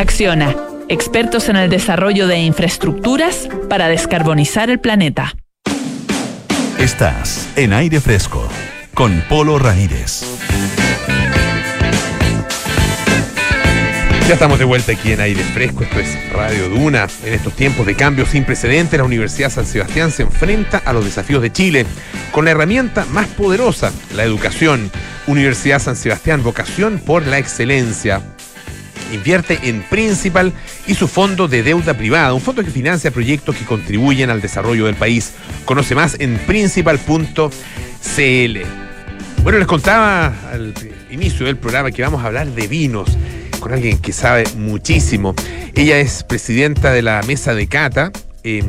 Acciona, 0.00 0.56
expertos 0.88 1.50
en 1.50 1.56
el 1.56 1.68
desarrollo 1.68 2.26
de 2.26 2.38
infraestructuras 2.38 3.50
para 3.68 3.88
descarbonizar 3.88 4.70
el 4.70 4.80
planeta. 4.80 5.34
Estás 6.78 7.46
en 7.54 7.74
aire 7.74 8.00
fresco 8.00 8.48
con 8.94 9.22
Polo 9.28 9.58
Ramírez. 9.58 10.22
Ya 14.26 14.32
estamos 14.32 14.58
de 14.58 14.64
vuelta 14.64 14.92
aquí 14.92 15.12
en 15.12 15.20
aire 15.20 15.42
fresco, 15.42 15.84
esto 15.84 16.00
es 16.00 16.32
Radio 16.32 16.70
Duna. 16.70 17.06
En 17.26 17.34
estos 17.34 17.52
tiempos 17.52 17.84
de 17.84 17.94
cambio 17.94 18.24
sin 18.24 18.44
precedentes, 18.44 18.98
la 18.98 19.04
Universidad 19.04 19.50
San 19.50 19.66
Sebastián 19.66 20.10
se 20.12 20.22
enfrenta 20.22 20.78
a 20.78 20.94
los 20.94 21.04
desafíos 21.04 21.42
de 21.42 21.52
Chile 21.52 21.84
con 22.32 22.46
la 22.46 22.52
herramienta 22.52 23.04
más 23.10 23.26
poderosa, 23.26 23.92
la 24.16 24.24
educación. 24.24 24.90
Universidad 25.26 25.78
San 25.78 25.94
Sebastián, 25.94 26.42
vocación 26.42 27.02
por 27.04 27.26
la 27.26 27.36
excelencia. 27.36 28.22
Invierte 29.12 29.58
en 29.64 29.82
Principal 29.82 30.52
y 30.86 30.94
su 30.94 31.08
fondo 31.08 31.48
de 31.48 31.62
deuda 31.62 31.94
privada, 31.94 32.32
un 32.34 32.40
fondo 32.40 32.64
que 32.64 32.70
financia 32.70 33.10
proyectos 33.10 33.56
que 33.56 33.64
contribuyen 33.64 34.30
al 34.30 34.40
desarrollo 34.40 34.86
del 34.86 34.94
país. 34.94 35.32
Conoce 35.64 35.94
más 35.94 36.16
en 36.18 36.38
principal.cl. 36.38 37.50
Bueno, 39.42 39.58
les 39.58 39.66
contaba 39.66 40.34
al 40.52 40.74
inicio 41.10 41.46
del 41.46 41.56
programa 41.56 41.90
que 41.90 42.02
vamos 42.02 42.22
a 42.22 42.26
hablar 42.26 42.46
de 42.48 42.66
vinos 42.66 43.08
con 43.60 43.72
alguien 43.72 43.98
que 43.98 44.12
sabe 44.12 44.44
muchísimo. 44.56 45.34
Ella 45.74 45.98
es 45.98 46.24
presidenta 46.24 46.92
de 46.92 47.02
la 47.02 47.22
mesa 47.22 47.54
de 47.54 47.66
cata 47.66 48.10
eh, 48.42 48.62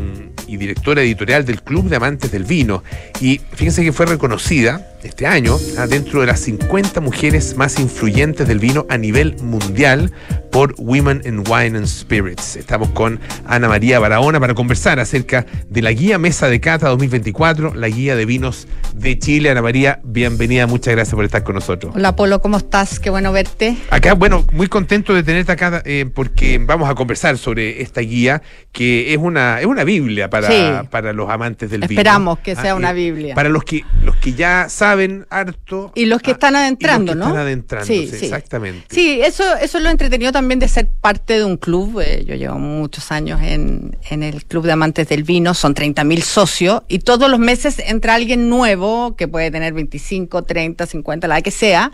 y 0.48 0.58
directora 0.58 1.02
editorial 1.02 1.46
del 1.46 1.62
Club 1.62 1.90
de 1.90 1.96
Amantes 1.96 2.32
del 2.32 2.44
Vino. 2.44 2.84
Y 3.20 3.42
fíjense 3.54 3.84
que 3.84 3.92
fue 3.92 4.06
reconocida 4.06 4.91
este 5.04 5.26
año 5.26 5.58
ah, 5.78 5.88
dentro 5.88 6.22
de 6.22 6.28
las 6.28 6.40
50 6.42 7.02
mujeres 7.02 7.56
más 7.58 7.80
influyentes 7.80 8.48
del 8.48 8.60
vino 8.60 8.86
a 8.90 8.98
nivel 8.98 9.36
mundial 9.42 10.12
por 10.52 10.76
Women 10.78 11.22
in 11.26 11.40
Wine 11.48 11.78
and 11.78 11.86
Spirits. 11.88 12.58
Estamos 12.58 12.90
con 12.90 13.20
Ana 13.48 13.70
María 13.70 14.00
Barahona 14.00 14.38
para 14.40 14.54
conversar 14.54 15.00
acerca 15.00 15.46
de 15.70 15.82
la 15.82 15.92
guía 15.94 16.18
Mesa 16.18 16.50
de 16.50 16.60
Cata 16.60 16.90
2024, 16.90 17.74
la 17.74 17.88
guía 17.88 18.18
de 18.18 18.26
vinos 18.26 18.68
de 18.94 19.18
Chile. 19.18 19.50
Ana 19.50 19.62
María, 19.62 20.02
bienvenida, 20.04 20.68
muchas 20.68 20.94
gracias 20.94 21.16
por 21.16 21.24
estar 21.24 21.44
con 21.44 21.56
nosotros. 21.56 21.94
Hola 21.96 22.16
Polo, 22.18 22.42
¿cómo 22.42 22.58
estás? 22.58 23.00
Qué 23.00 23.10
bueno 23.10 23.32
verte. 23.32 23.78
Acá, 23.92 24.14
bueno, 24.14 24.46
muy 24.52 24.68
contento 24.68 25.14
de 25.14 25.24
tenerte 25.24 25.54
acá 25.54 25.82
eh, 25.86 26.06
porque 26.14 26.58
vamos 26.62 26.90
a 26.90 26.96
conversar 26.96 27.38
sobre 27.38 27.82
esta 27.82 28.02
guía 28.02 28.42
que 28.74 29.14
es 29.14 29.20
una, 29.20 29.62
es 29.62 29.66
una 29.66 29.86
Biblia 29.86 30.30
para, 30.30 30.50
Sí. 30.50 30.88
para 30.90 31.14
los 31.14 31.30
amantes 31.30 31.70
del 31.70 31.82
vino. 31.82 31.92
Esperamos 32.02 32.40
que 32.40 32.56
sea 32.56 32.72
Ah, 32.72 32.76
una 32.76 32.92
eh, 32.92 32.96
Biblia. 32.96 33.36
Para 33.36 33.48
los 33.48 33.64
que, 33.64 33.86
los 34.04 34.18
que 34.18 34.34
ya 34.34 34.68
saben 34.68 34.91
harto. 35.30 35.92
Y 35.96 36.06
los 36.06 36.22
que 36.22 36.32
están 36.32 36.52
y 36.52 36.54
los 36.54 36.62
adentrando, 36.64 37.14
que 37.14 37.20
¿no? 37.20 37.26
Están 37.28 37.42
adentrándose, 37.42 37.94
Sí, 38.08 38.08
sí. 38.08 38.26
exactamente. 38.26 38.86
Sí, 38.90 39.22
eso, 39.22 39.44
eso 39.58 39.78
es 39.78 39.84
lo 39.84 39.90
entretenido 39.90 40.32
también 40.32 40.60
de 40.60 40.68
ser 40.68 40.90
parte 41.02 41.34
de 41.38 41.46
un 41.46 41.58
club. 41.58 42.00
Eh, 42.02 42.24
yo 42.26 42.36
llevo 42.36 42.58
muchos 42.60 43.12
años 43.12 43.40
en, 43.42 43.98
en 44.10 44.24
el 44.24 44.46
Club 44.46 44.66
de 44.66 44.72
Amantes 44.74 45.08
del 45.08 45.24
Vino, 45.24 45.54
son 45.54 45.74
30.000 45.76 46.22
socios 46.22 46.82
y 46.88 47.00
todos 47.00 47.30
los 47.30 47.40
meses 47.40 47.80
entra 47.80 48.16
alguien 48.16 48.50
nuevo 48.50 49.16
que 49.16 49.28
puede 49.28 49.52
tener 49.52 49.74
25, 49.74 50.44
30, 50.44 50.86
50, 50.86 51.28
la 51.28 51.42
que 51.42 51.52
sea, 51.52 51.92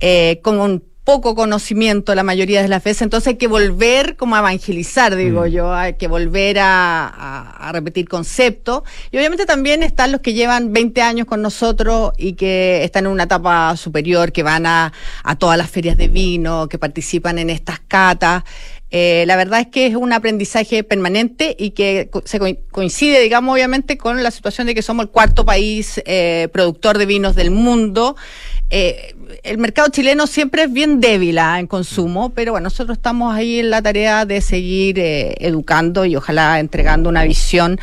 eh, 0.00 0.40
con 0.42 0.60
un 0.60 0.82
poco 1.08 1.34
conocimiento 1.34 2.14
la 2.14 2.22
mayoría 2.22 2.60
de 2.60 2.68
las 2.68 2.84
veces, 2.84 3.00
entonces 3.00 3.28
hay 3.28 3.36
que 3.36 3.46
volver 3.48 4.14
como 4.16 4.36
a 4.36 4.40
evangelizar, 4.40 5.16
digo 5.16 5.44
Mm. 5.46 5.48
yo, 5.48 5.72
hay 5.72 5.94
que 5.94 6.06
volver 6.06 6.58
a, 6.58 7.06
a- 7.08 7.68
a 7.68 7.72
repetir 7.72 8.06
conceptos. 8.06 8.82
Y 9.10 9.16
obviamente 9.16 9.46
también 9.46 9.82
están 9.82 10.12
los 10.12 10.20
que 10.20 10.34
llevan 10.34 10.70
20 10.74 11.00
años 11.00 11.26
con 11.26 11.40
nosotros 11.40 12.12
y 12.18 12.34
que 12.34 12.84
están 12.84 13.06
en 13.06 13.12
una 13.12 13.22
etapa 13.22 13.74
superior, 13.78 14.32
que 14.32 14.42
van 14.42 14.66
a, 14.66 14.92
a 15.24 15.36
todas 15.36 15.56
las 15.56 15.70
ferias 15.70 15.96
de 15.96 16.08
vino, 16.08 16.68
que 16.68 16.76
participan 16.78 17.38
en 17.38 17.48
estas 17.48 17.80
catas. 17.80 18.42
Eh, 18.90 19.24
la 19.26 19.36
verdad 19.36 19.60
es 19.60 19.66
que 19.68 19.86
es 19.86 19.96
un 19.96 20.12
aprendizaje 20.12 20.82
permanente 20.84 21.56
y 21.58 21.70
que 21.70 22.08
co- 22.10 22.22
se 22.26 22.38
co- 22.38 22.46
coincide, 22.70 23.20
digamos, 23.20 23.54
obviamente, 23.54 23.96
con 23.96 24.22
la 24.22 24.30
situación 24.30 24.66
de 24.66 24.74
que 24.74 24.82
somos 24.82 25.04
el 25.06 25.10
cuarto 25.10 25.46
país 25.46 26.02
eh, 26.04 26.48
productor 26.52 26.98
de 26.98 27.06
vinos 27.06 27.34
del 27.34 27.50
mundo. 27.50 28.14
Eh, 28.70 29.14
el 29.42 29.58
mercado 29.58 29.88
chileno 29.88 30.26
siempre 30.26 30.64
es 30.64 30.72
bien 30.72 31.00
débil 31.00 31.38
ah, 31.38 31.60
en 31.60 31.66
consumo, 31.66 32.30
pero 32.30 32.52
bueno, 32.52 32.64
nosotros 32.64 32.98
estamos 32.98 33.34
ahí 33.34 33.60
en 33.60 33.70
la 33.70 33.82
tarea 33.82 34.24
de 34.24 34.40
seguir 34.40 34.98
eh, 34.98 35.34
educando 35.40 36.04
y 36.04 36.16
ojalá 36.16 36.60
entregando 36.60 37.08
una 37.08 37.24
visión 37.24 37.78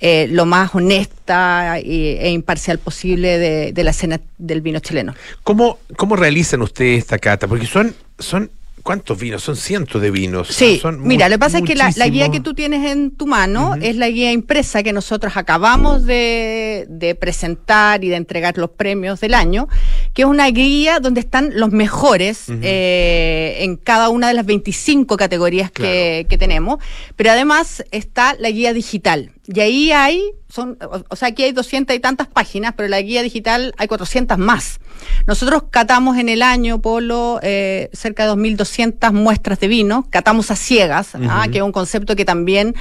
eh, 0.00 0.26
lo 0.30 0.46
más 0.46 0.74
honesta 0.74 1.78
e 1.78 2.30
imparcial 2.30 2.78
posible 2.78 3.38
de, 3.38 3.72
de 3.72 3.84
la 3.84 3.90
escena 3.90 4.20
del 4.38 4.60
vino 4.60 4.80
chileno. 4.80 5.14
¿Cómo, 5.42 5.78
¿Cómo 5.96 6.16
realizan 6.16 6.62
ustedes 6.62 6.98
esta 6.98 7.18
cata? 7.18 7.48
Porque 7.48 7.66
son, 7.66 7.94
son 8.18 8.50
¿cuántos 8.84 9.18
vinos? 9.18 9.42
Son 9.42 9.56
cientos 9.56 10.00
de 10.00 10.12
vinos. 10.12 10.48
Sí, 10.48 10.78
Son 10.80 11.02
mira, 11.02 11.28
lo 11.28 11.34
que 11.34 11.38
pasa 11.40 11.58
es 11.58 11.64
que 11.64 11.74
la, 11.74 11.90
la 11.96 12.06
guía 12.06 12.30
que 12.30 12.38
tú 12.38 12.54
tienes 12.54 12.88
en 12.92 13.10
tu 13.10 13.26
mano 13.26 13.74
es 13.80 13.96
la 13.96 14.08
guía 14.08 14.30
impresa 14.30 14.84
que 14.84 14.92
nosotros 14.92 15.36
acabamos 15.36 16.04
de, 16.04 16.86
de 16.88 17.14
presentar 17.16 18.04
y 18.04 18.10
de 18.10 18.16
entregar 18.16 18.56
los 18.58 18.70
premios 18.70 19.20
del 19.20 19.34
año, 19.34 19.68
que 20.14 20.22
es 20.22 20.28
una 20.28 20.46
guía 20.46 21.00
donde 21.00 21.20
están 21.20 21.50
los 21.58 21.72
mejores 21.72 22.44
eh, 22.48 23.56
en 23.60 23.76
cada 23.76 24.08
una 24.08 24.28
de 24.28 24.34
las 24.34 24.46
25 24.46 25.16
categorías 25.16 25.72
que, 25.72 26.24
que 26.28 26.38
tenemos, 26.38 26.78
pero 27.16 27.32
además 27.32 27.84
está 27.90 28.36
la 28.38 28.48
guía 28.50 28.72
digital. 28.72 29.32
Y 29.46 29.60
ahí 29.60 29.92
hay, 29.92 30.32
son, 30.48 30.78
o, 31.08 31.16
sea, 31.16 31.28
aquí 31.28 31.42
hay 31.42 31.52
200 31.52 31.94
y 31.94 32.00
tantas 32.00 32.28
páginas, 32.28 32.72
pero 32.74 32.86
en 32.86 32.92
la 32.92 33.02
guía 33.02 33.22
digital 33.22 33.74
hay 33.76 33.88
400 33.88 34.38
más. 34.38 34.80
Nosotros 35.26 35.64
catamos 35.70 36.16
en 36.16 36.30
el 36.30 36.40
año, 36.40 36.80
Polo, 36.80 37.40
eh, 37.42 37.90
cerca 37.92 38.24
de 38.26 38.32
2.200 38.32 39.12
muestras 39.12 39.60
de 39.60 39.68
vino, 39.68 40.06
catamos 40.10 40.50
a 40.50 40.56
ciegas, 40.56 41.10
ah, 41.28 41.46
que 41.50 41.58
es 41.58 41.64
un 41.64 41.72
concepto 41.72 42.16
que 42.16 42.24
también 42.24 42.74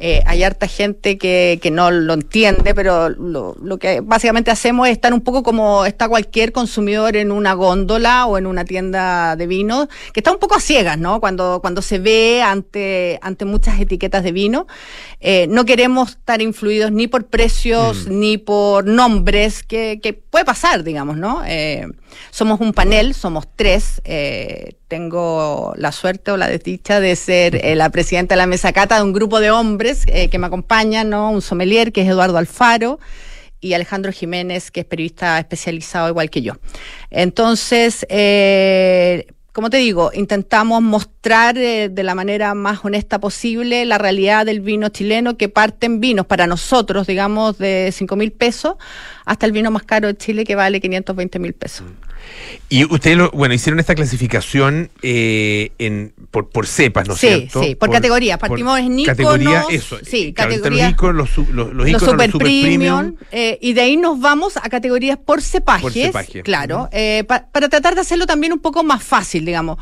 eh, 0.00 0.22
hay 0.26 0.44
harta 0.44 0.68
gente 0.68 1.18
que, 1.18 1.58
que 1.60 1.70
no 1.70 1.90
lo 1.90 2.14
entiende, 2.14 2.74
pero 2.74 3.08
lo, 3.08 3.56
lo 3.60 3.78
que 3.78 4.00
básicamente 4.00 4.50
hacemos 4.50 4.86
es 4.86 4.92
estar 4.92 5.12
un 5.12 5.20
poco 5.20 5.42
como 5.42 5.84
está 5.84 6.08
cualquier 6.08 6.52
consumidor 6.52 7.16
en 7.16 7.32
una 7.32 7.52
góndola 7.54 8.26
o 8.26 8.38
en 8.38 8.46
una 8.46 8.64
tienda 8.64 9.34
de 9.34 9.46
vino, 9.46 9.88
que 10.12 10.20
está 10.20 10.30
un 10.30 10.38
poco 10.38 10.54
a 10.54 10.60
ciegas, 10.60 10.98
¿no? 10.98 11.20
Cuando, 11.20 11.58
cuando 11.60 11.82
se 11.82 11.98
ve 11.98 12.42
ante, 12.42 13.18
ante 13.22 13.44
muchas 13.44 13.80
etiquetas 13.80 14.22
de 14.22 14.32
vino. 14.32 14.66
Eh, 15.20 15.46
no 15.48 15.64
queremos 15.64 16.07
estar 16.12 16.42
influidos 16.42 16.92
ni 16.92 17.06
por 17.06 17.26
precios 17.26 18.06
ni 18.08 18.38
por 18.38 18.86
nombres, 18.86 19.62
que, 19.62 20.00
que 20.02 20.12
puede 20.12 20.44
pasar, 20.44 20.84
digamos, 20.84 21.16
¿no? 21.16 21.42
Eh, 21.46 21.86
somos 22.30 22.60
un 22.60 22.72
panel, 22.72 23.14
somos 23.14 23.46
tres. 23.56 24.00
eh, 24.04 24.74
tengo 24.88 25.74
la 25.76 25.92
suerte 25.92 26.30
o 26.30 26.36
la 26.36 26.48
desdicha 26.48 26.98
de 27.00 27.14
ser 27.14 27.56
eh, 27.56 27.76
la 27.76 27.90
presidenta 27.90 28.34
de 28.34 28.38
la 28.38 28.46
mesa 28.46 28.72
cata 28.72 28.96
de 28.96 29.02
un 29.02 29.12
grupo 29.12 29.38
de 29.38 29.50
hombres 29.50 30.06
que 30.06 30.38
me 30.38 30.46
acompañan, 30.46 31.10
¿no? 31.10 31.30
Un 31.30 31.42
sommelier 31.42 31.92
que 31.92 32.02
es 32.02 32.08
Eduardo 32.08 32.38
Alfaro 32.38 32.98
y 33.60 33.74
Alejandro 33.74 34.12
Jiménez, 34.12 34.70
que 34.70 34.80
es 34.80 34.86
periodista 34.86 35.38
especializado 35.38 36.08
igual 36.08 36.30
que 36.30 36.42
yo. 36.42 36.54
Entonces, 37.10 38.06
eh, 38.08 39.26
como 39.58 39.70
te 39.70 39.78
digo, 39.78 40.12
intentamos 40.14 40.80
mostrar 40.82 41.58
eh, 41.58 41.88
de 41.88 42.04
la 42.04 42.14
manera 42.14 42.54
más 42.54 42.84
honesta 42.84 43.18
posible 43.18 43.84
la 43.86 43.98
realidad 43.98 44.46
del 44.46 44.60
vino 44.60 44.88
chileno, 44.88 45.36
que 45.36 45.48
parten 45.48 45.98
vinos 45.98 46.26
para 46.26 46.46
nosotros, 46.46 47.08
digamos, 47.08 47.58
de 47.58 47.90
5 47.92 48.14
mil 48.14 48.30
pesos, 48.30 48.76
hasta 49.24 49.46
el 49.46 49.50
vino 49.50 49.72
más 49.72 49.82
caro 49.82 50.06
de 50.06 50.16
Chile 50.16 50.44
que 50.44 50.54
vale 50.54 50.80
520 50.80 51.40
mil 51.40 51.54
pesos. 51.54 51.88
Y 52.70 52.84
ustedes, 52.84 53.16
lo- 53.16 53.30
bueno, 53.30 53.54
hicieron 53.54 53.80
esta 53.80 53.94
clasificación 53.94 54.90
eh, 55.02 55.72
en, 55.78 56.12
por, 56.30 56.50
por 56.50 56.66
cepas, 56.66 57.08
¿no 57.08 57.14
es 57.14 57.20
Sí, 57.20 57.26
cierto? 57.28 57.62
sí, 57.62 57.74
por 57.74 57.90
categoría. 57.90 58.36
Partimos 58.38 58.78
en 58.78 58.98
íconos, 58.98 59.06
Categoría, 59.16 59.64
eso. 59.70 59.98
sí, 60.04 60.28
están 60.28 60.48
categoría- 60.50 60.84
Los 60.84 60.92
íconos, 60.92 61.36
los, 61.36 61.48
los, 61.48 61.54
los 61.68 61.74
los 61.74 61.88
íconos, 61.88 62.10
super, 62.10 62.30
premium, 62.32 63.14
eh, 63.32 63.58
y 63.62 63.72
de 63.72 63.80
ahí 63.80 63.96
nos 63.96 64.20
vamos 64.20 64.56
a 64.58 64.68
categorías 64.68 65.16
por 65.18 65.40
cepajes, 65.40 65.82
Por 65.82 65.92
cepaje. 65.92 66.42
claro, 66.42 66.88
eh, 66.92 67.24
pa- 67.26 67.46
para 67.50 67.68
tratar 67.68 67.94
de 67.94 68.02
hacerlo 68.02 68.26
también 68.26 68.52
un 68.52 68.58
poco 68.60 68.82
más 68.84 69.02
fácil, 69.02 69.44
digamos. 69.46 69.78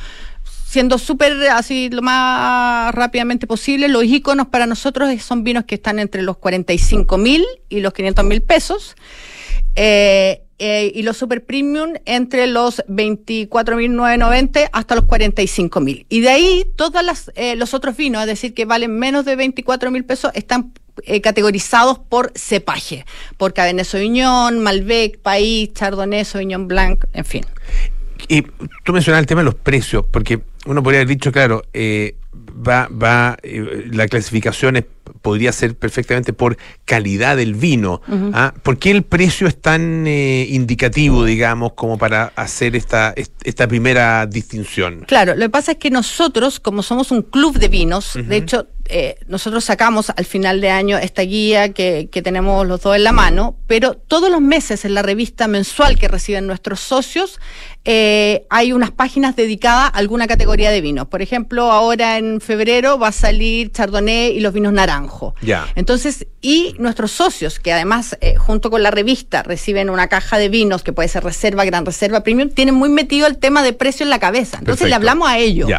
Siendo 0.69 0.99
súper 0.99 1.33
así 1.51 1.89
lo 1.91 2.03
más 2.03 2.95
rápidamente 2.95 3.47
posible, 3.47 3.89
los 3.89 4.05
iconos 4.05 4.49
para 4.49 4.67
nosotros 4.67 5.11
son 5.23 5.43
vinos 5.43 5.65
que 5.65 5.77
están 5.77 5.99
entre 5.99 6.23
los 6.23 6.37
45 6.37 7.19
mil 7.19 7.45
y 7.69 7.81
los 7.81 7.93
500 7.93 8.25
mil 8.25 8.43
pesos. 8.43 8.95
Eh, 9.75 10.43
eh, 10.59 10.91
y 10.95 11.03
los 11.03 11.17
super 11.17 11.45
premium 11.45 11.95
entre 12.07 12.47
los 12.47 12.83
24.990 12.89 14.69
hasta 14.73 14.95
los 14.95 15.05
45.000. 15.05 16.07
Y 16.09 16.21
de 16.21 16.29
ahí 16.29 16.65
todos 16.77 17.03
los 17.57 17.75
otros 17.75 17.97
vinos, 17.97 18.23
es 18.23 18.27
decir, 18.29 18.55
que 18.55 18.65
valen 18.65 18.99
menos 18.99 19.25
de 19.25 19.37
24.000 19.37 20.05
pesos, 20.07 20.31
están 20.35 20.73
eh, 21.05 21.21
categorizados 21.21 21.99
por 21.99 22.33
cepaje, 22.35 23.05
por 23.37 23.53
Cabernet 23.53 23.85
Sauvignon, 23.87 24.59
Malbec, 24.63 25.19
País, 25.19 25.73
Chardonnay, 25.75 26.25
Sauvignon 26.25 26.69
Blanc, 26.69 27.05
en 27.13 27.25
fin. 27.25 27.45
Y 28.29 28.43
tú 28.83 28.93
mencionabas 28.93 29.23
el 29.23 29.27
tema 29.27 29.43
de 29.43 29.47
los 29.47 29.55
precios, 29.57 30.07
porque 30.11 30.41
uno 30.65 30.83
podría 30.83 31.01
haber 31.01 31.09
dicho, 31.09 31.31
claro, 31.33 31.63
eh, 31.75 32.17
va, 32.67 32.89
va, 32.89 33.37
eh, 33.43 33.85
la 33.93 34.09
clasificación 34.09 34.77
es- 34.77 34.85
podría 35.27 35.51
ser 35.51 35.75
perfectamente 35.75 36.33
por 36.33 36.57
calidad 36.85 37.37
del 37.37 37.55
vino. 37.55 38.01
¿ah? 38.33 38.55
¿Por 38.63 38.79
qué 38.79 38.93
el 38.93 39.03
precio 39.03 39.49
es 39.49 39.61
tan 39.61 40.07
eh, 40.07 40.47
indicativo, 40.51 41.25
digamos, 41.25 41.73
como 41.73 41.99
para 41.99 42.33
hacer 42.37 42.77
esta, 42.77 43.13
est- 43.17 43.33
esta 43.43 43.67
primera 43.67 44.25
distinción? 44.27 45.01
Claro, 45.09 45.35
lo 45.35 45.41
que 45.47 45.51
pasa 45.51 45.73
es 45.73 45.79
que 45.79 45.91
nosotros, 45.91 46.61
como 46.61 46.85
somos 46.85 47.11
un 47.11 47.23
club 47.23 47.59
de 47.59 47.67
vinos, 47.67 48.13
de 48.15 48.37
hecho, 48.37 48.69
eh, 48.89 49.17
nosotros 49.27 49.65
sacamos 49.65 50.11
al 50.11 50.25
final 50.25 50.61
de 50.61 50.71
año 50.71 50.99
esta 50.99 51.23
guía 51.23 51.73
que, 51.73 52.09
que 52.11 52.23
tenemos 52.23 52.67
los 52.67 52.83
dos 52.83 52.97
en 52.97 53.05
la 53.05 53.13
mano, 53.13 53.57
pero 53.67 53.95
todos 53.95 54.31
los 54.31 54.41
meses 54.41 54.85
en 54.85 54.95
la 54.95 55.03
revista 55.03 55.49
mensual 55.49 55.99
que 55.99 56.09
reciben 56.09 56.47
nuestros 56.47 56.81
socios 56.81 57.39
eh, 57.89 58.47
hay 58.51 58.73
unas 58.73 58.91
páginas 58.91 59.37
dedicadas 59.37 59.85
a 59.85 59.99
alguna 59.99 60.27
categoría 60.27 60.73
de 60.73 60.81
vinos. 60.81 61.07
Por 61.07 61.23
ejemplo, 61.23 61.71
ahora 61.71 62.19
en 62.19 62.41
febrero 62.41 62.99
va 62.99 63.09
a 63.09 63.13
salir 63.13 63.71
Chardonnay 63.71 64.37
y 64.37 64.41
los 64.41 64.53
vinos 64.53 64.73
naranjo. 64.73 65.37
Ya. 65.41 65.69
Entonces, 65.77 66.27
y 66.43 66.75
nuestros 66.81 67.13
socios, 67.13 67.61
que 67.61 67.73
además, 67.73 68.19
eh, 68.21 68.35
junto 68.35 68.73
con 68.73 68.83
la 68.83 68.91
revista, 68.91 69.45
reciben 69.45 69.89
una 69.89 70.09
caja 70.09 70.37
de 70.37 70.49
vinos 70.49 70.83
que 70.83 70.93
puede 70.93 71.09
ser 71.09 71.23
reserva, 71.23 71.65
gran 71.65 71.87
reserva, 71.87 72.25
premium, 72.25 72.51
tienen 72.51 72.75
muy 72.75 72.89
metido 72.89 73.29
el 73.29 73.39
tema 73.39 73.63
de 73.63 73.73
precio 73.73 74.03
en 74.03 74.11
la 74.11 74.19
cabeza. 74.19 74.59
Entonces, 74.59 74.81
Perfecto. 74.83 74.89
le 74.89 74.95
hablamos 74.97 75.29
a 75.29 75.39
ellos 75.39 75.71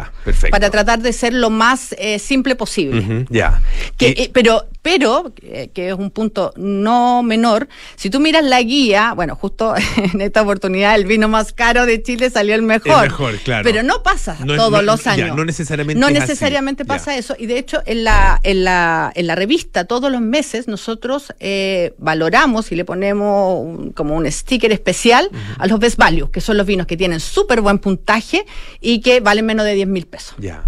para 0.50 0.70
tratar 0.70 1.00
de 1.00 1.12
ser 1.12 1.34
lo 1.34 1.50
más 1.50 1.94
simple 2.18 2.56
posible. 2.56 2.97
Ya. 3.30 3.60
Eh, 4.00 4.30
pero, 4.32 4.66
pero 4.82 5.32
eh, 5.42 5.70
que 5.74 5.88
es 5.88 5.94
un 5.94 6.10
punto 6.10 6.52
no 6.56 7.22
menor, 7.22 7.68
si 7.96 8.10
tú 8.10 8.20
miras 8.20 8.44
la 8.44 8.62
guía, 8.62 9.12
bueno, 9.14 9.34
justo 9.36 9.74
en 9.96 10.20
esta 10.20 10.42
oportunidad 10.42 10.94
el 10.94 11.04
vino 11.04 11.28
más 11.28 11.52
caro 11.52 11.84
de 11.86 12.02
Chile 12.02 12.30
salió 12.30 12.54
el 12.54 12.62
mejor. 12.62 13.04
El 13.04 13.10
mejor, 13.10 13.36
claro. 13.38 13.64
Pero 13.64 13.82
no 13.82 14.02
pasa 14.02 14.36
No 14.44 14.54
es- 14.54 14.58
todos 14.58 14.72
no- 14.72 14.82
los 14.82 15.04
ya, 15.04 15.12
años. 15.12 15.36
no 15.36 15.44
necesariamente 15.44 16.00
No 16.00 16.06
así. 16.06 16.14
necesariamente 16.18 16.84
pasa 16.84 17.16
eso. 17.16 17.34
Y 17.38 17.46
de 17.46 17.58
hecho, 17.58 17.82
en 17.86 18.04
la, 18.04 18.40
en 18.42 18.64
la, 18.64 19.12
en 19.14 19.26
la 19.26 19.34
revista, 19.34 19.84
todos 19.84 20.10
los 20.12 20.20
meses, 20.20 20.68
nosotros 20.68 21.32
eh, 21.40 21.94
valoramos 21.98 22.70
y 22.72 22.76
le 22.76 22.84
ponemos 22.84 23.58
un- 23.64 23.92
como 23.92 24.14
un 24.16 24.30
sticker 24.30 24.72
especial 24.72 25.30
a 25.58 25.66
los 25.66 25.78
best 25.80 25.96
value, 25.98 26.30
que 26.30 26.40
son 26.40 26.56
los 26.56 26.66
vinos 26.66 26.86
que 26.86 26.96
tienen 26.96 27.20
súper 27.20 27.60
buen 27.60 27.78
puntaje 27.78 28.44
y 28.80 29.00
que 29.00 29.20
valen 29.20 29.46
menos 29.46 29.66
de 29.66 29.74
10 29.74 29.88
mil 29.88 30.06
pesos. 30.06 30.34
Ya. 30.38 30.62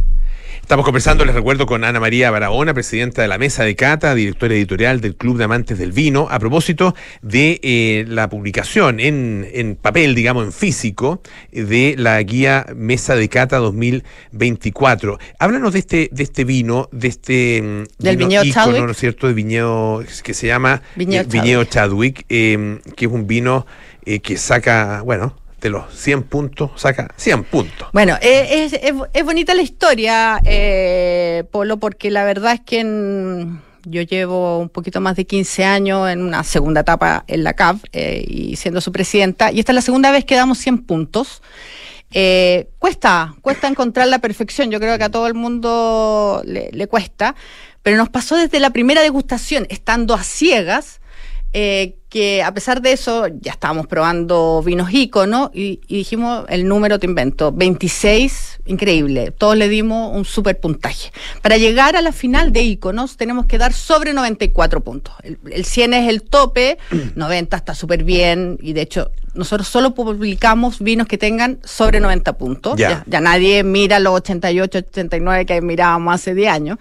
Estamos 0.70 0.84
conversando, 0.84 1.24
les 1.24 1.34
recuerdo, 1.34 1.66
con 1.66 1.82
Ana 1.82 1.98
María 1.98 2.30
Barahona, 2.30 2.72
presidenta 2.72 3.22
de 3.22 3.26
la 3.26 3.38
Mesa 3.38 3.64
de 3.64 3.74
Cata, 3.74 4.14
directora 4.14 4.54
editorial 4.54 5.00
del 5.00 5.16
Club 5.16 5.36
de 5.36 5.42
Amantes 5.42 5.78
del 5.78 5.90
Vino, 5.90 6.28
a 6.30 6.38
propósito 6.38 6.94
de 7.22 7.58
eh, 7.64 8.04
la 8.06 8.28
publicación 8.28 9.00
en, 9.00 9.48
en 9.52 9.74
papel, 9.74 10.14
digamos, 10.14 10.44
en 10.44 10.52
físico, 10.52 11.22
de 11.50 11.96
la 11.98 12.22
guía 12.22 12.66
Mesa 12.76 13.16
de 13.16 13.28
Cata 13.28 13.56
2024. 13.56 15.18
Háblanos 15.40 15.72
de 15.72 15.78
este, 15.80 16.08
de 16.12 16.22
este 16.22 16.44
vino, 16.44 16.88
de 16.92 17.08
este 17.08 17.62
mm, 17.62 18.04
Del 18.04 18.16
vino 18.16 18.28
viñedo 18.28 18.44
ícono, 18.44 18.64
Chadwick. 18.64 18.84
¿no 18.84 18.90
es 18.92 18.96
cierto?, 18.96 19.26
de 19.26 19.32
viñedo 19.32 20.04
que 20.22 20.34
se 20.34 20.46
llama 20.46 20.82
Viñedo 20.94 21.24
eh, 21.24 21.26
Viñedo 21.28 21.64
Chadwick, 21.64 22.26
eh, 22.28 22.78
que 22.94 23.06
es 23.06 23.10
un 23.10 23.26
vino 23.26 23.66
eh, 24.06 24.20
que 24.20 24.36
saca, 24.38 25.02
bueno, 25.02 25.36
de 25.60 25.70
los 25.70 25.84
100 25.94 26.22
puntos, 26.24 26.70
saca 26.76 27.12
100 27.16 27.44
puntos. 27.44 27.88
Bueno, 27.92 28.16
eh, 28.20 28.64
es, 28.64 28.72
es- 29.12 29.24
bonita 29.24 29.54
la 29.54 29.62
historia, 29.62 30.40
eh, 30.44 31.44
Polo, 31.50 31.78
porque 31.78 32.10
la 32.10 32.24
verdad 32.24 32.54
es 32.54 32.60
que 32.60 32.80
en- 32.80 33.60
yo 33.84 34.02
llevo 34.02 34.58
un 34.58 34.68
poquito 34.68 35.00
más 35.00 35.16
de 35.16 35.24
15 35.26 35.64
años 35.64 36.08
en 36.10 36.22
una 36.22 36.44
segunda 36.44 36.82
etapa 36.82 37.24
en 37.26 37.44
la 37.44 37.54
CAF 37.54 37.82
eh, 37.92 38.24
y 38.26 38.56
siendo 38.56 38.80
su 38.80 38.92
presidenta, 38.92 39.52
y 39.52 39.60
esta 39.60 39.72
es 39.72 39.76
la 39.76 39.82
segunda 39.82 40.10
vez 40.10 40.24
que 40.24 40.34
damos 40.36 40.58
100 40.58 40.78
puntos. 40.84 41.42
Eh, 42.12 42.68
cuesta, 42.78 43.34
cuesta 43.40 43.68
encontrar 43.68 44.08
la 44.08 44.18
perfección, 44.18 44.70
yo 44.70 44.80
creo 44.80 44.98
que 44.98 45.04
a 45.04 45.10
todo 45.10 45.26
el 45.28 45.34
mundo 45.34 46.42
le 46.44 46.86
cuesta, 46.88 47.34
pero 47.82 47.96
nos 47.96 48.08
pasó 48.10 48.36
desde 48.36 48.60
la 48.60 48.70
primera 48.70 49.00
degustación, 49.00 49.66
estando 49.70 50.12
a 50.14 50.22
ciegas, 50.22 50.99
eh, 51.52 51.96
que 52.08 52.42
a 52.42 52.52
pesar 52.52 52.82
de 52.82 52.92
eso 52.92 53.28
ya 53.40 53.52
estábamos 53.52 53.86
probando 53.86 54.62
vinos 54.64 54.92
ícono 54.92 55.50
y, 55.54 55.80
y 55.86 55.98
dijimos 55.98 56.44
el 56.48 56.66
número 56.66 56.98
te 56.98 57.06
invento 57.06 57.52
26 57.52 58.60
increíble. 58.66 59.30
Todos 59.30 59.56
le 59.56 59.68
dimos 59.68 60.14
un 60.14 60.24
super 60.24 60.58
puntaje. 60.58 61.12
Para 61.40 61.56
llegar 61.56 61.96
a 61.96 62.02
la 62.02 62.12
final 62.12 62.52
de 62.52 62.62
íconos 62.62 63.16
tenemos 63.16 63.46
que 63.46 63.58
dar 63.58 63.72
sobre 63.72 64.12
94 64.12 64.80
puntos. 64.82 65.14
El, 65.22 65.38
el 65.50 65.64
100 65.64 65.94
es 65.94 66.08
el 66.08 66.22
tope 66.22 66.78
90 67.14 67.56
está 67.56 67.74
súper 67.74 68.04
bien 68.04 68.58
y 68.60 68.72
de 68.72 68.82
hecho 68.82 69.12
nosotros 69.34 69.68
solo 69.68 69.94
publicamos 69.94 70.80
vinos 70.80 71.06
que 71.06 71.18
tengan 71.18 71.60
sobre 71.64 72.00
90 72.00 72.32
puntos. 72.34 72.76
Ya. 72.76 72.90
ya, 72.90 73.04
ya 73.06 73.20
nadie 73.20 73.62
mira 73.62 74.00
los 74.00 74.14
88 74.14 74.78
89 74.78 75.46
que 75.46 75.62
mirábamos 75.62 76.14
hace 76.14 76.34
10 76.34 76.52
años. 76.52 76.78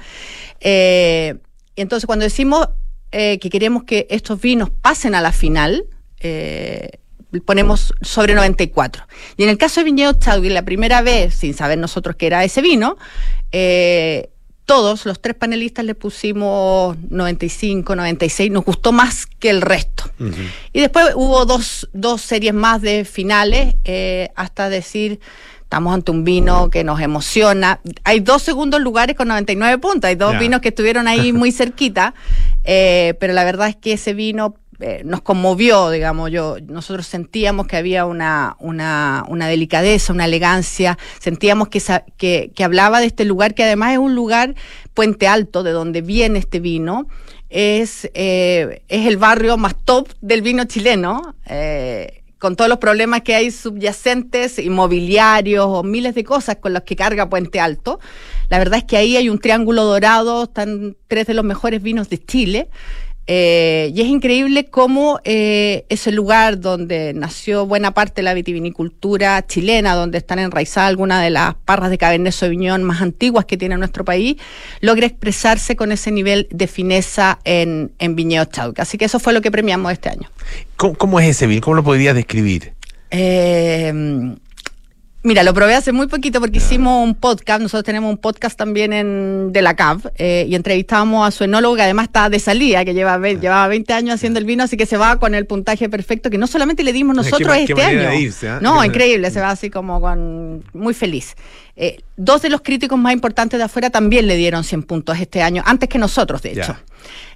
Eh, 0.60 1.36
y 1.76 1.82
entonces 1.82 2.06
cuando 2.06 2.24
decimos 2.24 2.70
eh, 3.12 3.40
que 3.40 3.50
queremos 3.50 3.84
que 3.84 4.08
estos 4.10 4.40
vinos 4.40 4.70
pasen 4.70 5.16
a 5.16 5.22
la 5.22 5.32
final, 5.32 5.86
eh, 6.20 7.00
ponemos 7.46 7.94
sobre 8.02 8.34
94. 8.34 9.04
Y 9.38 9.44
en 9.44 9.50
el 9.50 9.58
caso 9.58 9.82
de 9.82 9.86
Viñedo 9.86 10.14
Chadwick, 10.14 10.52
la 10.52 10.64
primera 10.64 11.02
vez, 11.02 11.36
sin 11.36 11.54
saber 11.54 11.78
nosotros 11.78 12.16
que 12.16 12.28
era 12.28 12.44
ese 12.44 12.62
vino, 12.62 12.98
eh, 13.52 14.30
todos 14.66 15.08
los 15.08 15.20
tres 15.20 15.36
panelistas 15.36 15.84
le 15.86 15.96
pusimos 15.96 16.96
95, 17.10 17.96
96, 17.96 18.52
nos 18.52 18.64
gustó 18.64 18.92
más 18.92 19.26
que 19.26 19.50
el 19.50 19.62
resto. 19.62 20.04
Y 20.74 20.82
después 20.82 21.14
hubo 21.16 21.46
dos, 21.46 21.90
dos 21.94 22.22
series 22.22 22.54
más 22.54 22.82
de 22.82 23.04
finales 23.06 23.76
hasta 24.36 24.70
decir, 24.70 25.20
estamos 25.70 25.94
ante 25.94 26.10
un 26.10 26.24
vino 26.24 26.72
que 26.72 26.84
nos 26.84 27.00
emociona. 27.00 27.80
Hay 28.04 28.22
dos 28.22 28.42
segundos 28.42 28.82
lugares 28.82 29.16
con 29.16 29.28
99 29.28 29.78
puntos, 29.78 30.08
hay 30.10 30.16
dos 30.16 30.34
vinos 30.40 30.62
que 30.62 30.70
estuvieron 30.70 31.08
ahí 31.08 31.32
muy 31.40 31.52
cerquita, 31.52 32.16
eh, 32.64 33.14
pero 33.20 33.34
la 33.34 33.44
verdad 33.44 33.68
es 33.68 33.76
que 33.76 33.94
ese 33.94 34.16
vino 34.16 34.56
eh, 34.80 35.04
nos 35.06 35.22
conmovió, 35.22 35.92
digamos, 35.92 36.32
yo, 36.32 36.56
nosotros 36.68 37.06
sentíamos 37.06 37.68
que 37.68 37.78
había 37.78 38.06
una, 38.08 38.56
una, 38.60 39.24
una 39.28 39.46
delicadeza, 39.48 40.12
una 40.12 40.26
elegancia, 40.26 40.98
sentíamos 41.20 41.68
que, 41.68 41.80
sa- 41.82 42.04
que, 42.18 42.52
que 42.56 42.64
hablaba 42.64 43.00
de 43.00 43.06
este 43.06 43.24
lugar, 43.24 43.54
que 43.54 43.64
además 43.64 43.92
es 43.92 44.00
un 44.00 44.16
lugar, 44.16 44.56
Puente 44.96 45.28
Alto, 45.28 45.62
de 45.62 45.70
donde 45.72 46.02
viene 46.02 46.40
este 46.40 46.60
vino, 46.60 47.08
es, 47.50 48.10
eh, 48.16 48.82
es 48.88 49.06
el 49.06 49.18
barrio 49.18 49.58
más 49.58 49.76
top 49.86 50.08
del 50.22 50.42
vino 50.42 50.64
chileno. 50.64 51.36
eh, 51.46 52.19
con 52.40 52.56
todos 52.56 52.70
los 52.70 52.80
problemas 52.80 53.22
que 53.22 53.36
hay 53.36 53.52
subyacentes, 53.52 54.58
inmobiliarios 54.60 55.66
o 55.68 55.84
miles 55.84 56.16
de 56.16 56.24
cosas 56.24 56.56
con 56.56 56.74
las 56.74 56.84
que 56.84 56.96
carga 56.96 57.30
Puente 57.30 57.60
Alto. 57.60 58.00
La 58.50 58.58
verdad 58.58 58.80
es 58.80 58.86
que 58.86 58.98
ahí 58.98 59.18
hay 59.18 59.30
un 59.30 59.40
triángulo 59.40 59.84
dorado, 59.84 60.44
están 60.44 60.96
tres 61.08 61.28
de 61.28 61.34
los 61.34 61.46
mejores 61.46 61.82
vinos 61.84 62.10
de 62.10 62.18
Chile. 62.18 62.70
Eh, 63.32 63.92
y 63.94 64.02
es 64.02 64.08
increíble 64.08 64.66
cómo 64.66 65.20
eh, 65.24 65.86
ese 65.90 66.12
lugar 66.12 66.60
donde 66.60 67.14
nació 67.14 67.68
buena 67.68 67.94
parte 67.94 68.16
de 68.16 68.24
la 68.24 68.34
vitivinicultura 68.34 69.46
chilena, 69.46 69.94
donde 69.94 70.18
están 70.18 70.40
enraizadas 70.40 70.90
algunas 70.90 71.22
de 71.22 71.30
las 71.30 71.54
parras 71.54 71.92
de 71.92 72.00
Cabernet 72.00 72.34
Sauvignon 72.34 72.82
más 72.82 73.04
antiguas 73.04 73.46
que 73.46 73.56
tiene 73.56 73.78
nuestro 73.78 74.04
país, 74.04 74.38
logra 74.82 75.06
expresarse 75.06 75.76
con 75.76 75.92
ese 75.92 76.10
nivel 76.10 76.48
de 76.50 76.66
fineza 76.66 77.38
en, 77.44 77.92
en 78.00 78.16
Viñedo 78.16 78.46
Chauca. 78.46 78.82
Así 78.82 78.98
que 78.98 79.06
eso 79.06 79.20
fue 79.20 79.32
lo 79.32 79.42
que 79.42 79.52
premiamos 79.52 79.92
este 79.92 80.10
año. 80.10 80.28
¿Cómo, 80.76 80.96
cómo 80.96 81.20
es 81.20 81.28
ese 81.28 81.46
vino? 81.46 81.62
¿Cómo 81.62 81.76
lo 81.76 81.84
podrías 81.84 82.16
describir? 82.16 82.74
Eh, 83.12 83.94
mira, 85.24 85.44
lo 85.44 85.54
probé 85.54 85.76
hace 85.76 85.92
muy 85.92 86.08
poquito 86.08 86.40
porque 86.40 86.58
hicimos 86.60 87.04
un 87.04 87.14
podcast. 87.16 87.62
Nosotros 87.62 87.84
tenemos 87.84 88.10
un 88.10 88.18
podcast 88.18 88.58
también 88.58 88.94
en, 88.94 89.52
de 89.52 89.62
la 89.62 89.76
CAV 89.76 90.12
eh, 90.18 90.46
y 90.50 90.56
entrevistábamos 90.56 91.28
a 91.28 91.32
su 91.32 91.44
enólogo 91.44 91.76
que 91.76 91.82
además 91.84 92.06
está 92.06 92.30
de 92.30 92.40
salida, 92.40 92.86
que 92.86 92.94
lleva, 92.94 93.18
ve- 93.18 93.38
llevaba 93.40 93.68
20 93.68 93.94
años 93.94 94.16
haciendo 94.16 94.40
el 94.40 94.46
vino, 94.46 94.64
así 94.64 94.78
que 94.78 94.86
se 94.86 94.98
va 94.98 95.20
con 95.20 95.36
el 95.36 95.46
puntaje 95.46 95.90
perfecto 95.90 96.30
que 96.30 96.38
no 96.38 96.48
solamente 96.48 96.84
le 96.84 96.94
dimos 96.94 97.16
nosotros 97.16 97.54
qué 97.56 97.64
este 97.64 97.84
año. 97.84 98.14
irse, 98.14 98.48
¿ah? 98.50 98.60
No, 98.62 98.84
increíble, 98.86 99.30
se 99.32 99.40
va 99.42 99.50
así 99.52 99.70
como 99.70 100.00
con 100.02 100.64
muy 100.74 100.94
feliz. 100.94 101.36
Eh, 101.76 101.98
dos 102.18 102.42
de 102.42 102.50
los 102.50 102.62
críticos 102.62 102.98
más 103.00 103.14
importantes 103.14 103.58
de 103.58 103.64
afuera 103.66 103.90
también 103.90 104.28
le 104.28 104.36
dieron 104.36 104.64
100 104.64 104.84
puntos 104.84 105.20
este 105.20 105.42
año, 105.42 105.64
antes 105.66 105.90
que 105.90 105.98
nosotros, 105.98 106.42
de 106.42 106.52
hecho. 106.54 106.76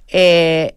Eh, 0.08 0.74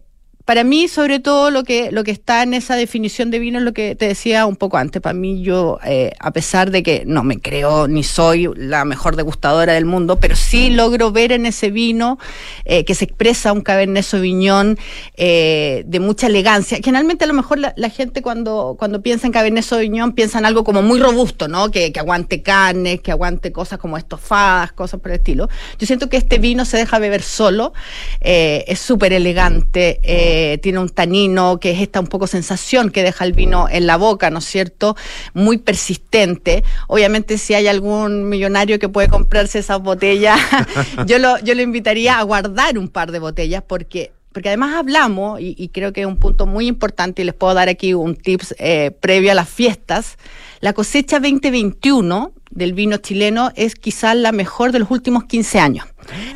para 0.48 0.64
mí, 0.64 0.88
sobre 0.88 1.20
todo, 1.20 1.50
lo 1.50 1.62
que, 1.62 1.92
lo 1.92 2.04
que 2.04 2.10
está 2.10 2.42
en 2.42 2.54
esa 2.54 2.74
definición 2.74 3.30
de 3.30 3.38
vino 3.38 3.58
es 3.58 3.66
lo 3.66 3.74
que 3.74 3.94
te 3.94 4.08
decía 4.08 4.46
un 4.46 4.56
poco 4.56 4.78
antes. 4.78 5.02
Para 5.02 5.12
mí, 5.12 5.42
yo, 5.42 5.78
eh, 5.84 6.12
a 6.20 6.30
pesar 6.30 6.70
de 6.70 6.82
que 6.82 7.02
no 7.04 7.22
me 7.22 7.38
creo 7.38 7.86
ni 7.86 8.02
soy 8.02 8.48
la 8.56 8.86
mejor 8.86 9.16
degustadora 9.16 9.74
del 9.74 9.84
mundo, 9.84 10.18
pero 10.20 10.36
sí 10.36 10.70
logro 10.70 11.12
ver 11.12 11.32
en 11.32 11.44
ese 11.44 11.70
vino 11.70 12.18
eh, 12.64 12.86
que 12.86 12.94
se 12.94 13.04
expresa 13.04 13.52
un 13.52 13.60
Cabernet 13.60 14.02
Sauvignon 14.02 14.78
eh, 15.18 15.84
de 15.86 16.00
mucha 16.00 16.28
elegancia. 16.28 16.78
Generalmente, 16.82 17.24
a 17.24 17.28
lo 17.28 17.34
mejor 17.34 17.58
la, 17.58 17.90
gente 17.90 18.22
cuando, 18.22 18.74
cuando 18.78 19.02
piensa 19.02 19.26
en 19.26 19.34
Cabernet 19.34 19.64
Sauvignon 19.64 20.14
piensa 20.14 20.38
en 20.38 20.46
algo 20.46 20.64
como 20.64 20.80
muy 20.80 20.98
robusto, 20.98 21.48
¿no? 21.48 21.70
Que, 21.70 21.92
que 21.92 22.00
aguante 22.00 22.40
carnes, 22.40 23.02
que 23.02 23.10
aguante 23.10 23.52
cosas 23.52 23.78
como 23.78 23.98
estofadas, 23.98 24.72
cosas 24.72 24.98
por 24.98 25.10
el 25.10 25.18
estilo. 25.18 25.50
Yo 25.78 25.86
siento 25.86 26.08
que 26.08 26.16
este 26.16 26.38
vino 26.38 26.64
se 26.64 26.78
deja 26.78 26.98
beber 26.98 27.20
solo, 27.20 27.74
eh, 28.22 28.64
es 28.66 28.78
súper 28.78 29.12
elegante, 29.12 30.00
eh, 30.40 30.58
tiene 30.58 30.78
un 30.78 30.88
tanino 30.88 31.58
que 31.58 31.72
es 31.72 31.80
esta 31.80 31.98
un 31.98 32.06
poco 32.06 32.28
sensación 32.28 32.90
que 32.90 33.02
deja 33.02 33.24
el 33.24 33.32
vino 33.32 33.66
en 33.68 33.88
la 33.88 33.96
boca, 33.96 34.30
¿no 34.30 34.38
es 34.38 34.44
cierto? 34.44 34.96
Muy 35.34 35.58
persistente. 35.58 36.62
Obviamente 36.86 37.38
si 37.38 37.54
hay 37.54 37.66
algún 37.66 38.28
millonario 38.28 38.78
que 38.78 38.88
puede 38.88 39.08
comprarse 39.08 39.58
esas 39.58 39.82
botellas, 39.82 40.38
yo 41.06 41.18
lo, 41.18 41.40
yo 41.40 41.56
lo 41.56 41.62
invitaría 41.62 42.20
a 42.20 42.22
guardar 42.22 42.78
un 42.78 42.88
par 42.88 43.10
de 43.10 43.18
botellas 43.18 43.64
porque 43.66 44.12
porque 44.32 44.50
además 44.50 44.76
hablamos, 44.76 45.40
y, 45.40 45.68
creo 45.70 45.92
que 45.92 46.02
es 46.02 46.06
un 46.06 46.18
punto 46.18 46.46
muy 46.46 46.68
importante, 46.68 47.22
y 47.22 47.24
les 47.24 47.34
puedo 47.34 47.54
dar 47.54 47.68
aquí 47.68 47.94
un 47.94 48.14
tips 48.14 48.54
eh, 48.58 48.92
previo 49.00 49.32
a 49.32 49.34
las 49.34 49.48
fiestas, 49.48 50.16
la 50.60 50.72
cosecha 50.74 51.18
2021 51.18 52.32
del 52.50 52.72
vino 52.72 52.98
chileno 52.98 53.50
es 53.56 53.74
quizás 53.74 54.14
la 54.14 54.30
mejor 54.30 54.70
de 54.70 54.78
los 54.78 54.92
últimos 54.92 55.24
15 55.24 55.58
años. 55.58 55.86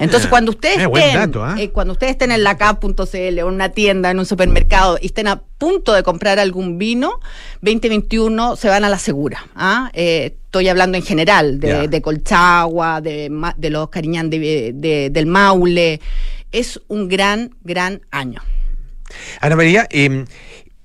Entonces, 0.00 0.28
cuando 0.28 0.50
ustedes 0.52 0.78
Eh, 0.78 0.88
estén, 0.94 1.14
dato, 1.14 1.44
¿ah? 1.44 1.56
eh, 1.58 1.70
cuando 1.70 1.92
ustedes 1.92 2.12
estén 2.12 2.32
en 2.32 2.42
la 2.44 2.56
cap.cl 2.56 2.92
o 3.02 3.08
en 3.14 3.44
una 3.44 3.68
tienda, 3.70 4.10
en 4.10 4.18
un 4.18 4.26
supermercado 4.26 4.98
y 5.00 5.06
estén 5.06 5.28
a 5.28 5.40
punto 5.58 5.92
de 5.92 6.02
comprar 6.02 6.38
algún 6.38 6.78
vino, 6.78 7.20
2021 7.62 8.56
se 8.56 8.68
van 8.68 8.84
a 8.84 8.88
la 8.88 8.98
segura. 8.98 9.46
¿ah? 9.54 9.90
Eh, 9.94 10.34
estoy 10.44 10.68
hablando 10.68 10.98
en 10.98 11.04
general 11.04 11.60
de, 11.60 11.88
de 11.88 12.02
Colchagua, 12.02 13.00
de, 13.00 13.30
los 13.70 13.88
Cariñán 13.88 14.28
de- 14.30 14.72
de- 14.74 15.08
del 15.10 15.26
Maule. 15.26 16.00
Es 16.50 16.80
un 16.88 17.08
gran, 17.08 17.54
gran 17.64 18.02
año. 18.10 18.42
Ana 19.40 19.56
María, 19.56 19.86
eh, 19.90 20.24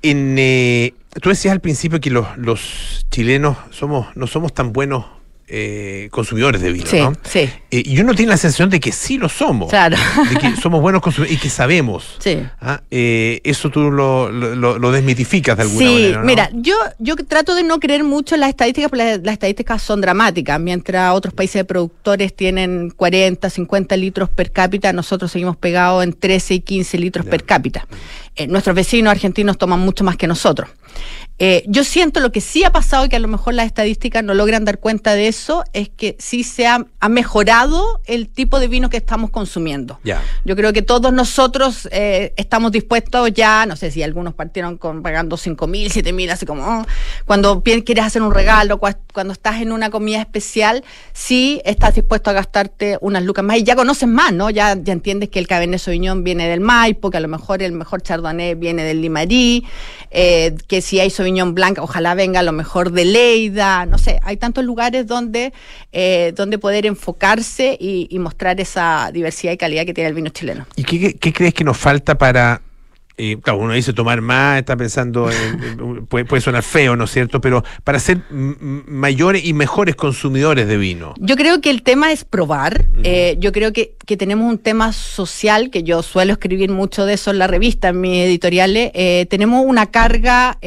en, 0.02 0.36
eh, 0.38 0.94
tú 1.22 1.30
decías 1.30 1.52
al 1.52 1.60
principio 1.60 2.00
que 2.00 2.10
los, 2.10 2.26
los 2.38 3.06
chilenos 3.12 3.58
somos 3.72 4.08
no 4.16 4.28
somos 4.28 4.54
tan 4.54 4.72
buenos 4.72 5.06
eh, 5.48 6.10
consumidores 6.12 6.62
de 6.62 6.72
vino, 6.74 6.86
Sí, 6.86 7.00
¿no? 7.00 7.14
sí. 7.24 7.50
Eh, 7.72 7.84
y 7.86 8.00
uno 8.02 8.14
tiene 8.14 8.32
la 8.32 8.38
sensación 8.38 8.70
de 8.70 8.80
que 8.80 8.92
sí 8.92 9.18
lo 9.18 9.30
somos. 9.30 9.70
Claro. 9.70 9.96
De 10.30 10.36
que 10.38 10.56
somos 10.62 10.82
buenos 10.82 11.02
consumidores 11.02 11.38
y 11.38 11.42
que 11.42 11.50
sabemos. 11.50 12.18
Sí. 12.20 12.40
Ah, 12.60 12.82
eh, 12.92 13.40
eso 13.44 13.70
tú 13.70 13.90
lo, 13.92 14.30
lo- 14.32 14.56
lo- 14.56 14.78
lo 14.78 14.92
desmitificas 14.92 15.56
de 15.58 15.64
alguna 15.64 15.88
sí, 15.88 15.94
manera. 15.94 16.20
¿no? 16.20 16.26
mira, 16.26 16.50
yo, 16.54 16.76
yo 17.00 17.16
trato 17.16 17.56
de 17.56 17.64
no 17.64 17.80
creer 17.80 18.04
mucho 18.04 18.36
en 18.36 18.42
las 18.42 18.50
estadísticas, 18.50 18.90
porque 18.90 19.06
las, 19.06 19.20
las 19.24 19.34
estadísticas 19.34 19.82
son 19.82 20.02
dramáticas. 20.02 20.60
Mientras 20.60 21.14
otros 21.14 21.34
países 21.34 21.56
de 21.62 21.66
productores 21.66 22.36
tienen 22.36 22.90
40, 22.90 23.50
50 23.50 23.96
litros 23.98 24.30
per 24.30 24.52
cápita, 24.52 24.92
nosotros 24.94 25.32
seguimos 25.32 25.56
pegados 25.58 26.04
en 26.04 26.14
13 26.14 26.56
y 26.56 26.60
15 26.60 26.98
litros 26.98 27.26
per 27.26 27.44
cápita. 27.46 27.88
Eh, 28.36 28.48
nuestros 28.48 28.76
vecinos 28.76 29.12
argentinos 29.12 29.58
toman 29.58 29.80
mucho 29.80 30.04
más 30.04 30.16
que 30.18 30.28
nosotros. 30.28 30.70
Eh, 31.40 31.64
yo 31.68 31.84
siento 31.84 32.20
lo 32.20 32.32
que 32.32 32.42
sí 32.42 32.64
ha 32.64 32.72
pasado 32.72 33.06
y 33.06 33.10
que 33.10 33.16
a 33.16 33.20
lo 33.20 33.28
mejor 33.28 33.54
las 33.54 33.68
estadísticas 33.68 34.24
no 34.24 34.34
logran 34.34 34.66
dar 34.66 34.80
cuenta 34.80 35.14
de 35.14 35.28
eso, 35.28 35.64
es 35.72 35.88
que 35.88 36.16
sí 36.18 36.44
se 36.44 36.66
ha, 36.66 36.84
ha 37.00 37.10
mejorado 37.10 38.02
el 38.06 38.28
tipo 38.28 38.60
de 38.60 38.68
vino 38.68 38.90
que 38.90 38.98
estamos 38.98 39.30
consumiendo. 39.30 40.00
Ya. 40.04 40.24
Yo 40.46 40.56
creo 40.56 40.74
que 40.74 40.82
todos 40.82 41.14
nosotros 41.14 41.88
eh, 41.92 42.34
estamos 42.38 42.72
dispuestos 42.72 43.32
ya, 43.34 43.68
no 43.68 43.76
sé 43.76 43.92
si 43.92 44.02
algunos 44.02 44.34
partieron 44.34 44.78
con 44.78 45.04
pagando 45.04 45.38
cinco 45.38 45.68
mil, 45.68 45.92
siete 45.92 46.12
mil, 46.12 46.32
así 46.32 46.48
como 46.48 46.64
oh, 46.64 46.86
cuando 47.26 47.62
quieres 47.62 48.04
hacer 48.04 48.24
un 48.24 48.34
regalo, 48.34 48.80
cua- 48.80 48.98
cuando 49.14 49.34
estás 49.34 49.62
en 49.62 49.72
una 49.72 49.92
comida 49.92 50.20
especial, 50.20 50.84
sí 51.14 51.62
estás 51.66 51.94
dispuesto 51.94 52.32
a 52.32 52.34
gastarte 52.34 52.98
unas 53.02 53.22
lucas 53.22 53.46
más 53.46 53.58
y 53.58 53.64
ya 53.64 53.76
conoces 53.76 54.10
más, 54.10 54.34
¿no? 54.34 54.50
Ya, 54.50 54.76
ya 54.82 54.92
entiendes 54.92 55.30
que 55.30 55.38
el 55.38 55.46
Cabernet 55.48 55.80
Sauvignon 55.80 56.24
viene 56.24 56.48
del 56.48 56.62
Maipo, 56.62 57.12
que 57.12 57.18
a 57.18 57.20
lo 57.20 57.28
mejor 57.28 57.62
el 57.62 57.74
mejor 57.74 58.02
Chardonnay 58.02 58.56
viene 58.56 58.84
del 58.84 59.02
Limarí, 59.02 59.66
eh, 60.10 60.56
que 60.68 60.82
si 60.82 61.00
hay 61.00 61.12
Sauvignon 61.12 61.27
Blanc, 61.54 61.80
ojalá 61.80 62.16
venga 62.16 62.44
lo 62.44 62.52
mejor 62.52 62.92
de 62.92 63.06
Leida, 63.06 63.86
no 63.86 63.98
sé, 63.98 64.20
hay 64.24 64.38
tantos 64.38 64.64
lugares 64.64 65.08
donde, 65.08 65.54
eh, 65.92 66.34
donde 66.36 66.58
poder 66.58 66.86
enfocarse 66.86 67.78
y, 67.80 68.08
y 68.10 68.20
mostrar 68.20 68.60
esa 68.60 69.12
diversidad 69.14 69.54
y 69.54 69.58
calidad 69.58 69.86
que 69.86 69.94
tiene 69.94 70.10
el 70.10 70.16
vino 70.16 70.30
chileno. 70.30 70.66
¿Y 70.76 70.84
qué, 70.84 71.16
qué 71.16 71.34
crees 71.34 71.54
que 71.54 71.64
nos 71.64 71.78
falta 71.78 72.18
para 72.18 72.62
eh, 73.20 73.38
claro, 73.42 73.60
uno 73.60 73.74
dice 73.74 73.94
tomar 73.94 74.22
más, 74.22 74.60
está 74.60 74.78
pensando, 74.78 75.30
en, 75.32 76.06
puede, 76.06 76.24
puede 76.26 76.40
sonar 76.40 76.62
feo, 76.62 76.96
¿no 76.96 77.06
es 77.06 77.12
cierto? 77.12 77.42
Pero 77.42 77.64
para 77.84 78.00
ser 78.00 78.22
mayores 78.30 79.44
y 79.44 79.54
mejores 79.54 79.96
consumidores 79.96 80.68
de 80.68 80.78
vino. 80.78 81.16
Yo 81.20 81.36
creo 81.36 81.60
que 81.60 81.72
el 81.72 81.82
tema 81.82 82.12
es 82.12 82.24
probar. 82.24 82.86
Eh, 83.04 83.36
yo 83.40 83.52
creo 83.52 83.74
que, 83.74 83.96
que 84.06 84.18
tenemos 84.18 84.48
un 84.48 84.60
tema 84.60 84.94
social, 84.94 85.72
que 85.72 85.82
yo 85.82 86.04
suelo 86.04 86.34
escribir 86.34 86.70
mucho 86.70 87.06
de 87.06 87.16
eso 87.16 87.32
en 87.32 87.40
la 87.40 87.48
revista, 87.48 87.90
en 87.90 88.02
mis 88.02 88.24
editoriales. 88.24 88.92
Eh, 88.94 89.26
tenemos 89.30 89.66
una 89.66 89.88
carga 89.88 90.58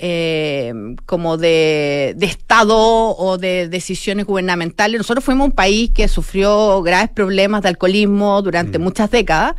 eh, 0.00 0.72
como 1.06 1.36
de, 1.36 2.14
de 2.16 2.26
Estado 2.26 2.76
o 2.78 3.36
de 3.36 3.68
decisiones 3.68 4.26
gubernamentales. 4.26 4.96
Nosotros 4.98 5.24
fuimos 5.24 5.46
un 5.46 5.52
país 5.52 5.90
que 5.92 6.06
sufrió 6.08 6.80
graves 6.82 7.10
problemas 7.10 7.62
de 7.62 7.68
alcoholismo 7.70 8.40
durante 8.42 8.78
muchas 8.78 9.10
décadas, 9.10 9.54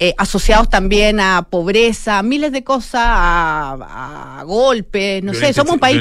eh, 0.00 0.12
asociados 0.18 0.68
también 0.68 1.20
a 1.20 1.46
pobreza, 1.48 2.22
miles 2.24 2.50
de 2.52 2.64
cosas, 2.64 3.02
a, 3.04 4.40
a 4.40 4.42
golpes, 4.42 5.22
no 5.22 5.32
sé, 5.32 5.52
somos 5.52 5.74
un 5.74 5.78
país... 5.80 5.96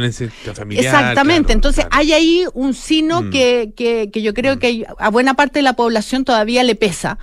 familiar, 0.54 0.86
Exactamente, 0.86 1.44
claro, 1.46 1.54
entonces 1.58 1.86
claro. 1.86 2.00
hay 2.02 2.14
ahí 2.14 2.46
un 2.54 2.74
sino 2.74 3.22
Mm. 3.22 3.30
que, 3.30 3.74
que, 3.76 4.10
que 4.12 4.22
yo 4.24 4.34
creo 4.34 4.58
que 4.60 4.68
hay- 4.68 4.86
a 4.98 5.10
buena 5.10 5.36
parte 5.36 5.60
de 5.60 5.64
la 5.64 5.74
población 5.74 6.26
todavía 6.26 6.64
le 6.64 6.74
pesa. 6.76 7.20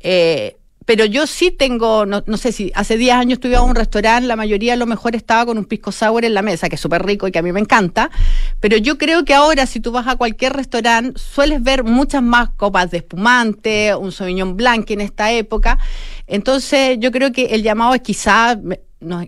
Eh, 0.00 0.56
pero 0.88 1.04
yo 1.04 1.26
sí 1.26 1.50
tengo, 1.50 2.06
no, 2.06 2.24
no 2.26 2.38
sé 2.38 2.50
si 2.50 2.72
hace 2.74 2.96
10 2.96 3.14
años 3.14 3.32
estuve 3.34 3.56
a 3.56 3.60
un 3.60 3.74
restaurante, 3.74 4.26
la 4.26 4.36
mayoría 4.36 4.72
a 4.72 4.76
lo 4.76 4.86
mejor 4.86 5.14
estaba 5.14 5.44
con 5.44 5.58
un 5.58 5.66
pisco 5.66 5.92
sour 5.92 6.24
en 6.24 6.32
la 6.32 6.40
mesa, 6.40 6.70
que 6.70 6.76
es 6.76 6.80
súper 6.80 7.04
rico 7.04 7.28
y 7.28 7.30
que 7.30 7.38
a 7.38 7.42
mí 7.42 7.52
me 7.52 7.60
encanta, 7.60 8.10
pero 8.58 8.78
yo 8.78 8.96
creo 8.96 9.22
que 9.26 9.34
ahora 9.34 9.66
si 9.66 9.80
tú 9.80 9.92
vas 9.92 10.06
a 10.08 10.16
cualquier 10.16 10.54
restaurante 10.54 11.20
sueles 11.20 11.62
ver 11.62 11.84
muchas 11.84 12.22
más 12.22 12.48
copas 12.56 12.90
de 12.90 12.96
espumante, 12.96 13.94
un 13.96 14.12
Sauvignon 14.12 14.56
Blanc 14.56 14.90
en 14.90 15.02
esta 15.02 15.30
época, 15.30 15.78
entonces 16.26 16.96
yo 16.98 17.12
creo 17.12 17.32
que 17.32 17.44
el 17.54 17.62
llamado 17.62 17.92
es 17.94 18.00
quizá... 18.00 18.58
nos- 19.00 19.26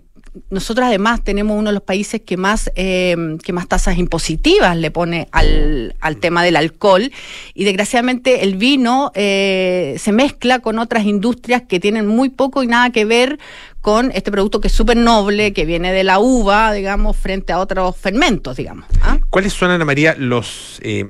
nosotros 0.49 0.87
además 0.87 1.23
tenemos 1.23 1.57
uno 1.57 1.69
de 1.69 1.73
los 1.73 1.83
países 1.83 2.21
que 2.21 2.37
más, 2.37 2.71
eh, 2.75 3.37
que 3.43 3.51
más 3.51 3.67
tasas 3.67 3.97
impositivas 3.97 4.77
le 4.77 4.89
pone 4.89 5.27
al, 5.31 5.95
al 5.99 6.17
tema 6.17 6.43
del 6.43 6.55
alcohol 6.55 7.11
y 7.53 7.63
desgraciadamente 7.65 8.43
el 8.43 8.55
vino 8.55 9.11
eh, 9.13 9.95
se 9.99 10.11
mezcla 10.11 10.59
con 10.59 10.79
otras 10.79 11.05
industrias 11.05 11.63
que 11.63 11.79
tienen 11.79 12.07
muy 12.07 12.29
poco 12.29 12.63
y 12.63 12.67
nada 12.67 12.91
que 12.91 13.03
ver 13.03 13.39
con 13.81 14.11
este 14.13 14.31
producto 14.31 14.61
que 14.61 14.67
es 14.67 14.73
súper 14.73 14.95
noble, 14.95 15.53
que 15.53 15.65
viene 15.65 15.91
de 15.91 16.03
la 16.03 16.19
uva, 16.19 16.71
digamos, 16.71 17.17
frente 17.17 17.51
a 17.51 17.59
otros 17.59 17.97
fermentos, 17.97 18.55
digamos. 18.55 18.85
¿ah? 19.01 19.17
¿Cuáles 19.29 19.53
son, 19.53 19.71
Ana 19.71 19.85
María, 19.85 20.15
los... 20.17 20.79
eh, 20.83 21.09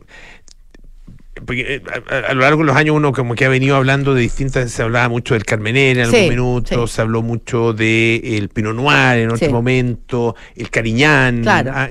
porque 1.45 1.75
eh, 1.75 1.81
a, 2.09 2.15
a- 2.15 2.19
a 2.29 2.33
lo 2.33 2.41
largo 2.41 2.59
de 2.61 2.65
los 2.67 2.75
años 2.75 2.95
uno 2.95 3.11
como 3.13 3.35
que 3.35 3.45
ha 3.45 3.49
venido 3.49 3.75
hablando 3.75 4.13
de 4.13 4.21
distintas, 4.21 4.71
se 4.71 4.81
hablaba 4.83 5.09
mucho 5.09 5.33
del 5.33 5.45
Carmener 5.45 5.97
en 5.97 6.03
algún 6.05 6.19
Sí, 6.19 6.29
minuto, 6.29 6.87
sí. 6.87 6.93
se 6.93 7.01
habló 7.01 7.21
mucho 7.21 7.73
del 7.73 8.49
Pinot 8.53 8.75
Noir 8.75 9.19
en 9.19 9.31
otro 9.31 9.47
Sí. 9.47 9.51
momento, 9.53 10.35
el 10.55 10.69
Cariñán. 10.69 11.41
Claro. 11.41 11.71
Ah, 11.73 11.89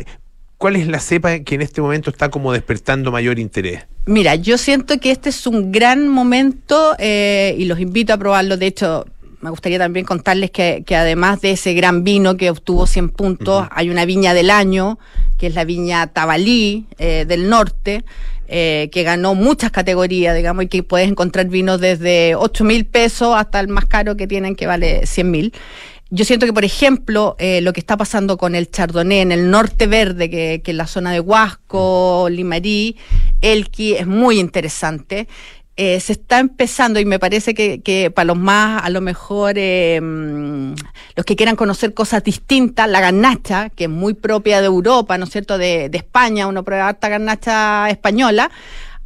¿Cuál 0.59 0.77
es 0.77 0.87
la 0.89 1.01
cepa 1.01 1.39
que 1.39 1.55
en 1.55 1.63
este 1.63 1.81
momento 1.81 2.11
está 2.11 2.29
como 2.29 2.53
despertando 2.53 3.11
mayor 3.11 3.39
interés? 3.39 3.87
Mira, 4.05 4.35
yo 4.35 4.59
siento 4.59 4.99
que 5.01 5.11
este 5.11 5.31
es 5.31 5.47
un 5.47 5.73
gran 5.73 6.07
momento 6.09 6.95
eh, 6.99 7.55
y 7.59 7.65
los 7.65 7.81
invito 7.81 8.13
a 8.13 8.19
probarlo. 8.19 8.59
De 8.59 8.67
hecho, 8.67 9.07
me 9.41 9.49
gustaría 9.49 9.79
también 9.79 10.05
contarles 10.05 10.51
que, 10.51 10.83
que 10.87 10.97
además 10.97 11.41
de 11.41 11.53
ese 11.53 11.73
gran 11.73 12.05
vino 12.05 12.37
que 12.37 12.51
obtuvo 12.51 12.87
100 12.87 13.09
puntos, 13.09 13.67
hay 13.71 13.89
una 13.89 14.05
viña 14.05 14.35
del 14.35 14.51
año, 14.51 14.99
que 15.39 15.47
es 15.47 15.55
la 15.55 15.65
viña 15.65 16.09
Tabalí 16.09 16.85
eh, 16.99 17.25
del 17.27 17.49
norte, 17.49 18.05
eh, 18.53 18.89
que 18.91 19.05
ganó 19.05 19.37
muchas 19.37 19.71
categorías, 19.71 20.35
digamos, 20.35 20.65
y 20.65 20.69
que 20.69 20.83
puedes 20.83 21.09
encontrar 21.09 21.47
vinos 21.47 21.81
desde 21.81 22.35
8 22.35 22.65
mil 22.65 22.85
pesos 22.85 23.37
hasta 23.37 23.61
el 23.61 23.69
más 23.69 23.85
caro 23.85 24.17
que 24.17 24.27
tienen, 24.27 24.57
que 24.57 24.67
vale 24.67 25.07
100 25.07 25.31
mil. 25.31 25.53
Yo 26.11 26.25
siento 26.25 26.45
que, 26.45 26.53
por 26.53 26.65
ejemplo, 26.65 27.37
eh, 27.39 27.61
lo 27.61 27.73
que 27.73 27.79
está 27.79 27.97
pasando 27.97 28.37
con 28.37 28.57
el 28.57 28.69
Chardonnay 28.69 29.21
en 29.21 29.31
el 29.31 29.53
norte 29.53 29.87
verde, 29.87 30.29
que, 30.29 30.61
que 30.65 30.73
la 30.73 30.89
zona 30.89 31.13
de 31.13 31.21
Huasco, 31.21 32.27
Limarí, 32.29 32.97
Elqui, 33.41 33.95
es 33.95 34.09
muy 34.09 34.41
interesante. 34.41 35.29
Eh, 35.77 35.99
se 36.01 36.13
está 36.13 36.41
empezando 36.41 37.01
y 37.01 37.07
me 37.07 37.19
parece 37.19 37.55
que, 37.55 37.81
que 37.81 38.11
para 38.11 38.27
los 38.27 38.37
más, 38.37 38.83
a 38.85 38.91
lo 38.91 39.01
mejor, 39.01 39.55
eh, 39.57 39.99
los 41.17 41.25
que 41.25 41.37
quieran 41.37 41.57
conocer 41.57 41.95
cosas 41.95 42.23
distintas, 42.23 42.89
la 42.89 43.01
garnacha, 43.01 43.71
que 43.71 43.85
es 43.85 43.91
muy 43.91 44.13
propia 44.13 44.61
de 44.61 44.67
Europa, 44.67 45.17
¿no 45.17 45.25
es 45.25 45.31
cierto?, 45.31 45.57
de, 45.57 45.89
de 45.89 45.99
España, 45.99 46.49
uno 46.49 46.65
prueba 46.65 46.89
harta 46.89 47.09
garnacha 47.09 47.89
española. 47.89 48.51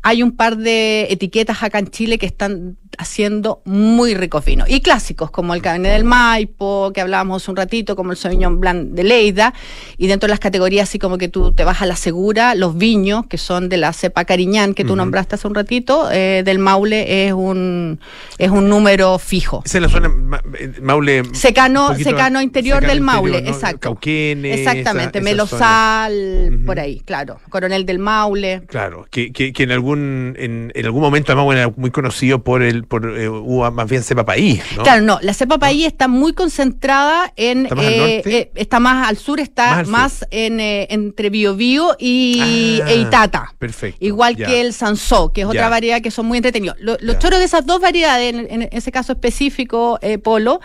Hay 0.03 0.23
un 0.23 0.33
par 0.33 0.57
de 0.57 1.07
etiquetas 1.11 1.63
acá 1.63 1.79
en 1.79 1.89
Chile 1.89 2.19
que 2.19 2.27
están 2.27 2.77
haciendo 2.99 3.61
muy 3.65 4.15
ricos 4.15 4.45
vinos. 4.45 4.69
Y 4.71 4.81
clásicos, 4.81 5.31
como 5.31 5.55
el 5.55 5.63
Cabernet 5.63 5.93
del 5.93 6.05
Maipo, 6.05 6.93
que 6.95 7.01
hablábamos 7.01 7.49
un 7.49 7.57
ratito, 7.57 7.97
como 7.97 8.13
el 8.13 8.17
Sauvignon 8.17 8.61
Blanc 8.61 8.89
de 8.91 9.05
Leida. 9.05 9.55
Y 9.99 10.07
dentro 10.07 10.27
de 10.27 10.31
las 10.31 10.41
categorías, 10.41 10.89
así 10.89 10.99
como 10.99 11.19
que 11.19 11.29
tú 11.29 11.53
te 11.53 11.65
vas 11.65 11.83
a 11.83 11.87
la 11.87 11.97
segura, 11.97 12.55
los 12.55 12.77
viños, 12.77 13.27
que 13.27 13.39
son 13.39 13.69
de 13.69 13.77
la 13.77 13.93
cepa 13.93 14.25
Cariñán, 14.25 14.75
que 14.75 14.85
tú 14.85 14.97
nombraste 14.97 15.35
hace 15.37 15.47
un 15.47 15.55
ratito, 15.55 16.09
eh, 16.11 16.43
del 16.45 16.59
Maule, 16.59 17.27
es 17.27 17.33
un, 17.33 18.01
es 18.39 18.51
un 18.51 18.69
número 18.69 19.19
fijo. 19.19 19.63
Esa 19.65 19.79
es 19.79 19.83
la 19.83 19.89
zona 19.89 20.09
ma- 20.09 20.43
eh, 20.59 20.73
Maule. 20.83 21.23
Secano, 21.35 21.95
secano 21.97 22.41
interior 22.41 22.77
secano 22.81 22.93
del 22.93 23.01
Maule, 23.03 23.29
interior, 23.39 23.51
¿no? 23.51 23.57
exacto. 23.57 23.81
Cauquenes. 23.81 24.59
Exactamente, 24.59 25.19
esa-. 25.19 25.25
Melosal, 25.25 26.61
por 26.67 26.79
ahí, 26.81 27.01
claro. 27.05 27.41
Coronel 27.51 27.87
del 27.87 27.99
Maule. 27.99 28.63
Claro, 28.67 29.07
que, 29.11 29.33
que, 29.33 29.53
que 29.53 29.63
en 29.63 29.73
algún 29.73 30.35
en, 30.39 30.73
en 30.75 30.85
algún 30.87 31.01
momento 31.03 31.33
además 31.33 31.57
era 31.57 31.73
muy 31.77 31.91
conocido 31.91 32.43
por 32.43 32.63
el 32.63 32.84
por 32.89 33.19
eh, 33.19 33.29
uva 33.29 33.71
más 33.71 33.89
bien 33.89 34.03
cepa 34.03 34.25
país, 34.25 34.63
¿no? 34.77 34.83
Claro, 34.83 35.03
no, 35.03 35.19
la 35.23 35.35
cepa 35.35 35.59
país 35.59 35.87
está 35.87 36.09
muy 36.09 36.33
concentrada 36.33 37.33
en... 37.37 37.65
¿Está 37.65 37.75
más 37.75 37.85
al 37.87 37.93
eh, 37.93 37.99
norte? 38.17 38.39
eh, 38.39 38.51
está 38.55 38.81
más 38.81 39.09
al 39.09 39.17
sur, 39.17 39.41
está 39.41 39.83
Más 39.85 40.27
en, 40.31 40.61
eh, 40.61 40.87
entre 40.91 41.31
Biobío 41.31 41.97
y 41.99 42.81
Ah, 42.83 42.91
e 42.91 42.97
Itata. 42.97 43.55
Perfecto. 43.59 44.05
Igual 44.05 44.37
ya. 44.37 44.47
que 44.47 44.61
el 44.61 44.73
Sansó, 44.73 45.33
que 45.33 45.43
es 45.43 45.47
Ya. 45.47 45.51
otra 45.51 45.69
variedad 45.69 46.01
que 46.01 46.11
son 46.11 46.27
muy 46.27 46.39
entretenidos. 46.39 46.77
Lo- 46.81 46.97
los 47.01 47.19
choros 47.19 47.39
de 47.39 47.45
esas 47.45 47.67
dos 47.67 47.81
variedades, 47.81 48.35
en, 48.35 48.47
en 48.63 48.69
ese 48.73 48.91
caso 48.93 49.13
específico, 49.13 49.99
eh, 50.03 50.19
Polo, 50.19 50.61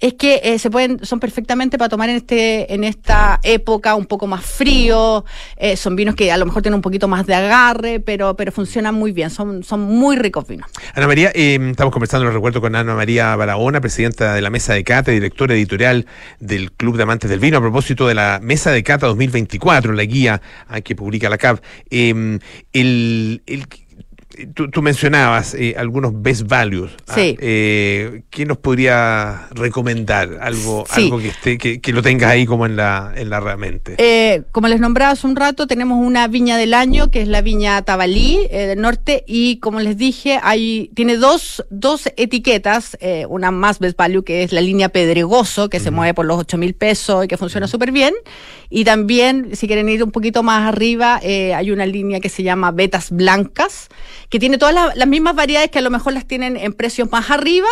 es 0.00 0.14
que 0.14 0.58
se 0.58 0.70
pueden, 0.70 1.04
son 1.04 1.20
perfectamente 1.20 1.78
para 1.78 1.88
tomar 1.88 2.08
en 2.10 2.16
este, 2.16 2.72
en 2.74 2.84
esta 2.84 3.40
época 3.42 3.94
un 3.94 4.06
poco 4.06 4.26
más 4.26 4.44
frío. 4.44 5.24
son 5.76 5.96
vinos 5.96 6.14
que 6.14 6.30
a 6.32 6.36
lo 6.36 6.46
mejor 6.46 6.62
tienen 6.62 6.76
un 6.76 6.82
poquito 6.82 7.08
más 7.08 7.26
de 7.26 7.34
agarre, 7.34 8.00
pero, 8.00 8.34
pero 8.36 8.50
funcionan 8.52 8.94
muy 8.94 9.12
bien. 9.12 9.30
Son, 9.30 9.62
son 9.62 9.80
muy 9.80 10.16
ricos 10.16 10.46
vinos. 10.46 10.68
Ana 10.94 11.06
María, 11.06 11.30
eh, 11.34 11.58
estamos 11.70 11.92
conversando, 11.92 12.24
lo 12.26 12.32
recuerdo, 12.32 12.60
con 12.60 12.74
Ana 12.74 12.94
María 12.94 13.34
Barahona, 13.36 13.80
presidenta 13.80 14.34
de 14.34 14.40
la 14.42 14.50
Mesa 14.50 14.74
de 14.74 14.84
Cata 14.84 15.10
y 15.12 15.14
directora 15.14 15.54
editorial 15.54 16.06
del 16.40 16.72
Club 16.72 16.96
de 16.96 17.04
Amantes 17.04 17.30
del 17.30 17.40
Vino, 17.40 17.58
a 17.58 17.60
propósito 17.60 18.06
de 18.08 18.14
la 18.14 18.40
Mesa 18.42 18.70
de 18.70 18.82
Cata 18.82 19.06
2024, 19.06 19.92
la 19.92 20.04
guía 20.04 20.42
que 20.84 20.94
publica 20.96 21.28
la 21.30 21.38
CAP. 21.38 21.62
El, 21.90 22.40
el- 22.72 23.66
tú, 24.54 24.70
tú 24.70 24.82
mencionabas 24.82 25.54
eh, 25.54 25.74
algunos 25.76 26.20
best 26.22 26.46
values. 26.46 26.90
ah, 27.08 27.14
Sí. 27.14 27.36
eh, 27.40 28.22
¿Qué 28.30 28.46
nos 28.46 28.58
podría 28.58 29.48
recomendar? 29.50 30.38
Algo, 30.40 30.84
Sí. 30.88 31.04
algo 31.04 31.18
que 31.18 31.28
esté, 31.28 31.58
que, 31.58 31.80
que 31.80 31.92
lo 31.92 32.02
tengas 32.02 32.30
ahí 32.30 32.46
como 32.46 32.66
en 32.66 32.76
la, 32.76 33.12
en 33.16 33.30
la 33.30 33.40
mente. 33.56 33.94
Eh, 33.98 34.42
como 34.52 34.68
les 34.68 34.80
nombraba 34.80 35.12
hace 35.12 35.26
un 35.26 35.36
rato, 35.36 35.66
tenemos 35.66 35.98
una 36.04 36.26
viña 36.28 36.56
del 36.56 36.74
año, 36.74 37.10
que 37.10 37.22
es 37.22 37.28
la 37.28 37.42
viña 37.42 37.82
Tabalí 37.82 38.46
del 38.50 38.80
norte, 38.80 39.24
y 39.26 39.58
como 39.58 39.80
les 39.80 39.96
dije, 39.96 40.38
hay, 40.42 40.90
tiene 40.94 41.16
dos, 41.16 41.64
dos 41.70 42.08
etiquetas, 42.16 42.96
una 43.28 43.50
más 43.50 43.78
best 43.78 43.96
value, 43.96 44.22
que 44.24 44.42
es 44.42 44.52
la 44.52 44.60
línea 44.60 44.88
Pedregoso, 44.88 45.68
que 45.68 45.80
se 45.80 45.90
mueve 45.90 46.14
por 46.14 46.26
los 46.26 46.38
8 46.38 46.58
mil 46.58 46.74
pesos 46.74 47.24
y 47.24 47.28
que 47.28 47.36
funciona 47.36 47.66
súper 47.66 47.92
bien, 47.92 48.14
y 48.70 48.84
también, 48.84 49.50
si 49.54 49.66
quieren 49.66 49.88
ir 49.88 50.02
un 50.02 50.10
poquito 50.12 50.42
más 50.42 50.66
arriba, 50.68 51.20
hay 51.22 51.70
una 51.70 51.86
línea 51.86 52.20
que 52.20 52.28
se 52.28 52.42
llama 52.42 52.70
Betas 52.70 53.10
Blancas, 53.10 53.88
que 54.32 54.38
tiene 54.40 54.56
todas 54.56 54.74
las, 54.96 55.06
mismas 55.06 55.36
variedades 55.36 55.70
que 55.70 55.78
a 55.78 55.82
lo 55.82 55.90
mejor 55.90 56.14
las 56.14 56.26
tienen 56.26 56.56
en 56.56 56.72
precios 56.72 57.12
más 57.12 57.30
arriba, 57.30 57.68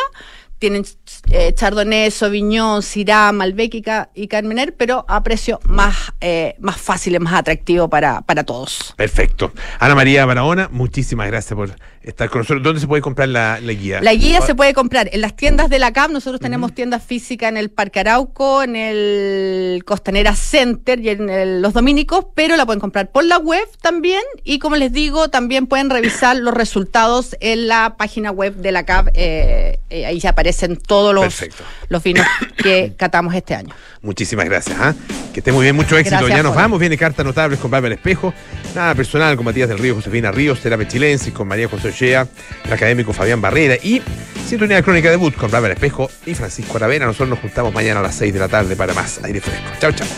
tienen 0.59 0.85
eh, 1.31 1.55
Chardonnay, 1.55 2.11
Sauvignon, 2.11 2.83
Syrah, 2.83 3.33
Malbec 3.33 3.75
y, 3.77 3.81
Ca- 3.81 4.11
y 4.15 4.29
Carmener, 4.29 4.77
pero 4.77 5.07
a 5.09 5.23
precio 5.23 5.59
más, 5.65 6.13
eh, 6.21 6.57
más 6.61 6.77
más 7.19 7.33
atractivo 7.33 7.89
para, 7.89 8.21
para 8.21 8.45
todos. 8.45 8.93
Perfecto. 8.99 9.53
Ana 9.79 9.95
María 9.95 10.27
Barahona, 10.27 10.69
muchísimas 10.71 11.29
gracias 11.29 11.57
por 11.57 11.75
estar 12.03 12.31
con 12.31 12.41
nosotros. 12.41 12.63
¿Dónde 12.63 12.81
se 12.81 12.87
puede 12.87 13.03
comprar 13.03 13.29
la, 13.29 13.59
la 13.61 13.73
guía? 13.73 14.01
La 14.01 14.15
guía 14.15 14.41
se 14.41 14.55
puede 14.55 14.73
comprar 14.75 15.11
en 15.13 15.21
las 15.21 15.37
tiendas 15.37 15.69
de 15.69 15.79
la 15.79 15.93
CAP. 15.93 16.11
Nosotros 16.11 16.41
tenemos 16.41 16.75
tiendas 16.75 17.03
físicas 17.03 17.49
en 17.51 17.57
el 17.57 17.71
Parque 17.71 18.01
Arauco, 18.01 18.63
en 18.63 18.75
el 18.77 19.83
Costanera 19.85 20.35
Center 20.35 20.99
y 21.01 21.11
en 21.11 21.29
el- 21.29 21.61
los 21.63 21.73
Dominicos, 21.73 22.27
pero 22.35 22.57
la 22.57 22.65
pueden 22.67 22.81
comprar 22.81 23.11
por 23.11 23.25
la 23.25 23.39
web 23.39 23.67
también. 23.83 24.23
Y 24.45 24.59
como 24.59 24.77
les 24.77 24.93
digo, 24.93 25.29
también 25.29 25.67
pueden 25.67 25.91
revisar 25.91 26.37
los 26.37 26.55
resultados 26.55 27.37
en 27.41 27.69
la 27.69 27.97
página 27.99 28.31
web 28.31 28.55
de 28.57 28.73
la 28.73 28.85
CAP. 28.85 29.09
eh, 29.15 29.79
eh, 29.91 30.07
ahí 30.07 30.21
ya 30.21 30.31
aparecen 30.31 30.77
todos 30.77 31.15
los, 31.15 31.25
Perfecto. 31.25 31.65
Los 31.91 32.03
vinos 32.03 32.27
que 32.57 32.95
catamos 32.97 33.35
este 33.35 33.55
año. 33.55 33.75
Muchísimas 34.01 34.47
gracias. 34.47 34.79
¿ah? 34.81 34.95
Que 35.35 35.41
esté 35.41 35.53
muy 35.53 35.65
bien, 35.65 35.77
mucho 35.77 35.99
éxito. 35.99 36.17
Gracias, 36.17 36.39
ya 36.39 36.43
nos 36.43 36.55
vamos. 36.55 36.81
Viene 36.81 36.97
Cartas 36.97 37.27
Notables 37.27 37.59
con 37.59 37.71
Bárbara 37.71 37.95
Espejo. 37.95 38.33
Nada 38.75 38.95
personal 38.95 39.37
con 39.37 39.45
Matías 39.45 39.69
del 39.69 39.79
Río, 39.79 39.97
Josefina 39.97 40.31
Ríos, 40.31 40.61
Terapia 40.61 40.89
Chilensis 40.89 41.35
con 41.35 41.47
María 41.47 41.69
José 41.69 41.89
Ochea, 41.89 42.27
el 42.65 42.73
académico 42.73 43.13
Fabián 43.13 43.43
Barrera 43.43 43.75
y 43.75 44.01
Sintonía 44.47 44.77
de 44.77 44.83
Crónica 44.83 45.11
Debut 45.11 45.35
con 45.35 45.51
Bárbara 45.51 45.75
Espejo 45.75 46.11
y 46.25 46.35
Francisco 46.35 46.77
Aravena. 46.77 47.07
Nosotros 47.07 47.29
nos 47.29 47.39
juntamos 47.41 47.75
mañana 47.75 48.01
a 48.01 48.05
las 48.05 48.15
6 48.15 48.33
de 48.33 48.39
la 48.39 48.49
tarde 48.49 48.77
para 48.77 48.95
más 48.95 49.21
aire 49.23 49.41
fresco. 49.41 49.71
Chao, 49.81 49.93
chao. 49.93 50.09